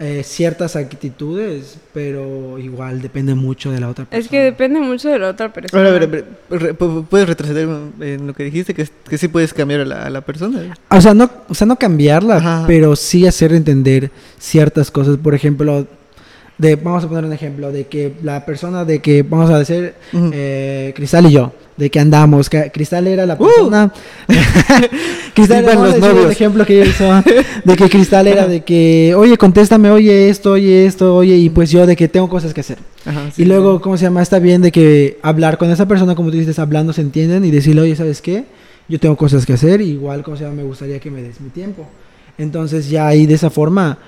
eh, 0.00 0.22
ciertas 0.24 0.74
actitudes, 0.74 1.78
pero 1.94 2.58
igual 2.58 3.00
depende 3.00 3.36
mucho 3.36 3.70
de 3.70 3.78
la 3.78 3.88
otra 3.88 4.04
persona. 4.04 4.20
Es 4.24 4.28
que 4.28 4.40
depende 4.42 4.80
mucho 4.80 5.08
de 5.08 5.20
la 5.20 5.28
otra 5.30 5.52
persona. 5.52 5.80
Ahora, 5.80 5.96
a 5.96 5.98
ver, 6.00 6.02
a 6.02 6.06
ver, 6.56 6.60
re- 6.62 6.76
pu- 6.76 7.06
puedes 7.06 7.28
retroceder 7.28 7.68
en 8.00 8.26
lo 8.26 8.34
que 8.34 8.42
dijiste, 8.42 8.74
que, 8.74 8.88
que 9.08 9.16
sí 9.18 9.28
puedes 9.28 9.54
cambiar 9.54 9.82
a 9.82 9.84
la, 9.84 10.06
a 10.06 10.10
la 10.10 10.20
persona. 10.22 10.74
O 10.90 11.00
sea, 11.00 11.14
no, 11.14 11.30
o 11.48 11.54
sea, 11.54 11.68
no 11.68 11.76
cambiarla, 11.76 12.36
Ajá. 12.38 12.64
pero 12.66 12.96
sí 12.96 13.24
hacer 13.24 13.52
entender 13.52 14.10
ciertas 14.40 14.90
cosas. 14.90 15.16
Por 15.16 15.32
ejemplo, 15.32 15.86
de, 16.58 16.76
vamos 16.76 17.04
a 17.04 17.08
poner 17.08 17.24
un 17.24 17.32
ejemplo, 17.32 17.72
de 17.72 17.86
que 17.86 18.14
la 18.22 18.44
persona 18.44 18.84
de 18.84 19.00
que, 19.00 19.22
vamos 19.22 19.50
a 19.50 19.58
decir, 19.58 19.94
eh, 20.12 20.92
Cristal 20.94 21.26
y 21.26 21.32
yo, 21.32 21.52
de 21.76 21.90
que 21.90 21.98
andamos, 21.98 22.48
que 22.48 22.70
Cristal 22.70 23.06
era 23.06 23.26
la 23.26 23.34
¡Uh! 23.34 23.46
persona... 23.46 23.92
Cristal 25.34 25.62
Vivan 25.62 25.78
era 25.78 25.86
los 25.86 25.98
novios. 25.98 26.30
ejemplo 26.30 26.64
que 26.64 26.84
hizo, 26.86 27.10
de 27.64 27.76
que 27.76 27.88
Cristal 27.88 28.28
era 28.28 28.46
de 28.46 28.60
que, 28.62 29.14
oye, 29.16 29.36
contéstame, 29.36 29.90
oye 29.90 30.28
esto, 30.28 30.52
oye 30.52 30.86
esto, 30.86 31.16
oye, 31.16 31.36
y 31.36 31.50
pues 31.50 31.70
yo 31.70 31.86
de 31.86 31.96
que 31.96 32.06
tengo 32.06 32.28
cosas 32.28 32.54
que 32.54 32.60
hacer. 32.60 32.78
Ajá, 33.04 33.30
sí, 33.34 33.42
Y 33.42 33.44
luego, 33.44 33.76
sí. 33.76 33.82
¿cómo 33.82 33.96
se 33.96 34.04
llama? 34.04 34.22
Está 34.22 34.38
bien 34.38 34.62
de 34.62 34.70
que 34.70 35.18
hablar 35.22 35.58
con 35.58 35.70
esa 35.72 35.88
persona, 35.88 36.14
como 36.14 36.30
tú 36.30 36.36
dices, 36.36 36.58
hablando 36.60 36.92
se 36.92 37.00
entienden 37.00 37.44
y 37.44 37.50
decirle, 37.50 37.80
oye, 37.80 37.96
¿sabes 37.96 38.22
qué? 38.22 38.44
Yo 38.88 39.00
tengo 39.00 39.16
cosas 39.16 39.44
que 39.44 39.54
hacer, 39.54 39.80
igual, 39.80 40.22
¿cómo 40.22 40.36
se 40.36 40.44
llama? 40.44 40.56
Me 40.56 40.62
gustaría 40.62 41.00
que 41.00 41.10
me 41.10 41.20
des 41.20 41.40
mi 41.40 41.50
tiempo. 41.50 41.84
Entonces 42.38 42.88
ya 42.88 43.06
ahí 43.08 43.26
de 43.26 43.34
esa 43.34 43.50
forma 43.50 43.98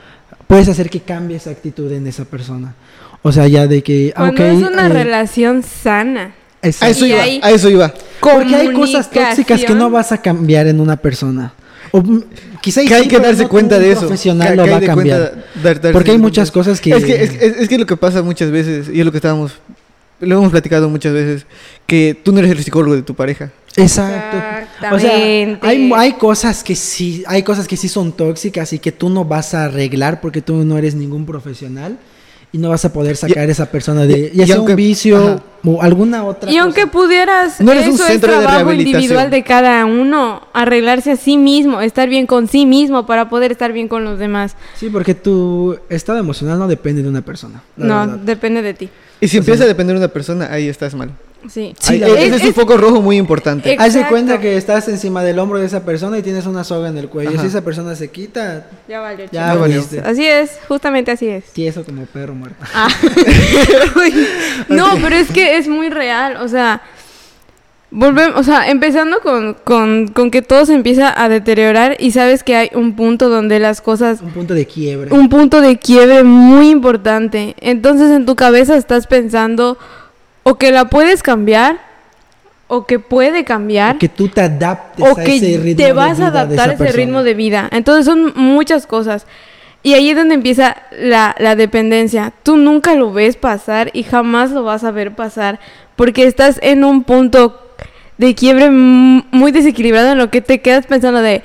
puedes 0.47 0.69
hacer 0.69 0.91
que 0.91 1.01
cambie 1.01 1.37
esa 1.37 1.51
actitud 1.51 1.91
en 1.93 2.07
esa 2.07 2.25
persona. 2.25 2.75
O 3.23 3.33
sea, 3.33 3.47
ya 3.49 3.67
de 3.67 3.83
que... 3.83 4.13
ah, 4.15 4.31
Cuando 4.33 4.43
ok, 4.45 4.49
es 4.51 4.69
una 4.73 4.87
eh, 4.87 4.89
relación 4.91 5.63
sana. 5.63 6.35
A 6.63 6.69
eso 6.89 7.07
iba, 7.07 7.23
a 7.23 7.51
eso 7.51 7.69
iba. 7.71 7.93
Porque 8.21 8.55
hay 8.55 8.73
cosas 8.73 9.11
tóxicas 9.11 9.65
que 9.65 9.75
no 9.75 9.91
vas 9.91 10.13
a 10.13 10.19
cambiar 10.23 10.67
en 10.67 10.81
una 10.81 10.97
persona. 10.97 11.53
O 11.93 12.01
mm, 12.03 12.23
quizá 12.61 12.83
Que 12.85 12.95
hay 12.95 13.09
que 13.09 13.19
darse 13.21 13.45
no 13.45 13.49
cuenta 13.49 13.79
de 13.79 13.93
eso. 13.93 14.01
profesional 14.01 14.51
Que- 14.51 14.57
lo 14.57 14.65
que 14.65 14.71
va 14.71 14.77
a 14.77 14.81
cambiar. 14.81 15.19
cuenta 15.31 15.45
dar- 15.63 15.75
darse 15.81 15.93
Porque 15.93 16.11
hay 16.11 16.17
cuenta. 16.17 16.23
muchas 16.29 16.51
cosas 16.51 16.81
que... 16.81 16.91
Es 16.91 17.05
que, 17.05 17.23
es, 17.23 17.31
es- 17.41 17.57
es 17.59 17.69
que 17.69 17.79
lo 17.79 17.87
que 17.87 17.97
pasa 17.97 18.23
muchas 18.23 18.51
veces, 18.51 18.89
y 18.93 18.99
es 19.01 19.05
lo 19.07 19.13
que 19.13 19.19
estábamos, 19.19 19.53
lo 20.21 20.39
hemos 20.39 20.51
platicado 20.51 20.89
muchas 20.89 21.13
veces, 21.13 21.47
que 21.87 22.19
tú 22.21 22.33
no 22.33 22.39
eres 22.41 22.51
el 22.53 22.63
psicólogo 22.65 22.95
de 22.97 23.03
tu 23.03 23.15
pareja. 23.15 23.51
Exacto. 23.77 24.37
O 24.95 24.99
sea, 24.99 25.13
hay, 25.63 25.91
hay 25.95 26.13
cosas 26.15 26.63
que 26.65 26.75
sí, 26.75 27.23
hay 27.27 27.43
cosas 27.43 27.67
que 27.69 27.77
sí 27.77 27.89
son 27.89 28.13
tóxicas 28.13 28.73
y 28.73 28.79
que 28.79 28.93
tú 28.93 29.09
no 29.09 29.25
vas 29.25 29.55
a 29.55 29.65
arreglar 29.67 30.21
porque 30.21 30.43
tú 30.43 30.65
no 30.65 30.79
eres 30.79 30.95
ningún 30.95 31.27
profesional 31.27 31.99
y 32.53 32.59
no 32.59 32.71
vas 32.71 32.85
a 32.85 32.93
poder 32.93 33.17
sacar 33.17 33.49
a 33.49 33.53
esa 33.53 33.67
persona 33.71 34.07
de 34.07 34.31
ya 34.33 34.47
sea 34.47 34.57
aunque- 34.57 34.73
un 34.73 34.77
vicio 34.77 35.17
ajá. 35.19 35.43
o 35.65 35.83
alguna 35.83 36.25
otra 36.25 36.51
Y 36.51 36.57
aunque 36.59 36.87
pudieras, 36.87 37.61
No 37.61 37.73
eres 37.73 37.89
un 37.89 37.95
eso 37.95 38.05
es 38.05 38.11
centro 38.13 38.33
de 38.33 38.39
trabajo 38.39 38.57
rehabilitación. 38.59 39.03
individual 39.03 39.31
de 39.31 39.43
cada 39.43 39.85
uno, 39.85 40.43
arreglarse 40.55 41.11
a 41.13 41.17
sí 41.17 41.37
mismo, 41.37 41.81
estar 41.81 42.09
bien 42.09 42.27
con 42.27 42.47
sí 42.49 42.65
mismo 42.65 43.05
para 43.05 43.29
poder 43.29 43.51
estar 43.53 43.73
bien 43.73 43.89
con 43.89 44.05
los 44.05 44.19
demás. 44.19 44.57
Sí, 44.77 44.89
porque 44.91 45.15
tu 45.15 45.77
estado 45.91 46.19
emocional 46.19 46.59
no 46.59 46.69
depende 46.69 47.03
de 47.03 47.09
una 47.09 47.23
persona. 47.23 47.63
no, 47.77 48.01
verdad. 48.07 48.19
depende 48.19 48.63
de 48.63 48.75
ti. 48.75 48.89
Y 49.21 49.27
si 49.27 49.27
O 49.27 49.29
sea- 49.29 49.39
empieza 49.41 49.65
a 49.65 49.67
depender 49.67 49.97
de 49.99 50.05
una 50.05 50.13
persona, 50.13 50.49
ahí 50.51 50.69
estás 50.69 50.95
mal. 50.95 51.11
Sí. 51.49 51.75
Sí, 51.79 51.95
Ahí- 51.95 51.99
la 52.01 52.07
ese 52.09 52.37
es, 52.37 52.43
un 52.45 52.55
foco 52.55 52.77
rojo 52.77 53.01
muy 53.03 53.17
importante. 53.17 53.77
Haz 53.79 53.95
de 53.95 54.07
cuenta 54.07 54.41
que 54.41 54.57
estás 54.57 54.89
encima 54.89 55.23
del 55.23 55.39
hombro 55.39 55.59
de 55.59 55.67
esa 55.67 55.85
persona 55.85 56.19
y 56.19 56.23
tienes 56.23 56.47
una 56.47 56.65
soga 56.65 56.89
en 56.89 56.99
el 56.99 57.09
cuello. 57.09 57.31
Ajá. 57.31 57.41
Si 57.43 57.47
esa 57.49 57.63
persona 57.63 57.95
se 57.95 58.09
quita, 58.11 58.67
Ya 58.89 59.01
valió. 59.01 59.27
ya 59.31 59.55
valiste. 59.55 60.01
Así 60.01 60.25
es, 60.27 60.59
justamente 60.69 61.11
así 61.11 61.29
es. 61.29 61.45
Tieso 61.53 61.85
como 61.85 62.07
perro 62.07 62.35
muerto. 62.35 62.57
Ah. 62.75 62.89
No, 64.69 64.91
pero 65.03 65.17
es 65.17 65.31
que 65.31 65.59
es 65.59 65.69
muy 65.69 65.89
real, 65.91 66.37
o 66.39 66.49
sea, 66.49 66.83
volvemos, 67.91 68.39
o 68.39 68.43
sea, 68.43 68.69
empezando 68.69 69.21
con, 69.21 69.55
con, 69.55 70.09
con 70.09 70.31
que 70.31 70.43
todo 70.43 70.67
se 70.67 70.75
empieza 70.75 71.13
a 71.23 71.29
deteriorar 71.29 71.97
y 71.99 72.11
sabes 72.13 72.43
que 72.43 72.57
hay 72.57 72.71
un 72.75 72.97
punto 72.97 73.29
donde 73.29 73.59
las 73.59 73.81
cosas, 73.81 74.21
Un 74.21 74.31
punto 74.33 74.55
de 74.55 74.67
quiebre. 74.67 75.13
un 75.13 75.29
punto 75.29 75.61
de 75.61 75.79
quiebre 75.79 76.25
muy 76.25 76.71
importante. 76.71 77.55
Entonces 77.61 78.11
en 78.11 78.27
tu 78.27 78.35
cabeza 78.37 78.77
estás 78.77 79.07
pensando 79.07 79.79
o 80.49 80.55
que 80.55 80.71
la 80.71 80.85
puedes 80.85 81.25
cambiar 81.25 81.81
o 82.69 82.87
que 82.87 83.01
puede 83.01 83.45
cambiar 83.45 83.99
que 83.99 84.09
tú 84.09 84.29
te 84.29 84.43
adaptes 84.43 85.05
o 85.05 85.19
a 85.19 85.25
que 85.25 85.39
ese 85.39 85.59
ritmo 85.59 85.77
te 85.77 85.87
de 85.87 85.93
vas 85.93 86.19
vida 86.19 86.27
a 86.27 86.29
adaptar 86.29 86.71
a 86.71 86.73
ese 86.75 86.93
ritmo 86.93 87.25
de 87.25 87.35
vida. 87.35 87.69
Entonces 87.73 88.05
son 88.05 88.33
muchas 88.37 88.87
cosas. 88.87 89.27
Y 89.83 89.95
ahí 89.95 90.11
es 90.11 90.17
donde 90.17 90.37
empieza 90.37 90.77
la, 90.93 91.35
la 91.41 91.57
dependencia. 91.57 92.33
Tú 92.45 92.57
nunca 92.57 92.95
lo 92.95 93.13
ves 93.13 93.35
pasar 93.35 93.91
y 93.93 94.05
jamás 94.05 94.53
lo 94.53 94.63
vas 94.63 94.85
a 94.85 94.93
ver 94.93 95.17
pasar 95.17 95.59
porque 95.97 96.29
estás 96.29 96.61
en 96.63 96.85
un 96.85 97.03
punto 97.03 97.61
de 98.17 98.37
quiebre 98.37 98.71
muy 98.71 99.51
desequilibrado 99.51 100.13
en 100.13 100.19
lo 100.19 100.31
que 100.31 100.43
te 100.43 100.61
quedas 100.61 100.87
pensando 100.87 101.23
de, 101.23 101.43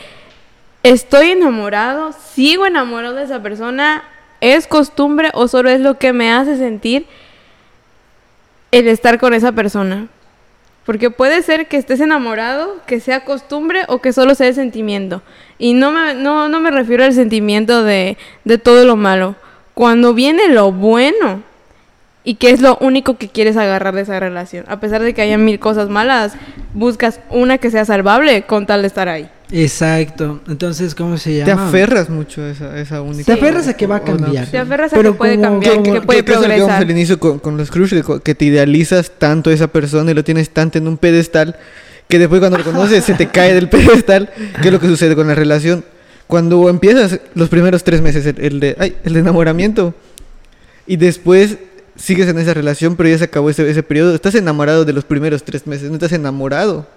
estoy 0.83 1.31
enamorado, 1.31 2.11
sigo 2.33 2.67
enamorado 2.67 3.15
de 3.15 3.23
esa 3.23 3.41
persona, 3.41 4.03
es 4.41 4.67
costumbre 4.67 5.31
o 5.33 5.47
solo 5.47 5.71
es 5.71 5.81
lo 5.81 5.97
que 5.97 6.13
me 6.13 6.31
hace 6.31 6.55
sentir 6.55 7.07
el 8.71 8.87
estar 8.87 9.19
con 9.19 9.33
esa 9.33 9.51
persona. 9.51 10.07
Porque 10.85 11.11
puede 11.11 11.43
ser 11.43 11.67
que 11.67 11.77
estés 11.77 11.99
enamorado, 11.99 12.77
que 12.87 12.99
sea 12.99 13.23
costumbre 13.23 13.83
o 13.87 13.99
que 13.99 14.13
solo 14.13 14.33
sea 14.33 14.47
el 14.47 14.55
sentimiento. 14.55 15.21
Y 15.59 15.73
no 15.73 15.91
me, 15.91 16.15
no, 16.15 16.49
no 16.49 16.59
me 16.59 16.71
refiero 16.71 17.03
al 17.03 17.13
sentimiento 17.13 17.83
de, 17.83 18.17
de 18.45 18.57
todo 18.57 18.83
lo 18.85 18.95
malo. 18.95 19.35
Cuando 19.75 20.13
viene 20.13 20.47
lo 20.47 20.71
bueno 20.71 21.43
y 22.23 22.35
que 22.35 22.49
es 22.49 22.61
lo 22.61 22.77
único 22.81 23.17
que 23.17 23.29
quieres 23.29 23.57
agarrar 23.57 23.93
de 23.93 24.01
esa 24.01 24.19
relación. 24.19 24.65
A 24.67 24.79
pesar 24.79 25.01
de 25.01 25.13
que 25.13 25.21
haya 25.21 25.37
mil 25.37 25.59
cosas 25.59 25.89
malas, 25.89 26.33
buscas 26.73 27.19
una 27.29 27.57
que 27.57 27.71
sea 27.71 27.85
salvable 27.85 28.43
con 28.43 28.65
tal 28.65 28.81
de 28.81 28.87
estar 28.87 29.07
ahí. 29.07 29.29
Exacto. 29.51 30.39
Entonces, 30.47 30.95
¿cómo 30.95 31.17
se 31.17 31.35
llama? 31.35 31.45
Te 31.45 31.51
aferras 31.51 32.09
mucho 32.09 32.41
a 32.41 32.49
esa, 32.51 32.65
a 32.73 32.79
esa 32.79 33.01
única. 33.01 33.25
Te 33.25 33.33
aferras 33.33 33.67
a 33.67 33.73
que 33.75 33.85
va 33.87 33.97
a 33.97 34.03
cambiar. 34.03 34.47
Te 34.47 34.57
aferras 34.57 34.93
a 34.93 34.95
Pero 34.95 35.11
que 35.13 35.17
puede 35.17 35.35
como- 35.35 35.43
cambiar, 35.59 35.73
como- 35.75 35.83
que 35.93 36.01
puede 36.01 36.19
Que- 36.19 36.25
que 36.25 36.31
es 36.31 36.37
lo 36.37 36.41
que 36.41 36.45
hablamos 36.53 36.67
progresar. 36.67 36.83
al 36.83 36.91
inicio 36.91 37.19
con, 37.19 37.39
con 37.39 37.57
los 37.57 37.69
crush, 37.69 37.93
que 38.23 38.35
te 38.35 38.45
idealizas 38.45 39.11
tanto 39.17 39.49
a 39.49 39.53
esa 39.53 39.67
persona 39.67 40.11
y 40.11 40.13
lo 40.13 40.23
tienes 40.23 40.49
tanto 40.49 40.77
en 40.77 40.87
un 40.87 40.97
pedestal 40.97 41.55
que 42.07 42.19
después 42.19 42.39
cuando 42.39 42.57
lo 42.57 42.63
conoces 42.63 43.03
se 43.05 43.13
te 43.13 43.27
cae 43.27 43.53
del 43.53 43.69
pedestal. 43.69 44.29
¿Qué 44.61 44.67
es 44.69 44.73
lo 44.73 44.79
que 44.79 44.87
sucede 44.87 45.15
con 45.15 45.27
la 45.27 45.35
relación? 45.35 45.83
Cuando 46.27 46.69
empiezas 46.69 47.19
los 47.35 47.49
primeros 47.49 47.83
tres 47.83 48.01
meses, 48.01 48.25
el, 48.25 48.39
el 48.39 48.59
de, 48.61 48.75
ay, 48.79 48.95
el 49.03 49.13
de 49.13 49.19
enamoramiento, 49.19 49.93
y 50.87 50.95
después 50.95 51.57
sigues 51.97 52.27
en 52.29 52.39
esa 52.39 52.53
relación, 52.53 52.95
pero 52.95 53.09
ya 53.09 53.17
se 53.17 53.25
acabó 53.25 53.49
ese, 53.49 53.69
ese 53.69 53.83
periodo, 53.83 54.15
estás 54.15 54.35
enamorado 54.35 54.85
de 54.85 54.93
los 54.93 55.03
primeros 55.03 55.43
tres 55.43 55.67
meses, 55.67 55.89
no 55.89 55.95
estás 55.95 56.13
enamorado 56.13 56.87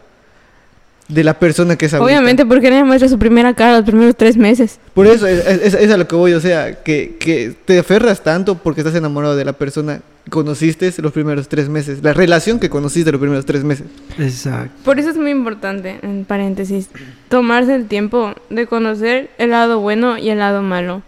de 1.09 1.23
la 1.23 1.39
persona 1.39 1.77
que 1.77 1.87
es 1.87 1.95
ahorita. 1.95 2.07
Obviamente, 2.07 2.47
porque 2.47 2.71
nadie 2.71 2.85
muestra 2.85 3.09
su 3.09 3.19
primera 3.19 3.53
cara 3.55 3.77
los 3.77 3.85
primeros 3.85 4.17
tres 4.17 4.37
meses. 4.37 4.79
Por 4.95 5.07
eso, 5.07 5.27
es, 5.27 5.47
es- 5.47 5.75
es 5.75 5.91
a 5.91 5.97
lo 5.99 6.09
que 6.09 6.17
voy, 6.17 6.33
o 6.33 6.41
sea, 6.41 6.83
que, 6.83 7.17
que 7.21 7.55
te 7.65 7.79
aferras 7.79 8.23
tanto 8.23 8.55
porque 8.57 8.81
estás 8.81 8.95
enamorado 8.95 9.37
de 9.37 9.45
la 9.45 9.53
persona 9.53 10.01
que 10.25 10.31
conociste 10.31 10.91
los 11.03 11.13
primeros 11.13 11.49
tres 11.49 11.69
meses, 11.69 12.03
la 12.03 12.15
relación 12.15 12.59
que 12.59 12.71
conociste 12.71 13.13
los 13.13 13.21
primeros 13.21 13.45
tres 13.45 13.63
meses. 13.65 13.87
Exacto. 14.19 14.71
Por 14.83 14.99
eso 14.99 15.11
es 15.11 15.19
muy 15.19 15.31
importante, 15.31 15.99
en 16.01 16.25
paréntesis, 16.25 16.89
tomarse 17.29 17.75
el 17.75 17.87
tiempo 17.87 18.33
de 18.49 18.67
conocer 18.67 19.29
el 19.37 19.51
lado 19.51 19.81
bueno 19.81 20.17
y 20.17 20.31
el 20.31 20.39
lado 20.39 20.63
malo. 20.63 21.03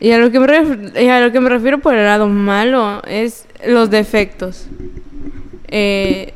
Y 0.00 0.12
a 0.12 0.18
lo 0.18 0.30
que 0.30 0.40
me, 0.40 0.46
ref- 0.46 1.02
y 1.02 1.08
a 1.08 1.20
lo 1.20 1.32
que 1.32 1.40
me 1.40 1.50
refiero 1.50 1.78
por 1.80 1.94
el 1.94 2.04
lado 2.06 2.28
malo 2.28 3.02
es 3.06 3.44
los 3.66 3.90
defectos. 3.90 4.66
Eh, 5.68 6.32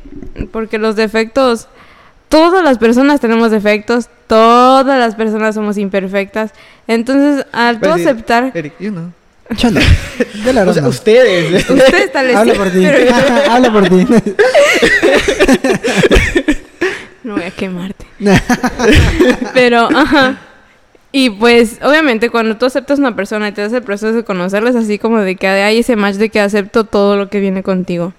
porque 0.51 0.77
los 0.77 0.95
defectos, 0.95 1.67
todas 2.31 2.63
las 2.63 2.77
personas 2.77 3.19
tenemos 3.19 3.51
defectos, 3.51 4.07
todas 4.25 4.97
las 4.97 5.15
personas 5.15 5.53
somos 5.53 5.77
imperfectas. 5.77 6.51
Entonces, 6.87 7.45
al 7.51 7.79
tú 7.79 7.89
a 7.89 7.97
decir, 7.97 8.07
aceptar, 8.07 8.51
Eric, 8.55 8.73
yo 8.79 8.91
no. 8.91 9.13
Chale. 9.55 9.81
De 10.45 10.53
la 10.53 10.63
O 10.63 10.73
sea, 10.73 10.87
ustedes. 10.87 11.53
ustedes 11.69 12.11
tal 12.13 12.27
vez 12.27 12.37
Habla 12.37 12.53
por 12.53 12.69
ti. 12.71 12.79
pero 12.81 13.05
yo 13.05 13.11
Habla 13.51 13.73
por 13.73 13.89
ti. 13.89 14.07
no 17.23 17.33
voy 17.33 17.43
a 17.43 17.51
quemarte. 17.51 18.05
Pero, 19.53 19.89
ajá. 19.93 20.37
Y 21.11 21.31
pues, 21.31 21.79
obviamente, 21.83 22.29
cuando 22.29 22.55
tú 22.55 22.65
aceptas 22.65 22.97
una 22.97 23.13
persona 23.13 23.49
y 23.49 23.51
te 23.51 23.61
das 23.61 23.73
el 23.73 23.83
proceso 23.83 24.13
de 24.13 24.23
conocerla, 24.23 24.69
es 24.69 24.77
así 24.77 24.97
como 24.97 25.19
de 25.19 25.35
que 25.35 25.47
hay 25.47 25.79
ese 25.79 25.97
match 25.97 26.15
de 26.15 26.29
que 26.29 26.39
acepto 26.39 26.85
todo 26.85 27.17
lo 27.17 27.29
que 27.29 27.41
viene 27.41 27.61
contigo. 27.61 28.13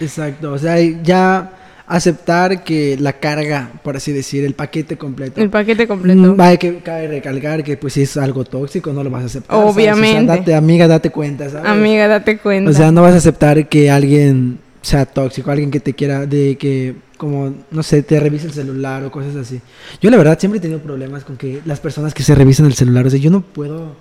Exacto. 0.00 0.52
O 0.52 0.58
sea, 0.58 0.78
ya 0.80 1.52
aceptar 1.86 2.64
que 2.64 2.96
la 2.98 3.14
carga, 3.14 3.70
por 3.82 3.96
así 3.96 4.12
decir, 4.12 4.44
el 4.44 4.54
paquete 4.54 4.96
completo. 4.96 5.40
El 5.40 5.50
paquete 5.50 5.86
completo. 5.86 6.34
Mm, 6.34 6.40
Hay 6.40 6.58
que 6.58 6.78
cabe 6.78 7.06
recalcar 7.06 7.62
que 7.62 7.76
pues 7.76 7.92
si 7.92 8.02
es 8.02 8.16
algo 8.16 8.44
tóxico 8.44 8.92
no 8.92 9.04
lo 9.04 9.10
vas 9.10 9.22
a 9.22 9.26
aceptar. 9.26 9.56
¿sabes? 9.56 9.70
O 9.70 9.74
sea, 9.74 9.92
Obviamente. 9.94 10.26
date, 10.26 10.54
amiga, 10.54 10.88
date 10.88 11.10
cuenta, 11.10 11.48
¿sabes? 11.48 11.68
Amiga, 11.70 12.08
date 12.08 12.38
cuenta. 12.38 12.70
O 12.70 12.74
sea, 12.74 12.90
no 12.90 13.02
vas 13.02 13.14
a 13.14 13.18
aceptar 13.18 13.68
que 13.68 13.90
alguien 13.90 14.58
sea 14.82 15.06
tóxico, 15.06 15.50
alguien 15.50 15.70
que 15.70 15.80
te 15.80 15.94
quiera, 15.94 16.26
de 16.26 16.56
que, 16.58 16.94
como, 17.16 17.52
no 17.70 17.82
sé, 17.82 18.02
te 18.02 18.18
revise 18.20 18.46
el 18.46 18.52
celular 18.52 19.04
o 19.04 19.10
cosas 19.10 19.34
así. 19.36 19.60
Yo 20.00 20.10
la 20.10 20.16
verdad 20.16 20.38
siempre 20.38 20.58
he 20.58 20.60
tenido 20.60 20.80
problemas 20.80 21.24
con 21.24 21.36
que 21.36 21.60
las 21.64 21.80
personas 21.80 22.14
que 22.14 22.22
se 22.22 22.34
revisan 22.34 22.66
el 22.66 22.74
celular, 22.74 23.06
o 23.06 23.10
sea, 23.10 23.18
yo 23.18 23.30
no 23.30 23.40
puedo, 23.40 23.96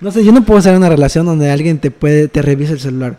no 0.00 0.10
sé, 0.10 0.24
yo 0.24 0.32
no 0.32 0.44
puedo 0.44 0.58
estar 0.58 0.72
en 0.72 0.78
una 0.78 0.88
relación 0.88 1.26
donde 1.26 1.50
alguien 1.50 1.78
te 1.78 1.90
puede, 1.90 2.28
te 2.28 2.42
revise 2.42 2.72
el 2.72 2.80
celular. 2.80 3.18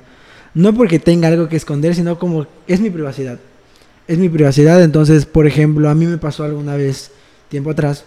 No 0.54 0.74
porque 0.74 1.00
tenga 1.00 1.30
algo 1.30 1.48
que 1.48 1.56
esconder, 1.56 1.96
sino 1.96 2.20
como, 2.20 2.46
es 2.68 2.82
mi 2.82 2.90
privacidad. 2.90 3.40
Es 4.12 4.18
mi 4.18 4.28
privacidad, 4.28 4.84
entonces, 4.84 5.26
por 5.26 5.48
ejemplo, 5.48 5.90
a 5.90 5.96
mí 5.96 6.06
me 6.06 6.18
pasó 6.18 6.44
alguna 6.44 6.76
vez, 6.76 7.12
tiempo 7.48 7.70
atrás, 7.72 8.04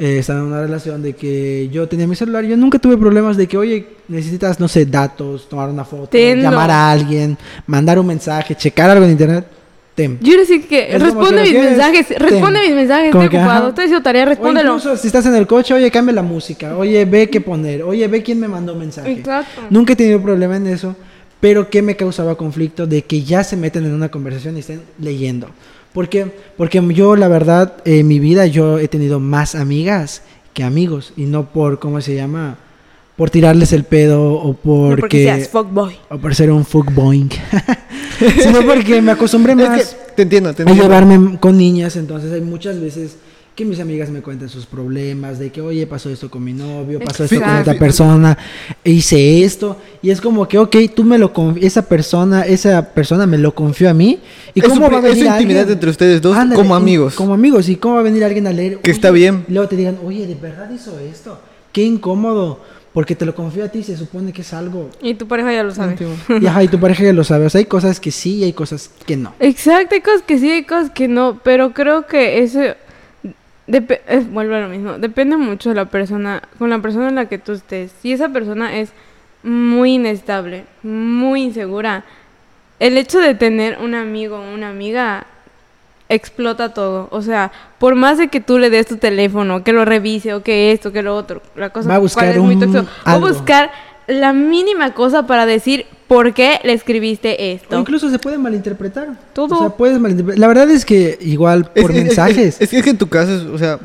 eh, 0.00 0.18
estaba 0.18 0.40
en 0.40 0.46
una 0.46 0.60
relación 0.62 1.00
de 1.00 1.12
que 1.14 1.68
yo 1.72 1.86
tenía 1.86 2.08
mi 2.08 2.16
celular, 2.16 2.44
yo 2.44 2.56
nunca 2.56 2.78
tuve 2.80 2.96
problemas 2.96 3.36
de 3.36 3.46
que, 3.46 3.56
oye, 3.56 3.86
necesitas, 4.08 4.58
no 4.58 4.66
sé, 4.66 4.84
datos, 4.86 5.48
tomar 5.48 5.68
una 5.68 5.84
foto, 5.84 6.16
llamar 6.18 6.70
a 6.72 6.90
alguien, 6.90 7.38
mandar 7.68 8.00
un 8.00 8.06
mensaje, 8.08 8.56
checar 8.56 8.90
algo 8.90 9.04
en 9.04 9.12
internet, 9.12 9.46
tem. 9.94 10.18
Yo 10.20 10.32
le 10.32 10.38
decía 10.40 10.60
que 10.60 10.96
Es 10.96 11.00
responde 11.00 11.42
mis 11.42 11.52
mensajes, 11.54 12.08
responde 12.18 12.58
ten. 12.60 12.68
mis 12.68 12.74
mensajes, 12.76 13.12
Como 13.12 13.22
estoy 13.24 13.38
que, 13.38 13.44
ocupado, 13.44 13.68
estoy 13.68 13.84
haciendo 13.84 14.02
tarea, 14.02 14.22
O 14.24 14.26
respóndelo. 14.26 14.76
incluso 14.76 14.96
si 14.96 15.06
estás 15.06 15.24
en 15.26 15.36
el 15.36 15.46
coche, 15.46 15.72
oye, 15.74 15.88
cambia 15.90 16.14
la 16.14 16.22
música, 16.22 16.76
oye, 16.76 17.04
ve 17.04 17.30
qué 17.30 17.40
poner, 17.40 17.82
oye, 17.84 18.08
ve 18.08 18.24
quién 18.24 18.40
me 18.40 18.48
mandó 18.48 18.74
mensaje. 18.74 19.12
Exacto. 19.12 19.62
Nunca 19.70 19.92
he 19.92 19.96
tenido 19.96 20.20
problema 20.20 20.56
en 20.56 20.66
eso, 20.66 20.96
pero 21.40 21.70
¿qué 21.70 21.82
me 21.82 21.96
causaba 21.96 22.36
conflicto? 22.36 22.86
De 22.86 23.02
que 23.02 23.22
ya 23.22 23.44
se 23.44 23.56
meten 23.56 23.84
en 23.84 23.94
una 23.94 24.10
conversación 24.10 24.56
y 24.56 24.60
estén 24.60 24.82
leyendo. 24.98 25.48
¿Por 25.92 26.08
qué? 26.08 26.30
Porque 26.56 26.82
yo, 26.94 27.16
la 27.16 27.28
verdad, 27.28 27.74
en 27.84 28.06
mi 28.06 28.18
vida 28.18 28.46
yo 28.46 28.78
he 28.78 28.88
tenido 28.88 29.20
más 29.20 29.54
amigas 29.54 30.22
que 30.54 30.62
amigos. 30.64 31.12
Y 31.16 31.24
no 31.24 31.46
por, 31.50 31.78
¿cómo 31.78 32.00
se 32.00 32.14
llama? 32.14 32.58
Por 33.16 33.30
tirarles 33.30 33.72
el 33.72 33.84
pedo 33.84 34.34
o 34.34 34.48
No 34.48 34.54
porque... 34.62 35.00
porque 35.00 35.22
seas 35.24 35.48
fuckboy. 35.48 35.96
o 36.10 36.18
por 36.18 36.34
ser 36.34 36.52
un 36.52 36.64
fuckboy. 36.64 37.28
Sino 38.42 38.62
porque 38.62 39.00
me 39.02 39.12
acostumbré 39.12 39.54
más 39.54 39.80
Es 39.80 39.88
que 39.88 40.12
te 40.14 40.22
entiendo, 40.22 40.52
te 40.54 40.62
a 40.62 40.64
entiendo. 40.64 40.82
llevarme 40.84 41.38
con 41.38 41.56
niñas, 41.56 41.96
entonces 41.96 42.32
hay 42.32 42.40
muchas 42.40 42.80
veces 42.80 43.16
que 43.58 43.64
mis 43.64 43.80
amigas 43.80 44.08
me 44.08 44.22
cuentan 44.22 44.48
sus 44.48 44.66
problemas, 44.66 45.40
de 45.40 45.50
que, 45.50 45.60
oye, 45.60 45.84
pasó 45.84 46.10
esto 46.10 46.30
con 46.30 46.44
mi 46.44 46.52
novio, 46.52 47.00
pasó 47.00 47.24
esto 47.24 47.40
con 47.40 47.56
otra 47.56 47.74
persona, 47.74 48.38
hice 48.84 49.42
esto, 49.42 49.76
y 50.00 50.10
es 50.10 50.20
como 50.20 50.46
que, 50.46 50.58
ok, 50.58 50.76
tú 50.94 51.02
me 51.02 51.18
lo, 51.18 51.32
esa 51.60 51.82
persona, 51.82 52.42
esa 52.42 52.94
persona 52.94 53.26
me 53.26 53.36
lo 53.36 53.52
confió 53.56 53.90
a 53.90 53.94
mí, 53.94 54.20
y 54.54 54.60
cómo 54.60 54.88
va 54.88 54.98
a 54.98 55.00
venir 55.00 55.10
es 55.10 55.18
su 55.18 55.34
intimidad 55.34 55.62
alguien? 55.62 55.74
entre 55.74 55.90
ustedes 55.90 56.22
dos 56.22 56.36
Ándale, 56.36 56.54
como 56.54 56.76
amigos. 56.76 57.16
Como 57.16 57.34
amigos, 57.34 57.68
y 57.68 57.74
cómo 57.74 57.94
va 57.94 58.00
a 58.00 58.04
venir 58.04 58.22
alguien 58.22 58.46
a 58.46 58.52
leer. 58.52 58.78
Que 58.78 58.92
está 58.92 59.10
bien. 59.10 59.44
Y 59.48 59.54
luego 59.54 59.68
te 59.68 59.74
digan, 59.74 59.98
oye, 60.04 60.24
¿de 60.28 60.36
verdad 60.36 60.70
hizo 60.70 60.96
esto? 61.00 61.40
Qué 61.72 61.82
incómodo, 61.82 62.60
porque 62.92 63.16
te 63.16 63.26
lo 63.26 63.34
confío 63.34 63.64
a 63.64 63.68
ti, 63.70 63.82
se 63.82 63.96
supone 63.96 64.32
que 64.32 64.42
es 64.42 64.52
algo... 64.52 64.88
Y 65.02 65.14
tu 65.14 65.26
pareja 65.26 65.52
ya 65.52 65.64
lo 65.64 65.74
sabe. 65.74 65.96
Y 66.40 66.46
ajá, 66.46 66.62
y 66.62 66.68
tu 66.68 66.78
pareja 66.78 67.02
ya 67.02 67.12
lo 67.12 67.24
sabe, 67.24 67.46
o 67.46 67.50
sea, 67.50 67.58
hay 67.58 67.64
cosas 67.64 67.98
que 67.98 68.12
sí 68.12 68.36
y 68.36 68.44
hay 68.44 68.52
cosas 68.52 68.88
que 69.04 69.16
no. 69.16 69.34
Exacto, 69.40 69.96
hay 69.96 70.00
cosas 70.00 70.22
que 70.22 70.38
sí, 70.38 70.48
hay 70.48 70.62
cosas 70.62 70.90
que 70.90 71.08
no, 71.08 71.40
pero 71.42 71.72
creo 71.74 72.06
que 72.06 72.40
eso 72.44 72.60
eh, 73.70 74.26
vuelve 74.30 74.56
a 74.56 74.60
lo 74.60 74.68
mismo, 74.68 74.98
depende 74.98 75.36
mucho 75.36 75.68
de 75.68 75.74
la 75.74 75.84
persona, 75.84 76.42
con 76.58 76.70
la 76.70 76.78
persona 76.78 77.08
en 77.08 77.14
la 77.14 77.26
que 77.26 77.38
tú 77.38 77.52
estés. 77.52 77.92
Si 78.00 78.12
esa 78.12 78.30
persona 78.30 78.76
es 78.76 78.92
muy 79.42 79.94
inestable, 79.94 80.64
muy 80.82 81.42
insegura, 81.42 82.04
el 82.80 82.96
hecho 82.96 83.18
de 83.20 83.34
tener 83.34 83.78
un 83.80 83.94
amigo 83.94 84.36
o 84.38 84.54
una 84.54 84.70
amiga 84.70 85.26
explota 86.08 86.72
todo. 86.72 87.08
O 87.10 87.22
sea, 87.22 87.52
por 87.78 87.94
más 87.94 88.18
de 88.18 88.28
que 88.28 88.40
tú 88.40 88.58
le 88.58 88.70
des 88.70 88.86
tu 88.86 88.96
teléfono, 88.96 89.62
que 89.62 89.72
lo 89.72 89.84
revise 89.84 90.34
o 90.34 90.42
que 90.42 90.72
esto, 90.72 90.92
que 90.92 91.02
lo 91.02 91.14
otro, 91.14 91.42
la 91.54 91.70
cosa 91.70 91.88
Va 91.88 91.96
a 91.96 91.98
buscar 91.98 92.28
es 92.28 92.38
muy 92.38 92.58
tóxico, 92.58 92.86
va 93.06 93.12
a 93.12 93.18
buscar 93.18 93.70
la 94.06 94.32
mínima 94.32 94.94
cosa 94.94 95.26
para 95.26 95.44
decir 95.44 95.86
por 96.08 96.32
qué 96.34 96.58
le 96.64 96.72
escribiste 96.72 97.30
O 97.32 97.36
esto. 97.38 97.78
incluso 97.78 98.10
se 98.10 98.18
puede 98.18 98.38
malinterpretar. 98.38 99.08
Todo. 99.34 99.54
O 99.54 99.58
sea, 99.60 99.68
puedes 99.70 100.00
malinterpretar. 100.00 100.40
La 100.40 100.48
verdad 100.48 100.68
es 100.70 100.84
que 100.84 101.18
igual 101.20 101.70
Es 101.74 101.82
por 101.82 101.92
que- 101.92 101.98
es- 101.98 102.04
mensajes. 102.06 102.38
Es, 102.56 102.60
es 102.62 102.68
que- 102.70 102.78
es 102.78 102.82
que 102.82 102.90
en 102.90 102.98
tu 102.98 103.08
caso, 103.08 103.34
es- 103.36 103.42
o 103.42 103.58
sea, 103.58 103.78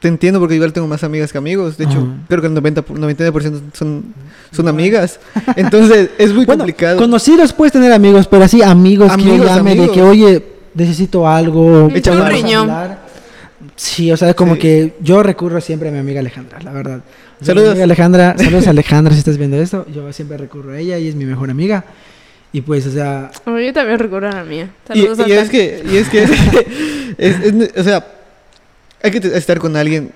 te 0.00 0.08
entiendo 0.08 0.38
porque 0.40 0.54
igual 0.56 0.72
tengo 0.72 0.86
más 0.88 1.04
amigas 1.04 1.32
que 1.32 1.38
amigos. 1.38 1.76
De 1.78 1.84
hecho, 1.84 2.06
creo 2.28 2.40
que 2.40 2.46
el 2.48 2.54
90, 2.54 2.82
por- 2.82 2.98
99% 2.98 3.60
son, 3.74 4.04
son 4.52 4.68
amigas. 4.68 5.20
Entonces, 5.56 6.10
es 6.18 6.32
muy 6.34 6.44
bueno, 6.46 6.60
complicado. 6.64 6.96
conocidos 6.98 7.52
puedes 7.52 7.72
tener 7.72 7.92
amigos, 7.92 8.26
pero 8.26 8.44
así 8.44 8.62
amigos, 8.62 9.08
que 9.08 9.22
Amigos, 9.22 9.46
llame 9.46 9.70
de 9.74 9.78
amigos. 9.80 9.90
que, 9.94 10.02
oye, 10.02 10.42
necesito 10.74 11.28
algo. 11.28 11.88
Echa 11.94 12.12
un 12.12 12.26
riñón. 12.26 12.70
Sí, 13.74 14.10
o 14.12 14.16
sea, 14.16 14.32
como 14.34 14.54
Sí. 14.54 14.60
que 14.60 14.94
yo 15.00 15.22
recurro 15.22 15.60
siempre 15.60 15.88
a 15.88 15.92
mi 15.92 15.98
amiga 15.98 16.20
Alejandra, 16.20 16.58
la 16.62 16.72
verdad. 16.72 17.00
Saludos. 17.40 17.78
Alejandra, 17.78 18.34
saludos 18.38 18.66
Alejandra 18.66 19.12
si 19.12 19.18
estás 19.20 19.36
viendo 19.38 19.56
esto. 19.60 19.86
Yo 19.94 20.12
siempre 20.12 20.36
recurro 20.36 20.72
a 20.72 20.78
ella 20.78 20.98
y 20.98 21.08
es 21.08 21.14
mi 21.14 21.24
mejor 21.24 21.50
amiga. 21.50 21.84
Y 22.52 22.62
pues, 22.62 22.86
o 22.86 22.90
sea, 22.90 23.30
Bueno, 23.44 23.60
yo 23.60 23.72
también 23.72 23.98
recuerdo 23.98 24.28
a 24.28 24.32
la 24.32 24.44
mía. 24.44 24.70
Y, 24.94 25.00
Saludos 25.02 25.18
a 25.20 25.28
y 25.28 25.32
es 25.32 25.50
que, 25.50 25.82
y 25.90 25.96
es 25.96 26.08
que, 26.08 26.22
es- 27.18 27.40
es 27.44 27.52
ne- 27.52 27.70
o 27.76 27.82
sea, 27.84 28.06
hay 29.02 29.10
que 29.10 29.18
estar 29.36 29.58
con 29.58 29.76
alguien. 29.76 30.12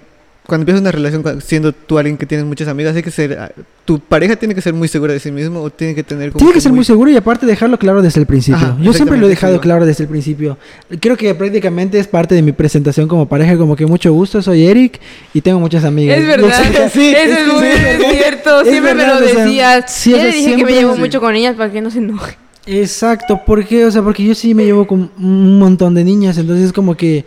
Cuando 0.46 0.62
empiezas 0.62 0.80
una 0.80 0.90
relación 0.90 1.22
siendo 1.42 1.72
tú 1.72 1.96
alguien 1.98 2.16
que 2.16 2.26
tienes 2.26 2.44
muchas 2.44 2.66
amigas, 2.66 2.96
hay 2.96 3.02
que 3.04 3.10
ser, 3.12 3.38
ah, 3.38 3.52
tu 3.84 4.00
pareja 4.00 4.34
tiene 4.34 4.54
que 4.54 4.60
ser 4.60 4.74
muy 4.74 4.88
segura 4.88 5.12
de 5.12 5.20
sí 5.20 5.30
mismo 5.30 5.60
o 5.60 5.70
tiene 5.70 5.94
que 5.94 6.02
tener 6.02 6.30
como 6.32 6.38
Tiene 6.38 6.52
que 6.52 6.60
ser 6.60 6.72
muy 6.72 6.84
seguro 6.84 7.08
y 7.10 7.16
aparte 7.16 7.46
dejarlo 7.46 7.78
claro 7.78 8.02
desde 8.02 8.20
el 8.20 8.26
principio. 8.26 8.56
Ajá, 8.58 8.76
Yo 8.80 8.92
siempre 8.92 9.16
lo 9.16 9.26
he 9.26 9.28
dejado 9.28 9.54
sí. 9.54 9.60
claro 9.60 9.86
desde 9.86 10.04
el 10.04 10.08
principio. 10.10 10.58
Creo 10.98 11.16
que 11.16 11.32
prácticamente 11.34 11.98
es 12.00 12.08
parte 12.08 12.34
de 12.34 12.42
mi 12.42 12.50
presentación 12.52 13.06
como 13.06 13.28
pareja, 13.28 13.56
como 13.56 13.76
que 13.76 13.86
mucho 13.86 14.12
gusto, 14.12 14.42
soy 14.42 14.66
Eric 14.66 15.00
y 15.34 15.40
tengo 15.40 15.60
muchas 15.60 15.84
amigas. 15.84 16.18
Es 16.18 16.26
verdad, 16.26 16.88
Sí, 16.92 17.14
eso 17.14 17.32
es 17.32 17.38
es 17.38 17.38
que 17.38 17.52
muy 17.52 17.66
sí. 18.06 18.16
cierto. 18.16 18.64
Siempre 18.64 18.94
me 18.94 19.02
verdad, 19.04 19.20
lo 19.20 19.26
o 19.26 19.28
sea, 19.28 19.44
decías. 19.44 19.84
sí, 19.92 20.10
Yo 20.10 20.16
o 20.16 20.20
sea, 20.20 20.30
le 20.30 20.36
dije 20.36 20.56
que 20.56 20.64
me 20.64 20.72
llevo 20.72 20.94
sí. 20.94 21.00
mucho 21.00 21.20
con 21.20 21.34
ellas 21.36 21.54
para 21.54 21.70
que 21.70 21.80
no 21.80 21.90
se 21.90 21.98
enoje. 21.98 22.36
Exacto, 22.66 23.40
¿por 23.46 23.64
qué? 23.64 23.84
O 23.86 23.90
sea, 23.90 24.02
porque 24.02 24.24
yo 24.24 24.34
sí 24.34 24.54
me 24.54 24.64
llevo 24.64 24.86
con 24.86 25.10
un 25.18 25.58
montón 25.58 25.94
de 25.94 26.04
niñas, 26.04 26.38
entonces 26.38 26.66
es 26.66 26.72
como 26.72 26.96
que 26.96 27.24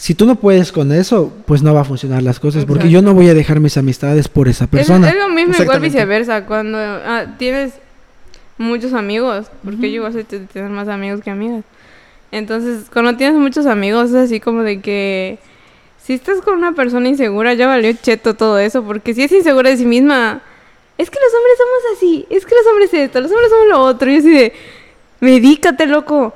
si 0.00 0.14
tú 0.14 0.24
no 0.24 0.36
puedes 0.36 0.72
con 0.72 0.92
eso, 0.92 1.30
pues 1.44 1.62
no 1.62 1.74
va 1.74 1.82
a 1.82 1.84
funcionar 1.84 2.22
las 2.22 2.40
cosas, 2.40 2.64
porque 2.64 2.88
yo 2.88 3.02
no 3.02 3.12
voy 3.12 3.28
a 3.28 3.34
dejar 3.34 3.60
mis 3.60 3.76
amistades 3.76 4.28
por 4.28 4.48
esa 4.48 4.64
Es, 4.64 4.70
persona. 4.70 5.10
es 5.10 5.14
lo 5.14 5.28
mismo, 5.28 5.52
igual 5.62 5.78
viceversa. 5.78 6.46
Cuando 6.46 6.78
ah, 6.78 7.26
tienes 7.38 7.74
muchos 8.56 8.94
amigos, 8.94 9.48
porque 9.62 9.90
yo 9.90 9.96
igual 9.96 10.14
soy 10.14 10.22
de 10.22 10.38
tener 10.38 10.70
más 10.70 10.88
amigos 10.88 11.20
que 11.20 11.28
amigas. 11.28 11.64
Entonces, 12.32 12.86
cuando 12.90 13.14
tienes 13.18 13.38
muchos 13.38 13.66
amigos, 13.66 14.08
es 14.08 14.14
así 14.14 14.40
como 14.40 14.62
de 14.62 14.80
que 14.80 15.38
si 16.02 16.14
estás 16.14 16.40
con 16.40 16.56
una 16.56 16.72
persona 16.72 17.06
insegura, 17.06 17.52
ya 17.52 17.66
valió 17.66 17.92
cheto 17.92 18.32
todo 18.32 18.58
eso, 18.58 18.82
porque 18.82 19.12
si 19.12 19.24
es 19.24 19.32
insegura 19.32 19.68
de 19.68 19.76
sí 19.76 19.84
misma, 19.84 20.40
es 20.96 21.10
que 21.10 21.18
los 21.18 21.34
hombres 21.34 21.58
somos 21.58 21.98
así, 21.98 22.26
es 22.30 22.46
que 22.46 22.54
los 22.54 22.66
hombres 22.72 22.94
esto, 22.94 23.20
los 23.20 23.30
hombres 23.30 23.50
somos 23.50 23.68
lo 23.68 23.80
otro, 23.80 24.10
y 24.10 24.16
así 24.16 24.30
de, 24.30 24.54
medícate, 25.20 25.84
loco. 25.84 26.32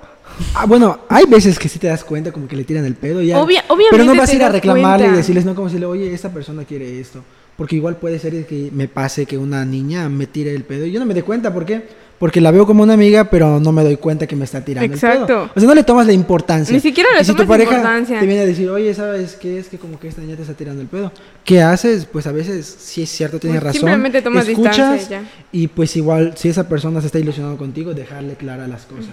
Ah, 0.55 0.67
bueno, 0.67 1.01
hay 1.09 1.27
veces 1.27 1.59
que 1.59 1.69
sí 1.69 1.79
te 1.79 1.87
das 1.87 2.05
cuenta 2.05 2.33
como 2.33 2.49
que 2.49 2.57
le 2.57 2.65
tiran 2.65 2.85
el 2.85 2.95
pedo 2.95 3.23
y 3.23 3.29
ya. 3.29 3.39
Obvia- 3.41 3.65
obviamente 3.69 3.89
pero 3.91 4.05
no 4.05 4.15
vas 4.17 4.31
a 4.31 4.35
ir 4.35 4.43
a 4.43 4.49
reclamarle 4.49 5.05
y 5.05 5.09
cuenta. 5.09 5.17
decirles, 5.19 5.45
no, 5.45 5.55
como 5.55 5.67
decirle, 5.69 5.87
oye, 5.87 6.13
esta 6.13 6.31
persona 6.33 6.65
quiere 6.65 7.01
esto. 7.01 7.23
Porque 7.57 7.77
igual 7.77 7.97
puede 7.97 8.19
ser 8.19 8.47
que 8.47 8.71
me 8.73 8.89
pase 8.89 9.27
que 9.27 9.39
una 9.39 9.65
niña 9.65 10.09
me 10.09 10.27
tire 10.27 10.53
el 10.53 10.65
pedo 10.65 10.87
y 10.87 10.91
yo 10.93 10.99
no 10.99 11.07
me 11.07 11.15
doy 11.15 11.23
cuenta, 11.23 11.53
¿por 11.55 11.65
qué? 11.65 11.83
Porque 12.19 12.41
la 12.41 12.51
veo 12.51 12.67
como 12.67 12.83
una 12.83 12.95
amiga, 12.95 13.25
pero 13.31 13.61
no 13.61 13.71
me 13.71 13.85
doy 13.85 13.97
cuenta 13.97 14.27
que 14.27 14.35
me 14.35 14.45
está 14.45 14.65
tirando 14.65 14.87
el 14.87 14.93
Exacto. 14.95 15.27
pedo. 15.27 15.51
O 15.55 15.61
sea, 15.61 15.69
no 15.69 15.75
le 15.75 15.85
tomas 15.85 16.07
la 16.07 16.13
importancia. 16.13 16.73
Ni 16.75 16.81
siquiera 16.81 17.11
le 17.15 17.21
Y 17.21 17.25
si 17.25 17.31
tu 17.31 17.37
tomas 17.37 17.49
pareja 17.49 17.75
importancia. 17.77 18.19
te 18.19 18.27
viene 18.27 18.43
a 18.43 18.47
decir, 18.47 18.69
oye, 18.71 18.93
¿sabes 18.95 19.37
qué? 19.37 19.59
Es 19.59 19.69
que 19.69 19.79
como 19.79 20.01
que 20.01 20.09
esta 20.09 20.21
niña 20.21 20.35
te 20.35 20.43
está 20.43 20.55
tirando 20.55 20.81
el 20.83 20.89
pedo. 20.89 21.13
¿Qué 21.45 21.63
haces? 21.63 22.07
Pues 22.07 22.27
a 22.27 22.33
veces, 22.33 22.67
sí 22.81 23.03
es 23.03 23.11
cierto, 23.11 23.39
tienes 23.39 23.61
Pues 23.61 23.75
razón. 23.75 23.81
simplemente 23.89 24.21
tomas 24.23 24.49
escuchas 24.49 24.77
distancia 24.93 25.21
ya. 25.23 25.29
y 25.53 25.69
pues 25.69 25.95
igual, 25.97 26.35
si 26.37 26.49
esa 26.49 26.69
persona 26.69 27.01
se 27.01 27.07
está 27.07 27.19
ilusionando 27.21 27.57
contigo, 27.57 27.95
dejarle 27.95 28.35
claras 28.35 28.69
las 28.69 28.85
cosas. 28.87 29.11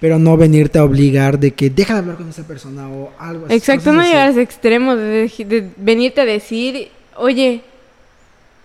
Pero 0.00 0.18
no 0.18 0.36
venirte 0.36 0.78
a 0.78 0.84
obligar 0.84 1.38
de 1.38 1.52
que 1.52 1.70
deja 1.70 1.94
de 1.94 1.98
hablar 2.00 2.16
con 2.16 2.28
esa 2.28 2.46
persona 2.46 2.88
o 2.88 3.12
algo 3.18 3.46
así. 3.46 3.54
Exacto, 3.54 3.92
no 3.92 4.02
llegar 4.02 4.28
a 4.28 4.30
ese 4.30 4.42
extremo 4.42 4.94
de, 4.94 5.70
venirte 5.76 6.20
a 6.20 6.24
decir, 6.24 6.88
oye, 7.16 7.62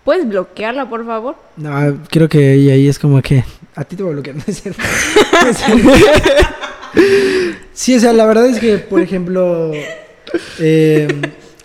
¿puedes 0.03 0.27
bloquearla, 0.27 0.89
por 0.89 1.05
favor? 1.05 1.35
No, 1.57 1.97
creo 2.09 2.29
que 2.29 2.51
ahí, 2.51 2.69
ahí 2.69 2.87
es 2.87 2.99
como 2.99 3.21
que 3.21 3.43
a 3.75 3.83
ti 3.83 3.95
te 3.95 4.03
voy 4.03 4.11
a 4.11 4.13
bloquear, 4.15 4.35
¿no 4.37 4.43
es 4.45 4.61
cierto? 4.61 4.81
No 5.43 5.49
es 5.49 5.57
cierto. 5.57 5.89
sí, 7.73 7.95
o 7.95 7.99
sea, 7.99 8.13
la 8.13 8.25
verdad 8.25 8.47
es 8.47 8.59
que, 8.59 8.77
por 8.77 9.01
ejemplo, 9.01 9.71
eh, 10.59 11.07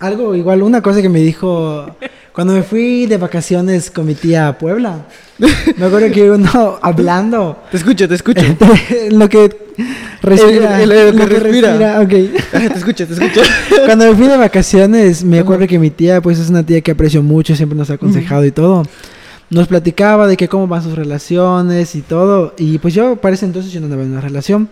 algo 0.01 0.35
igual, 0.35 0.63
una 0.63 0.81
cosa 0.81 1.03
que 1.03 1.09
me 1.09 1.21
dijo 1.21 1.97
cuando 2.39 2.55
me 2.55 2.63
fui 2.63 3.07
de 3.07 3.17
vacaciones 3.17 3.91
con 3.91 4.07
mi 4.07 4.15
tía 4.15 4.47
a 4.47 4.57
Puebla. 4.57 5.07
Me 5.77 5.87
acuerdo 5.87 6.09
que 6.13 6.31
uno 6.31 6.79
hablando, 6.83 7.65
Te 7.69 7.79
escucho, 7.79 8.07
te 8.09 8.15
escucho. 8.15 8.43
lo 9.11 9.29
que 9.29 9.57
respira, 10.23 10.81
El- 10.81 10.93
el- 10.93 10.99
el 11.09 11.17
lo 11.17 11.27
que 11.27 11.35
que 11.35 11.41
respira. 11.41 11.69
respira, 11.99 12.01
ok. 12.01 12.55
Ajá, 12.55 12.69
te 12.75 12.79
escucho, 12.79 13.07
te 13.09 13.15
escucho. 13.15 13.41
Cuando 13.87 14.05
me 14.09 14.15
fui 14.17 14.29
de 14.29 14.37
vacaciones, 14.37 15.25
me 15.25 15.41
acuerdo 15.41 15.67
que 15.67 15.81
mi 15.81 15.91
tía, 15.91 16.21
pues 16.21 16.39
es 16.39 16.49
una 16.49 16.63
tía 16.65 16.81
que 16.81 16.93
aprecio 16.93 17.25
mucho, 17.25 17.57
siempre 17.57 17.77
nos 17.77 17.91
ha 17.91 17.95
aconsejado 17.95 18.45
y 18.45 18.53
todo. 18.53 18.85
Nos 19.51 19.67
platicaba 19.67 20.29
de 20.29 20.37
que 20.37 20.47
cómo 20.47 20.69
van 20.69 20.85
sus 20.85 20.95
relaciones 20.95 21.97
y 21.97 22.03
todo. 22.03 22.55
Y 22.57 22.79
pues 22.79 22.95
yo, 22.95 23.17
para 23.17 23.35
ese 23.35 23.47
entonces, 23.47 23.73
yo 23.73 23.81
no 23.81 23.87
andaba 23.87 24.05
en 24.05 24.13
una 24.13 24.21
relación. 24.21 24.69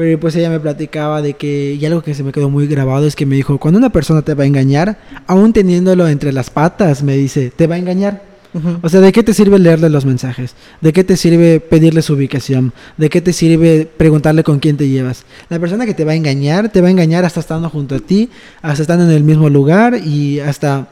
Pero 0.00 0.18
pues 0.18 0.34
ella 0.34 0.48
me 0.48 0.58
platicaba 0.58 1.20
de 1.20 1.34
que, 1.34 1.76
y 1.78 1.84
algo 1.84 2.00
que 2.00 2.14
se 2.14 2.22
me 2.22 2.32
quedó 2.32 2.48
muy 2.48 2.66
grabado 2.66 3.06
es 3.06 3.14
que 3.14 3.26
me 3.26 3.36
dijo, 3.36 3.58
cuando 3.58 3.76
una 3.76 3.92
persona 3.92 4.22
te 4.22 4.32
va 4.32 4.44
a 4.44 4.46
engañar, 4.46 4.96
aún 5.26 5.52
teniéndolo 5.52 6.08
entre 6.08 6.32
las 6.32 6.48
patas, 6.48 7.02
me 7.02 7.18
dice, 7.18 7.52
te 7.54 7.66
va 7.66 7.74
a 7.74 7.78
engañar. 7.78 8.22
O 8.80 8.88
sea, 8.88 9.02
¿de 9.02 9.12
qué 9.12 9.22
te 9.22 9.34
sirve 9.34 9.58
leerle 9.58 9.90
los 9.90 10.06
mensajes? 10.06 10.54
¿De 10.80 10.94
qué 10.94 11.04
te 11.04 11.18
sirve 11.18 11.60
pedirle 11.60 12.00
su 12.00 12.14
ubicación? 12.14 12.72
¿De 12.96 13.10
qué 13.10 13.20
te 13.20 13.34
sirve 13.34 13.86
preguntarle 13.94 14.42
con 14.42 14.58
quién 14.58 14.78
te 14.78 14.88
llevas? 14.88 15.26
La 15.50 15.58
persona 15.58 15.84
que 15.84 15.92
te 15.92 16.06
va 16.06 16.12
a 16.12 16.14
engañar, 16.14 16.70
te 16.70 16.80
va 16.80 16.88
a 16.88 16.92
engañar 16.92 17.26
hasta 17.26 17.40
estando 17.40 17.68
junto 17.68 17.96
a 17.96 17.98
ti, 17.98 18.30
hasta 18.62 18.80
estando 18.80 19.04
en 19.04 19.10
el 19.10 19.22
mismo 19.22 19.50
lugar 19.50 20.00
y 20.02 20.40
hasta 20.40 20.88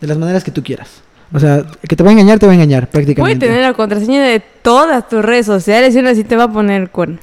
de 0.00 0.06
las 0.06 0.16
maneras 0.16 0.44
que 0.44 0.52
tú 0.52 0.62
quieras. 0.62 1.07
O 1.32 1.38
sea, 1.38 1.64
que 1.86 1.94
te 1.94 2.02
va 2.02 2.08
a 2.10 2.12
engañar, 2.12 2.38
te 2.38 2.46
va 2.46 2.52
a 2.52 2.54
engañar 2.54 2.88
Puede 2.88 3.04
prácticamente. 3.04 3.46
tener 3.46 3.62
la 3.62 3.74
contraseña 3.74 4.24
de 4.24 4.40
todas 4.62 5.08
tus 5.08 5.22
redes 5.22 5.44
sociales 5.46 5.94
y 5.94 5.98
aún 5.98 6.06
así 6.06 6.24
te 6.24 6.36
va 6.36 6.44
a 6.44 6.52
poner 6.52 6.88
cuerno. 6.90 7.18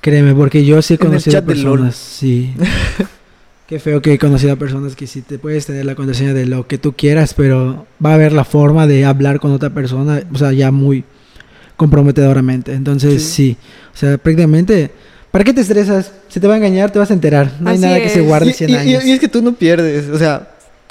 Créeme, 0.00 0.32
porque 0.34 0.64
yo 0.64 0.80
sí 0.80 0.94
he 0.94 0.96
En 0.96 1.02
el 1.02 1.06
conocido 1.08 1.44
personas, 1.44 1.96
sí. 1.96 2.54
Qué 3.66 3.78
feo 3.80 4.00
que 4.00 4.14
he 4.14 4.18
conocido 4.18 4.52
a 4.52 4.56
personas 4.56 4.94
que 4.96 5.06
sí 5.06 5.20
te 5.22 5.38
puedes 5.38 5.66
tener 5.66 5.84
la 5.84 5.94
contraseña 5.94 6.32
de 6.34 6.46
lo 6.46 6.66
que 6.66 6.78
tú 6.78 6.94
quieras, 6.94 7.34
pero 7.34 7.86
va 8.04 8.12
a 8.12 8.14
haber 8.14 8.32
la 8.32 8.44
forma 8.44 8.86
de 8.86 9.04
hablar 9.04 9.40
con 9.40 9.52
otra 9.52 9.70
persona, 9.70 10.22
o 10.32 10.38
sea, 10.38 10.52
ya 10.52 10.70
muy 10.70 11.04
comprometedoramente. 11.76 12.72
Entonces, 12.72 13.22
sí. 13.22 13.56
O 13.92 13.96
sea, 13.96 14.16
prácticamente, 14.18 14.90
¿para 15.30 15.44
qué 15.44 15.52
te 15.52 15.60
estresas? 15.60 16.12
Si 16.28 16.40
te 16.40 16.46
va 16.46 16.54
a 16.54 16.56
engañar, 16.56 16.90
te 16.90 16.98
vas 16.98 17.10
a 17.10 17.14
enterar. 17.14 17.50
No 17.60 17.70
hay 17.70 17.76
Así 17.76 17.84
nada 17.84 17.98
que 18.00 18.08
se 18.08 18.20
es. 18.20 18.26
guarde 18.26 18.50
Y, 18.50 18.52
100 18.52 18.70
y- 18.70 18.72
y- 18.72 18.76
años. 18.76 19.04
y 19.04 19.12
es 19.12 19.20
que 19.20 19.28
tú 19.28 19.42
no 19.42 19.52
pierdes, 19.54 20.08
o 20.08 20.18
sea, 20.18 20.48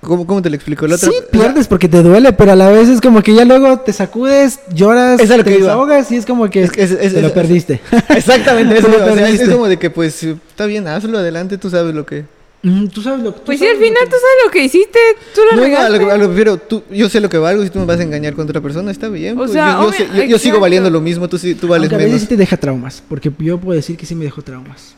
¿cómo, 0.08 0.26
cómo 0.26 0.42
te 0.42 0.50
lo 0.50 0.56
explico? 0.56 0.86
El 0.86 0.94
otro, 0.94 1.12
Sí, 1.12 1.18
pierdes 1.32 1.68
porque 1.68 1.88
te 1.88 2.02
duele, 2.02 2.34
pero 2.34 2.54
a 2.54 2.56
la 2.56 2.70
vez 2.70 2.88
es 2.90 3.02
como 3.02 3.22
que 3.22 3.34
ya 3.36 3.46
luego 3.46 3.80
te 3.82 3.94
sacudes, 3.94 4.60
lloras, 4.74 5.20
Es 5.20 5.30
te 5.30 5.44
que 5.44 5.50
iba. 5.52 5.60
desahogas 5.60 6.12
y 6.12 6.16
es 6.16 6.26
como 6.26 6.50
que 6.50 6.64
Es 6.64 6.72
que 6.72 6.82
es- 6.84 6.92
es- 6.92 7.14
te 7.14 7.22
lo 7.22 7.28
es- 7.28 7.34
perdiste. 7.34 7.80
Exactamente, 8.10 8.78
eso, 8.80 8.88
Lo 8.88 8.96
o 8.96 9.00
sea, 9.00 9.14
es, 9.14 9.22
perdiste. 9.22 9.52
como 9.52 9.68
de 9.68 9.78
que 9.78 9.90
pues 9.90 10.24
está 10.24 10.66
bien, 10.66 10.88
hazlo 10.88 11.18
adelante, 11.18 11.58
tú 11.58 11.70
sabes 11.70 11.94
lo 11.94 12.06
que... 12.06 12.26
Mm, 12.64 12.88
Tú 12.88 13.04
sabes 13.04 13.22
lo 13.24 13.34
tú 13.34 13.42
Pues 13.46 13.60
sí, 13.60 13.68
al 13.68 13.78
final 13.78 13.94
que- 14.04 14.06
tú 14.10 14.16
sabes 14.16 14.46
lo 14.46 14.52
que 14.52 14.64
hiciste, 14.64 15.00
tú 15.36 15.42
lo 15.52 15.62
No, 15.62 15.68
no, 15.68 15.78
a 15.78 15.90
lo, 15.90 16.12
a 16.12 16.18
lo 16.18 16.22
que 16.24 16.28
prefiero, 16.30 16.58
tú, 16.58 16.82
yo 16.92 17.08
sé 17.08 17.20
lo 17.22 17.30
que 17.30 17.38
valgo, 17.38 17.64
si 17.64 17.70
tú 17.70 17.78
me 17.80 17.86
vas 17.86 18.00
a 18.00 18.04
engañar 18.04 18.34
con 18.34 18.46
otra 18.46 18.60
persona, 18.62 18.90
está 18.90 19.10
bien. 19.10 19.36
O 19.36 19.42
pues, 19.42 19.52
sea, 19.52 19.74
yo, 19.74 19.82
yo 19.84 19.88
obvio- 19.90 20.14
yo- 20.16 20.24
yo 20.24 20.40
sigo 20.40 20.60
valiendo 20.60 20.90
lo 20.90 21.00
mismo, 21.00 21.30
tú, 21.30 21.38
sí- 21.38 21.54
tú 21.54 21.68
vales 21.68 21.84
Aunque 21.84 21.96
a 21.96 21.98
veces 22.00 22.12
menos. 22.14 22.22
sí 22.22 22.28
te 22.28 22.36
deja 22.36 22.58
traumas, 22.58 23.04
porque 23.08 23.32
yo 23.40 23.60
puedo 23.60 23.76
decir 23.76 23.96
que 23.96 24.08
sí 24.08 24.16
me 24.16 24.26
dejó 24.26 24.42
traumas. 24.42 24.96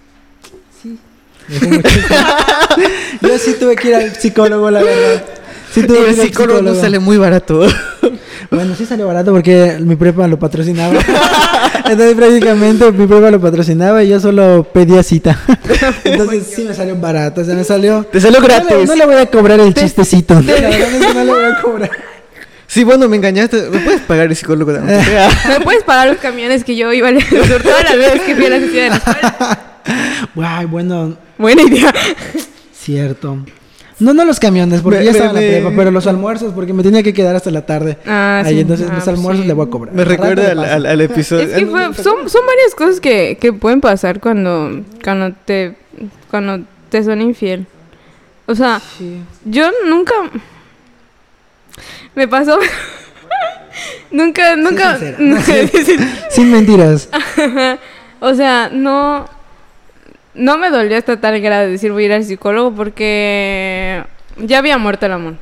yo 3.22 3.38
sí 3.40 3.56
tuve 3.60 3.76
que 3.76 3.90
ir 3.90 3.96
al 3.96 4.16
psicólogo, 4.16 4.70
la 4.70 4.84
verdad. 4.84 5.24
Sí 5.74 5.84
tuve 5.84 6.00
Y 6.00 6.04
que 6.04 6.10
el 6.10 6.14
ir 6.16 6.22
al 6.22 6.28
psicólogo 6.28 6.62
no 6.62 6.76
sale 6.76 7.00
muy 7.00 7.18
barato. 7.18 7.66
Bueno, 8.52 8.74
sí 8.76 8.84
salió 8.84 9.06
barato 9.06 9.32
porque 9.32 9.78
mi 9.80 9.96
prepa 9.96 10.28
lo 10.28 10.40
patrocinaba. 10.40 10.96
Entonces 11.86 12.16
prácticamente 12.16 12.92
mi 12.92 13.06
prepa 13.06 13.30
lo 13.30 13.40
patrocinaba 13.40 14.04
y 14.04 14.10
yo 14.10 14.20
solo 14.20 14.68
pedía 14.74 15.04
cita. 15.04 15.40
Entonces 16.04 16.48
sí 16.56 16.64
me 16.64 16.74
salió 16.74 16.96
barato, 16.96 17.42
o 17.42 17.44
sea, 17.44 17.54
me 17.54 17.64
salió... 17.64 18.04
Te 18.12 18.20
salió 18.20 18.40
No 18.40 18.48
le, 18.48 18.54
gratis. 18.56 18.88
no 18.88 18.96
le 18.96 19.06
voy 19.06 19.16
a 19.18 19.28
cobrar 19.28 19.60
el 19.60 19.72
chistecito. 19.76 20.42
Que 20.42 21.14
no 21.14 21.24
le 21.24 21.32
voy 21.32 21.44
a 21.44 21.62
cobrar. 21.62 21.92
Sí, 22.72 22.84
bueno, 22.84 23.10
me 23.10 23.18
engañaste. 23.18 23.70
¿Me 23.72 23.80
puedes 23.80 24.02
pagar 24.02 24.28
el 24.28 24.36
psicólogo? 24.36 24.72
aunque 24.72 25.04
sea? 25.04 25.30
¿Me 25.50 25.60
puedes 25.66 25.84
pagar 25.84 26.08
los 26.08 26.18
camiones 26.18 26.64
que 26.64 26.76
yo 26.76 26.94
iba 26.94 27.08
a 27.08 27.12
leer 27.12 27.28
todas 27.64 27.84
las 27.84 27.98
veces 27.98 28.22
que 28.22 28.36
fui 28.36 28.46
a 28.46 28.50
la 28.50 28.60
de 28.60 28.90
la 28.90 28.96
escuela? 28.96 29.60
Ay, 30.44 30.66
bueno, 30.68 31.18
Buena 31.40 31.64
idea. 31.64 31.92
cierto. 32.74 33.38
No, 34.00 34.14
no 34.14 34.24
los 34.24 34.40
camiones, 34.40 34.82
porque 34.82 35.00
Me- 35.00 35.06
ya 35.06 35.12
estaba 35.12 35.30
en 35.32 35.36
la 35.36 35.42
prepa, 35.42 35.72
pero 35.76 35.92
los 35.92 36.08
almuerzos, 36.08 36.54
porque 36.54 36.72
me 36.72 36.84
tenía 36.84 37.04
que 37.04 37.12
quedar 37.14 37.36
hasta 37.36 37.52
la 37.52 37.66
tarde. 37.66 37.98
Ah, 38.06 38.44
Ahí, 38.46 38.54
sí. 38.56 38.60
entonces 38.62 38.86
Ah, 38.90 38.94
los 38.94 39.04
pues 39.04 39.18
almuerzos 39.18 39.42
sí. 39.42 39.48
le 39.48 39.54
voy 39.54 39.68
a 39.68 39.70
cobrar. 39.70 39.94
Me 39.94 40.06
recuerda 40.06 40.52
al, 40.52 40.58
paso. 40.58 40.74
al- 40.74 40.86
al 40.86 41.02
episodio. 41.02 41.44
Es 41.46 41.54
que 41.54 41.66
fue- 41.66 41.94
son, 41.96 42.30
son 42.30 42.46
varias 42.46 42.76
cosas 42.78 43.00
que, 43.02 43.38
que 43.42 43.52
pueden 43.52 43.82
pasar 43.82 44.20
cuando, 44.22 44.80
cuando, 45.04 45.34
te, 45.44 45.76
cuando 46.32 46.62
te 46.90 47.04
son 47.04 47.20
infiel. 47.22 47.66
O 48.46 48.56
sea, 48.56 48.80
Sí. 48.98 49.18
yo 49.44 49.70
nunca... 49.90 50.14
Me 52.16 52.28
pasó... 52.28 52.58
nunca, 54.12 54.56
nunca... 54.56 54.98
nunca- 55.20 55.54
Sin 56.30 56.52
mentiras. 56.52 57.10
o 58.20 58.34
sea, 58.34 58.70
no... 58.72 59.28
No 60.36 60.58
me 60.58 60.70
dolió 60.70 60.98
hasta 60.98 61.20
tal 61.20 61.42
grado 61.42 61.66
de 61.66 61.72
decir 61.72 61.92
voy 61.92 62.04
a 62.04 62.06
ir 62.06 62.14
al 62.14 62.24
psicólogo 62.24 62.74
porque 62.74 64.04
ya 64.38 64.60
había 64.60 64.78
muerto 64.78 65.06
el 65.06 65.12
amor. 65.12 65.34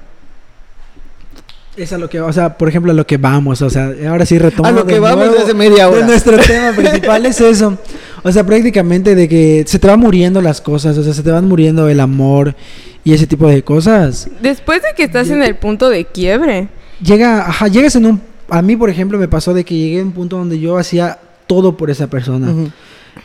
Es 1.75 1.93
a 1.93 1.99
lo 1.99 2.09
que, 2.09 2.19
o 2.19 2.33
sea, 2.33 2.57
por 2.57 2.67
ejemplo, 2.67 2.91
a 2.91 2.95
lo 2.95 3.05
que 3.05 3.17
vamos, 3.17 3.61
o 3.61 3.69
sea, 3.69 3.91
ahora 4.09 4.25
sí 4.25 4.39
retomo 4.39 4.67
A 4.67 4.71
lo 4.71 4.83
de 4.83 4.93
que 4.93 4.99
vamos 4.99 5.31
desde 5.31 5.53
media 5.53 5.87
hora. 5.87 5.99
De 5.99 6.05
nuestro 6.05 6.37
tema 6.39 6.71
principal 6.71 7.23
es 7.27 7.39
eso. 7.39 7.77
O 8.23 8.31
sea, 8.31 8.45
prácticamente 8.45 9.15
de 9.15 9.27
que 9.27 9.63
se 9.67 9.79
te 9.79 9.87
van 9.87 9.99
muriendo 9.99 10.41
las 10.41 10.61
cosas, 10.61 10.97
o 10.97 11.03
sea, 11.03 11.13
se 11.13 11.23
te 11.23 11.31
van 11.31 11.47
muriendo 11.47 11.87
el 11.89 11.99
amor 11.99 12.55
y 13.03 13.13
ese 13.13 13.27
tipo 13.27 13.47
de 13.47 13.63
cosas. 13.63 14.29
Después 14.41 14.81
de 14.81 14.89
que 14.95 15.03
estás 15.03 15.29
en 15.29 15.43
el 15.43 15.55
punto 15.55 15.89
de 15.89 16.05
quiebre. 16.05 16.67
Llega, 17.01 17.47
ajá, 17.47 17.67
llegas 17.67 17.95
en 17.95 18.07
un 18.07 18.21
a 18.49 18.61
mí, 18.61 18.75
por 18.75 18.89
ejemplo, 18.89 19.17
me 19.17 19.27
pasó 19.27 19.53
de 19.53 19.63
que 19.63 19.75
llegué 19.75 19.99
a 19.99 20.03
un 20.03 20.11
punto 20.11 20.37
donde 20.37 20.59
yo 20.59 20.77
hacía 20.77 21.19
todo 21.47 21.77
por 21.77 21.89
esa 21.89 22.07
persona. 22.07 22.53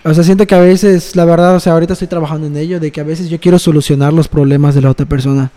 O 0.04 0.14
sea, 0.14 0.24
siento 0.24 0.46
que 0.46 0.54
a 0.54 0.60
veces, 0.60 1.14
la 1.16 1.24
verdad, 1.24 1.54
o 1.54 1.60
sea, 1.60 1.74
ahorita 1.74 1.92
estoy 1.92 2.08
trabajando 2.08 2.46
en 2.46 2.56
ello, 2.56 2.80
de 2.80 2.90
que 2.90 3.00
a 3.00 3.04
veces 3.04 3.28
yo 3.28 3.38
quiero 3.38 3.58
solucionar 3.58 4.12
los 4.12 4.26
problemas 4.26 4.74
de 4.74 4.80
la 4.80 4.90
otra 4.90 5.06
persona. 5.06 5.50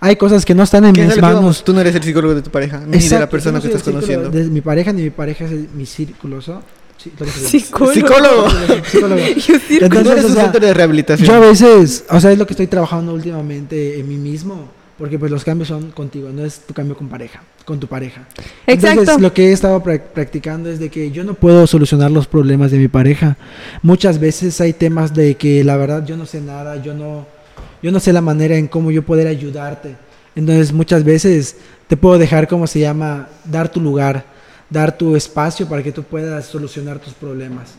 Hay 0.00 0.16
cosas 0.16 0.44
que 0.44 0.54
no 0.54 0.62
están 0.62 0.86
en 0.86 0.94
¿Qué 0.94 1.04
es 1.04 1.12
a 1.12 1.14
mis 1.14 1.22
manos. 1.22 1.62
Tú 1.62 1.72
no 1.72 1.80
eres 1.80 1.94
el 1.94 2.02
psicólogo 2.02 2.34
de 2.34 2.42
tu 2.42 2.50
pareja, 2.50 2.82
ni 2.86 2.98
de 2.98 3.18
la 3.18 3.28
persona 3.28 3.60
que 3.60 3.68
no 3.68 3.74
estás 3.74 3.86
el 3.86 3.94
conociendo. 3.94 4.30
De 4.30 4.44
mi 4.44 4.60
pareja, 4.60 4.92
ni 4.92 5.02
mi 5.02 5.10
pareja 5.10 5.44
es 5.44 5.52
mi 5.74 5.86
círculo, 5.86 6.40
¿so? 6.40 6.62
Sí. 6.98 7.10
Psicólogo. 7.60 7.92
Psicólogo. 7.92 8.46
Psicólogo. 8.90 9.16
Yo 9.36 9.56
Entonces, 9.86 10.24
o 10.24 10.28
un 10.28 10.32
sea, 10.34 10.42
centro 10.44 10.60
de 10.66 10.74
rehabilitación. 10.74 11.26
Yo 11.28 11.34
a 11.34 11.40
veces, 11.40 12.04
o 12.08 12.20
sea, 12.20 12.30
es 12.32 12.38
lo 12.38 12.46
que 12.46 12.52
estoy 12.52 12.66
trabajando 12.68 13.12
últimamente 13.12 13.98
en 13.98 14.08
mí 14.08 14.16
mismo, 14.16 14.68
porque 14.98 15.18
pues 15.18 15.30
los 15.32 15.42
cambios 15.44 15.68
son 15.68 15.90
contigo, 15.90 16.28
no 16.32 16.44
es 16.44 16.60
tu 16.60 16.74
cambio 16.74 16.96
con 16.96 17.08
pareja, 17.08 17.42
con 17.64 17.80
tu 17.80 17.88
pareja. 17.88 18.28
Exacto. 18.66 19.00
Entonces, 19.00 19.20
lo 19.20 19.32
que 19.34 19.48
he 19.48 19.52
estado 19.52 19.82
prac- 19.82 20.12
practicando 20.14 20.70
es 20.70 20.78
de 20.78 20.90
que 20.90 21.10
yo 21.10 21.24
no 21.24 21.34
puedo 21.34 21.66
solucionar 21.66 22.10
los 22.10 22.26
problemas 22.28 22.70
de 22.70 22.78
mi 22.78 22.88
pareja. 22.88 23.36
Muchas 23.82 24.20
veces 24.20 24.60
hay 24.60 24.72
temas 24.72 25.12
de 25.12 25.34
que 25.34 25.64
la 25.64 25.76
verdad 25.76 26.06
yo 26.06 26.16
no 26.16 26.24
sé 26.26 26.40
nada, 26.40 26.80
yo 26.82 26.94
no 26.94 27.26
yo 27.82 27.90
no 27.90 27.98
sé 27.98 28.12
la 28.12 28.20
manera 28.20 28.56
en 28.56 28.68
cómo 28.68 28.92
yo 28.92 29.02
poder 29.02 29.26
ayudarte. 29.26 29.96
Entonces, 30.36 30.72
muchas 30.72 31.02
veces 31.02 31.56
te 31.88 31.96
puedo 31.96 32.16
dejar 32.16 32.46
como 32.46 32.68
se 32.68 32.78
llama 32.78 33.26
dar 33.44 33.70
tu 33.70 33.80
lugar, 33.80 34.24
dar 34.72 34.96
tu 34.96 35.14
espacio 35.14 35.68
para 35.68 35.82
que 35.82 35.92
tú 35.92 36.02
puedas 36.02 36.46
solucionar 36.46 36.98
tus 36.98 37.12
problemas. 37.12 37.74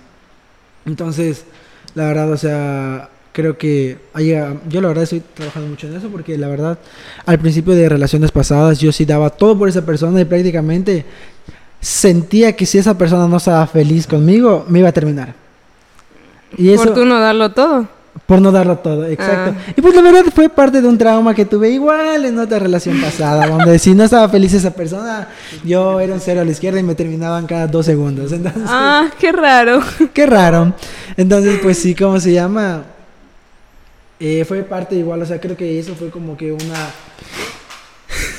Entonces, 0.85 1.45
la 1.95 2.05
verdad, 2.05 2.31
o 2.31 2.37
sea, 2.37 3.09
creo 3.31 3.57
que 3.57 3.97
yo 4.69 4.81
la 4.81 4.87
verdad 4.89 5.03
estoy 5.03 5.21
trabajando 5.33 5.69
mucho 5.69 5.87
en 5.87 5.95
eso 5.95 6.07
porque 6.09 6.37
la 6.37 6.47
verdad 6.47 6.77
al 7.25 7.39
principio 7.39 7.73
de 7.73 7.89
relaciones 7.89 8.31
pasadas 8.31 8.79
yo 8.79 8.91
sí 8.91 9.05
daba 9.05 9.31
todo 9.31 9.57
por 9.57 9.67
esa 9.67 9.83
persona 9.83 10.21
y 10.21 10.25
prácticamente 10.25 11.03
sentía 11.81 12.55
que 12.55 12.67
si 12.67 12.77
esa 12.77 12.95
persona 12.95 13.27
no 13.27 13.37
estaba 13.37 13.65
feliz 13.65 14.05
conmigo 14.05 14.65
me 14.69 14.79
iba 14.79 14.89
a 14.89 14.93
terminar. 14.93 15.33
Y 16.55 16.69
eso 16.69 16.83
Por 16.83 16.93
tú 16.93 17.05
no 17.05 17.19
darlo 17.19 17.51
todo. 17.51 17.87
Por 18.25 18.39
no 18.39 18.51
darlo 18.51 18.77
todo, 18.77 19.05
exacto. 19.05 19.55
Ah. 19.57 19.73
Y 19.75 19.81
pues 19.81 19.95
la 19.95 20.01
verdad 20.01 20.23
fue 20.33 20.47
parte 20.47 20.81
de 20.81 20.87
un 20.87 20.97
trauma 20.97 21.33
que 21.33 21.45
tuve 21.45 21.71
igual 21.71 22.25
en 22.25 22.39
otra 22.39 22.59
relación 22.59 23.01
pasada, 23.01 23.47
donde 23.47 23.79
si 23.79 23.93
no 23.93 24.03
estaba 24.03 24.29
feliz 24.29 24.53
esa 24.53 24.71
persona, 24.71 25.27
yo 25.63 25.99
era 25.99 26.13
un 26.13 26.19
cero 26.19 26.41
a 26.41 26.45
la 26.45 26.51
izquierda 26.51 26.79
y 26.79 26.83
me 26.83 26.95
terminaban 26.95 27.47
cada 27.47 27.67
dos 27.67 27.85
segundos. 27.85 28.31
Entonces, 28.31 28.63
Ah, 28.67 29.09
qué 29.19 29.31
raro. 29.31 29.81
Qué 30.13 30.25
raro. 30.25 30.73
Entonces, 31.17 31.59
pues 31.61 31.77
sí, 31.79 31.95
¿cómo 31.95 32.19
se 32.19 32.31
llama? 32.33 32.83
Eh, 34.19 34.45
fue 34.45 34.63
parte 34.63 34.95
igual, 34.95 35.21
o 35.21 35.25
sea, 35.25 35.41
creo 35.41 35.57
que 35.57 35.79
eso 35.79 35.95
fue 35.95 36.09
como 36.09 36.37
que 36.37 36.51
una... 36.51 36.91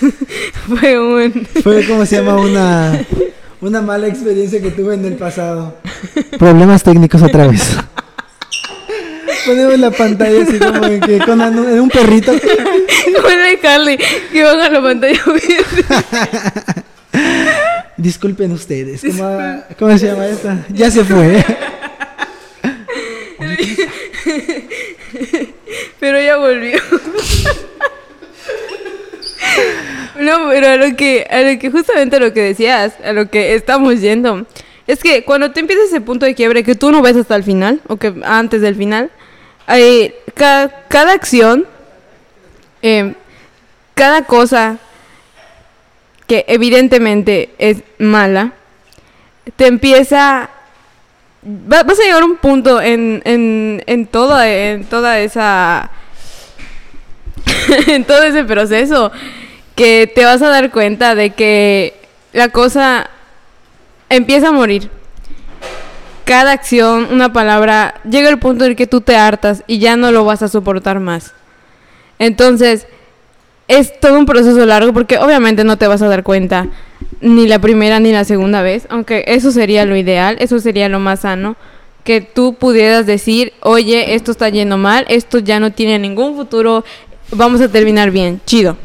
Fue 0.69 0.99
un... 0.99 1.47
Fue 1.63 1.87
como 1.87 2.07
se 2.07 2.17
llama 2.17 2.37
una... 2.37 3.05
Una 3.61 3.81
mala 3.81 4.07
experiencia 4.07 4.61
que 4.61 4.71
tuve 4.71 4.95
en 4.95 5.05
el 5.05 5.15
pasado. 5.15 5.75
Problemas 6.39 6.83
técnicos 6.83 7.23
otra 7.23 7.47
vez. 7.47 7.77
Ponemos 9.47 9.79
la 9.79 9.91
pantalla 9.91 10.43
así 10.43 10.59
como 10.59 10.81
que 11.01 11.19
con 11.19 11.41
un 11.41 11.89
perrito. 11.91 12.33
El 13.07 13.43
de 13.43 13.59
Carly, 13.61 13.99
que 14.33 14.43
van 14.43 14.61
a 14.61 14.71
la 14.71 14.83
pantalla. 14.83 15.21
Disculpen 17.97 18.53
ustedes. 18.53 19.03
¿Cómo, 19.03 19.63
cómo 19.79 19.99
se 19.99 20.07
llama 20.07 20.27
esta? 20.27 20.65
Ya 20.71 20.91
se 20.91 21.05
fue. 21.05 21.45
Pero 26.01 26.21
ya 26.21 26.37
volvió. 26.37 26.79
No, 30.21 30.49
pero 30.49 30.69
a 30.69 30.77
lo 30.77 30.97
que, 30.97 31.27
a 31.29 31.41
lo 31.43 31.59
que 31.59 31.71
justamente 31.71 32.17
a 32.17 32.21
lo 32.21 32.33
que 32.33 32.41
decías, 32.41 32.95
a 33.05 33.13
lo 33.13 33.29
que 33.31 33.55
estamos 33.55 34.01
yendo, 34.01 34.47
es 34.87 35.01
que 35.01 35.25
cuando 35.25 35.53
te 35.53 35.61
empiezas 35.61 35.87
ese 35.87 36.01
punto 36.01 36.27
de 36.27 36.35
quiebre 36.35 36.63
que 36.63 36.75
tú 36.75 36.93
no 36.93 37.03
ves 37.03 37.17
hasta 37.17 37.37
el 37.37 37.43
final, 37.43 37.81
o 37.89 37.97
que 37.97 38.15
antes 38.25 38.61
del 38.61 38.77
final, 38.77 39.11
eh, 39.69 40.15
ca- 40.35 40.71
cada 40.89 41.13
acción, 41.13 41.67
eh, 42.83 43.15
cada 43.95 44.23
cosa 44.25 44.79
que 46.27 46.45
evidentemente 46.49 47.51
es 47.59 47.83
mala, 47.99 48.53
te 49.57 49.67
empieza 49.67 50.49
va- 51.45 51.83
vas 51.83 51.99
a 52.01 52.03
llegar 52.03 52.23
a 52.23 52.27
un 52.27 52.37
punto 52.37 52.81
en, 52.81 53.21
en, 53.25 53.83
en, 53.87 54.07
toda, 54.07 54.49
en 54.49 54.85
toda 54.85 55.19
esa 55.21 55.91
en 57.89 58.05
todo 58.05 58.23
ese 58.23 58.45
proceso 58.45 59.13
que 59.75 60.11
te 60.15 60.25
vas 60.25 60.41
a 60.43 60.49
dar 60.49 60.71
cuenta 60.71 61.15
de 61.15 61.31
que 61.31 61.95
la 62.33 62.49
cosa 62.49 63.11
empieza 64.09 64.49
a 64.49 64.53
morir 64.53 64.89
cada 66.25 66.53
acción, 66.53 67.09
una 67.11 67.33
palabra, 67.33 68.01
llega 68.09 68.29
el 68.29 68.39
punto 68.39 68.65
en 68.65 68.73
el 68.73 68.77
que 68.77 68.87
tú 68.87 69.01
te 69.01 69.17
hartas 69.17 69.63
y 69.67 69.79
ya 69.79 69.97
no 69.97 70.11
lo 70.11 70.25
vas 70.25 70.43
a 70.43 70.49
soportar 70.49 71.01
más. 71.01 71.33
Entonces, 72.19 72.87
es 73.69 73.99
todo 74.01 74.19
un 74.19 74.27
proceso 74.27 74.65
largo 74.67 74.93
porque 74.93 75.19
obviamente 75.19 75.65
no 75.65 75.79
te 75.79 75.87
vas 75.87 76.03
a 76.03 76.09
dar 76.09 76.23
cuenta 76.23 76.69
ni 77.21 77.47
la 77.47 77.59
primera 77.59 78.01
ni 78.01 78.13
la 78.13 78.25
segunda 78.25 78.63
vez, 78.63 78.87
aunque 78.91 79.25
eso 79.27 79.51
sería 79.51 79.87
lo 79.87 79.97
ideal, 79.97 80.37
eso 80.41 80.59
sería 80.59 80.89
lo 80.89 81.01
más 81.01 81.21
sano, 81.21 81.57
que 82.05 82.21
tú 82.21 82.55
pudieras 82.55 83.07
decir, 83.07 83.55
oye, 83.61 84.15
esto 84.15 84.31
está 84.31 84.49
yendo 84.51 84.77
mal, 84.77 85.07
esto 85.09 85.39
ya 85.39 85.59
no 85.59 85.73
tiene 85.73 85.99
ningún 85.99 86.37
futuro, 86.37 86.85
vamos 87.31 87.61
a 87.63 87.69
terminar 87.69 88.11
bien, 88.11 88.41
chido. 88.45 88.77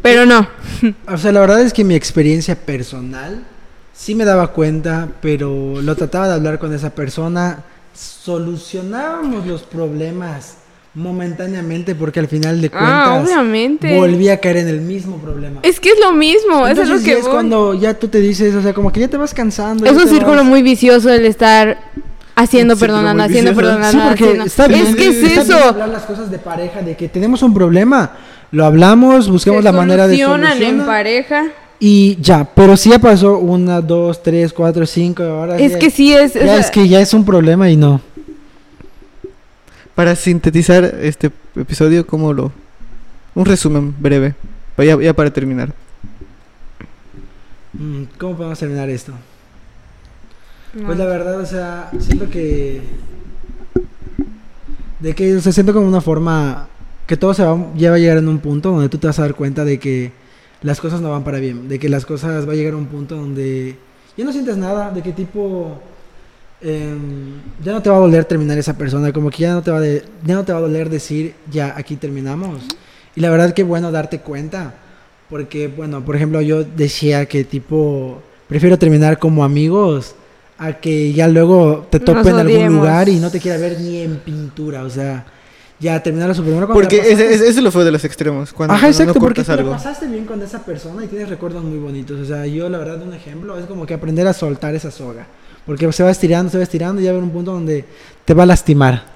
Pero 0.00 0.26
no. 0.26 0.48
O 1.06 1.16
sea, 1.16 1.30
la 1.30 1.40
verdad 1.40 1.60
es 1.60 1.72
que 1.72 1.84
mi 1.84 1.94
experiencia 1.94 2.56
personal 2.56 3.44
sí 3.92 4.14
me 4.14 4.24
daba 4.24 4.48
cuenta, 4.48 5.08
pero 5.20 5.80
lo 5.82 5.94
trataba 5.96 6.28
de 6.28 6.34
hablar 6.34 6.58
con 6.58 6.74
esa 6.74 6.90
persona, 6.90 7.58
solucionábamos 7.94 9.46
los 9.46 9.62
problemas 9.62 10.56
momentáneamente 10.94 11.94
porque 11.94 12.20
al 12.20 12.28
final 12.28 12.60
de 12.60 12.68
cuentas 12.68 12.90
Ah, 13.08 13.22
obviamente. 13.24 13.96
volví 13.98 14.28
a 14.28 14.38
caer 14.40 14.58
en 14.58 14.68
el 14.68 14.80
mismo 14.82 15.16
problema. 15.18 15.60
Es 15.62 15.80
que 15.80 15.88
es 15.90 15.98
lo 15.98 16.12
mismo, 16.12 16.66
eso 16.66 16.82
es 16.82 16.88
Entonces 16.88 17.00
lo 17.00 17.04
que 17.04 17.18
es 17.18 17.22
voy. 17.24 17.32
cuando 17.32 17.74
ya 17.74 17.94
tú 17.94 18.08
te 18.08 18.20
dices, 18.20 18.54
o 18.54 18.60
sea, 18.62 18.74
como 18.74 18.92
que 18.92 19.00
ya 19.00 19.08
te 19.08 19.16
vas 19.16 19.32
cansando. 19.32 19.86
Es 19.86 19.92
un 19.92 20.08
círculo 20.08 20.36
vas- 20.38 20.44
muy 20.44 20.60
vicioso 20.62 21.08
el 21.10 21.24
estar 21.24 21.78
haciendo, 22.34 22.76
perdonando, 22.76 23.22
haciendo, 23.22 23.54
perdonando. 23.54 23.90
Sí, 23.90 23.98
porque 24.08 24.24
haciendo. 24.24 24.44
está 24.44 24.68
bien. 24.68 24.86
Es 24.88 24.96
que 24.96 25.08
es 25.08 25.16
está 25.16 25.28
bien 25.44 25.56
eso. 25.58 25.68
hablar 25.70 25.88
las 25.88 26.02
cosas 26.02 26.30
de 26.30 26.38
pareja, 26.38 26.82
de 26.82 26.94
que 26.96 27.08
tenemos 27.08 27.42
un 27.42 27.54
problema, 27.54 28.12
lo 28.50 28.66
hablamos, 28.66 29.30
buscamos 29.30 29.60
Se 29.60 29.64
la 29.64 29.72
manera 29.72 30.06
de 30.06 30.18
solucionan 30.18 30.62
en 30.62 30.84
pareja. 30.84 31.44
Y 31.80 32.16
ya, 32.20 32.44
pero 32.54 32.76
si 32.76 32.90
ya 32.90 32.98
pasó 33.00 33.38
una, 33.38 33.80
dos, 33.80 34.22
tres, 34.22 34.52
cuatro, 34.52 34.86
cinco, 34.86 35.22
ahora 35.24 35.58
Es 35.58 35.72
ya- 35.72 35.78
que 35.78 35.90
sí 35.90 36.12
es. 36.12 36.34
ya 36.34 36.40
o 36.40 36.44
sea, 36.44 36.58
es 36.58 36.70
que 36.70 36.88
ya 36.88 37.00
es 37.00 37.12
un 37.12 37.24
problema 37.24 37.68
y 37.70 37.76
no. 37.76 38.00
Para 39.94 40.14
sintetizar 40.16 40.84
este 41.02 41.30
episodio, 41.56 42.06
¿cómo 42.06 42.32
lo...? 42.32 42.52
Un 43.34 43.44
resumen 43.46 43.94
breve, 43.98 44.34
ya, 44.78 45.00
ya 45.00 45.12
para 45.14 45.30
terminar. 45.32 45.72
Mm, 47.72 48.04
¿Cómo 48.18 48.36
podemos 48.36 48.58
terminar 48.58 48.88
esto? 48.90 49.12
no. 50.74 50.86
Pues 50.86 50.98
la 50.98 51.06
verdad, 51.06 51.40
o 51.40 51.46
sea, 51.46 51.90
siento 51.98 52.28
que. 52.28 52.80
De 55.00 55.14
que, 55.14 55.36
o 55.36 55.40
sea, 55.40 55.52
siento 55.52 55.72
como 55.72 55.86
una 55.88 56.00
forma. 56.02 56.68
Que 57.06 57.16
todo 57.16 57.32
se 57.34 57.42
va, 57.42 57.58
ya 57.76 57.90
va 57.90 57.96
a 57.96 57.98
llegar 57.98 58.18
en 58.18 58.28
un 58.28 58.38
punto 58.38 58.70
donde 58.70 58.88
tú 58.88 58.98
te 58.98 59.06
vas 59.06 59.18
a 59.18 59.22
dar 59.22 59.34
cuenta 59.34 59.64
de 59.64 59.78
que 59.78 60.12
las 60.62 60.80
cosas 60.80 61.00
no 61.00 61.10
van 61.10 61.24
para 61.24 61.38
bien. 61.38 61.68
De 61.68 61.78
que 61.78 61.88
las 61.88 62.06
cosas 62.06 62.48
va 62.48 62.52
a 62.52 62.56
llegar 62.56 62.74
a 62.74 62.76
un 62.76 62.86
punto 62.86 63.16
donde 63.16 63.76
ya 64.16 64.24
no 64.24 64.32
sientes 64.32 64.56
nada. 64.56 64.90
De 64.90 65.02
que 65.02 65.12
tipo. 65.12 65.80
em, 66.60 67.40
ya 67.64 67.72
no 67.72 67.82
te 67.82 67.90
va 67.90 67.96
a 67.96 68.00
doler 68.00 68.24
terminar 68.24 68.58
esa 68.58 68.76
persona. 68.76 69.12
Como 69.12 69.30
que 69.30 69.38
ya 69.38 69.52
no 69.54 69.62
te 69.62 69.70
va, 69.70 69.80
de, 69.80 70.04
ya 70.24 70.34
no 70.34 70.44
te 70.44 70.52
va 70.52 70.58
a 70.58 70.62
doler 70.62 70.90
decir, 70.90 71.34
ya 71.50 71.74
aquí 71.76 71.96
terminamos. 71.96 72.62
Y 73.14 73.20
la 73.20 73.30
verdad 73.30 73.52
que 73.54 73.62
bueno 73.62 73.90
darte 73.90 74.20
cuenta. 74.20 74.74
Porque, 75.28 75.68
bueno, 75.68 76.04
por 76.04 76.16
ejemplo, 76.16 76.40
yo 76.40 76.64
decía 76.64 77.26
que 77.26 77.44
tipo. 77.44 78.22
Prefiero 78.48 78.78
terminar 78.78 79.18
como 79.18 79.44
amigos 79.44 80.14
a 80.58 80.74
que 80.74 81.12
ya 81.12 81.26
luego 81.26 81.86
te 81.90 81.98
tope 81.98 82.28
en 82.28 82.36
algún 82.36 82.76
lugar 82.76 83.08
y 83.08 83.16
no 83.16 83.30
te 83.30 83.40
quiera 83.40 83.56
ver 83.56 83.80
ni 83.80 84.02
en 84.02 84.18
pintura. 84.18 84.84
O 84.84 84.90
sea, 84.90 85.24
ya 85.82 86.02
terminar 86.02 86.34
su 86.34 86.42
cuando 86.44 86.68
Porque 86.68 86.96
ese, 87.00 87.34
ese, 87.34 87.48
ese 87.48 87.60
lo 87.60 87.70
fue 87.70 87.84
de 87.84 87.90
los 87.90 88.04
extremos, 88.04 88.52
cuando, 88.52 88.72
Ajá, 88.74 88.82
cuando 88.86 88.96
exacto, 88.96 89.14
no 89.14 89.20
porque 89.20 89.42
te 89.44 89.52
algo. 89.52 89.72
pasaste 89.72 90.06
bien 90.06 90.24
con 90.24 90.40
esa 90.40 90.64
persona 90.64 91.04
y 91.04 91.08
tienes 91.08 91.28
recuerdos 91.28 91.62
muy 91.64 91.78
bonitos. 91.78 92.20
O 92.20 92.24
sea, 92.24 92.46
yo 92.46 92.68
la 92.70 92.78
verdad 92.78 93.02
un 93.02 93.12
ejemplo 93.12 93.58
es 93.58 93.66
como 93.66 93.84
que 93.84 93.92
aprender 93.94 94.26
a 94.28 94.32
soltar 94.32 94.74
esa 94.74 94.90
soga. 94.90 95.26
Porque 95.66 95.90
se 95.92 96.02
va 96.02 96.10
estirando, 96.10 96.50
se 96.50 96.56
va 96.56 96.62
estirando 96.62 97.00
y 97.00 97.04
ya 97.04 97.10
va 97.10 97.16
a 97.16 97.18
haber 97.18 97.28
un 97.28 97.34
punto 97.34 97.52
donde 97.52 97.84
te 98.24 98.32
va 98.34 98.44
a 98.44 98.46
lastimar. 98.46 99.10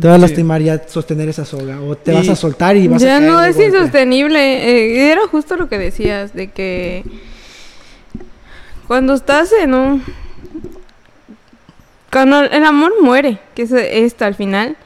Te 0.00 0.08
va 0.08 0.14
a 0.14 0.16
sí. 0.16 0.22
lastimar 0.22 0.62
ya 0.62 0.82
sostener 0.88 1.28
esa 1.28 1.44
soga. 1.44 1.80
O 1.82 1.94
te 1.96 2.12
Y- 2.12 2.14
vas 2.14 2.28
a 2.30 2.36
soltar 2.36 2.76
y 2.76 2.88
vas 2.88 3.02
a 3.02 3.06
ya 3.06 3.20
no 3.20 3.42
es 3.44 3.56
golpe. 3.56 3.68
insostenible. 3.76 4.38
eh, 4.38 5.12
era 5.12 5.26
justo 5.28 5.56
lo 5.56 5.68
que 5.68 5.76
decías, 5.78 6.32
de 6.34 6.50
que 6.50 7.04
cuando 8.86 9.14
estás 9.14 9.52
en 9.52 9.74
un... 9.74 10.02
Cuando 12.10 12.40
el 12.40 12.64
amor 12.64 12.92
muere, 13.02 13.38
que 13.54 13.62
es 13.62 13.72
esto 13.72 14.24
al 14.24 14.34
final, 14.34 14.76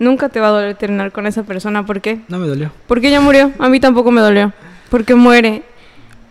nunca 0.00 0.28
te 0.28 0.40
va 0.40 0.48
a 0.48 0.50
doler 0.50 0.74
terminar 0.74 1.12
con 1.12 1.28
esa 1.28 1.44
persona. 1.44 1.86
¿Por 1.86 2.00
qué? 2.00 2.18
No 2.26 2.38
me 2.40 2.48
dolió. 2.48 2.72
Porque 2.88 3.06
ella 3.08 3.20
murió. 3.20 3.52
A 3.60 3.68
mí 3.68 3.78
tampoco 3.78 4.10
me 4.10 4.20
dolió. 4.20 4.52
Porque 4.90 5.14
muere. 5.14 5.62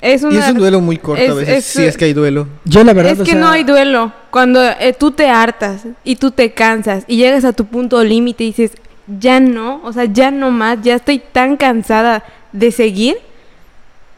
Es 0.02 0.24
una... 0.24 0.34
Y 0.36 0.38
es 0.38 0.50
un 0.50 0.58
duelo 0.58 0.80
muy 0.82 0.98
corto 0.98 1.22
es- 1.22 1.30
a 1.30 1.34
veces, 1.34 1.58
es- 1.58 1.66
si 1.66 1.84
es 1.86 1.96
que 1.98 2.06
hay 2.06 2.14
duelo. 2.14 2.48
Yo 2.66 2.84
la 2.84 2.94
verdad, 2.94 3.14
es 3.14 3.20
o 3.20 3.24
que 3.24 3.32
sea, 3.32 3.40
no 3.40 3.48
hay 3.50 3.64
duelo. 3.64 4.12
Cuando 4.32 4.62
eh, 4.64 4.94
tú 4.98 5.12
te 5.12 5.30
hartas 5.30 5.84
y 6.04 6.16
tú 6.18 6.32
te 6.32 6.52
cansas 6.52 7.04
y 7.08 7.18
llegas 7.18 7.44
a 7.46 7.54
tu 7.54 7.66
punto 7.66 8.04
límite 8.04 8.44
y 8.44 8.48
dices, 8.48 8.72
ya 9.20 9.40
no, 9.40 9.82
o 9.84 9.92
sea, 9.94 10.06
ya 10.06 10.32
no 10.32 10.52
más, 10.52 10.80
ya 10.84 10.96
estoy 10.96 11.20
tan 11.20 11.58
cansada 11.58 12.24
de 12.54 12.72
seguir, 12.72 13.18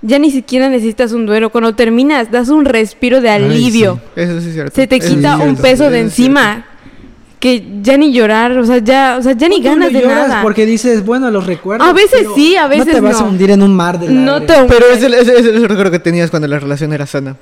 ya 0.04 0.20
ni 0.20 0.32
siquiera 0.32 0.70
necesitas 0.70 1.14
un 1.14 1.26
duelo. 1.26 1.50
Cuando 1.52 1.74
terminas, 1.76 2.30
das 2.32 2.50
un 2.50 2.66
respiro 2.66 3.20
de 3.22 3.30
Ay, 3.30 3.44
alivio. 3.44 4.00
Eso 4.16 4.40
sí 4.42 4.50
es 4.50 4.54
cierto. 4.54 4.76
Se 4.76 4.86
te 4.88 4.98
Eso 4.98 5.08
quita 5.16 5.30
es 5.34 5.40
un 5.40 5.42
cierto, 5.46 5.62
peso 5.62 5.84
eso 5.86 5.92
de 5.92 6.00
es 6.00 6.06
encima. 6.06 6.66
Que 7.42 7.66
ya 7.82 7.98
ni 7.98 8.14
llorar, 8.14 8.56
o 8.58 8.66
sea, 8.66 8.78
ya, 8.78 9.18
o 9.20 9.24
sea, 9.24 9.34
ya 9.34 9.50
ni 9.50 9.58
tú 9.58 9.64
no 9.64 9.70
ganas 9.72 9.92
de 9.92 10.00
lloras 10.02 10.28
nada. 10.30 10.42
Porque 10.44 10.66
dices, 10.66 11.04
bueno, 11.04 11.30
los 11.32 11.46
recuerdos. 11.48 11.86
A 11.86 11.92
veces 11.92 12.28
sí, 12.36 12.56
a 12.56 12.68
veces 12.68 12.86
No 12.86 12.94
te 12.94 13.02
vas 13.02 13.20
a 13.20 13.24
hundir 13.26 13.50
en 13.52 13.62
un 13.64 13.76
mar 13.76 14.00
de 14.00 14.08
No 14.10 14.40
lágrimas. 14.40 14.68
te 14.68 14.74
Pero 14.74 14.86
es 14.94 15.04
el, 15.04 15.14
es, 15.16 15.28
el- 15.28 15.36
es 15.38 15.46
el 15.48 15.68
recuerdo 15.68 15.92
que 15.92 16.00
tenías 16.00 16.30
cuando 16.30 16.48
la 16.48 16.60
relación 16.60 16.94
era 16.94 17.06
sana. 17.06 17.36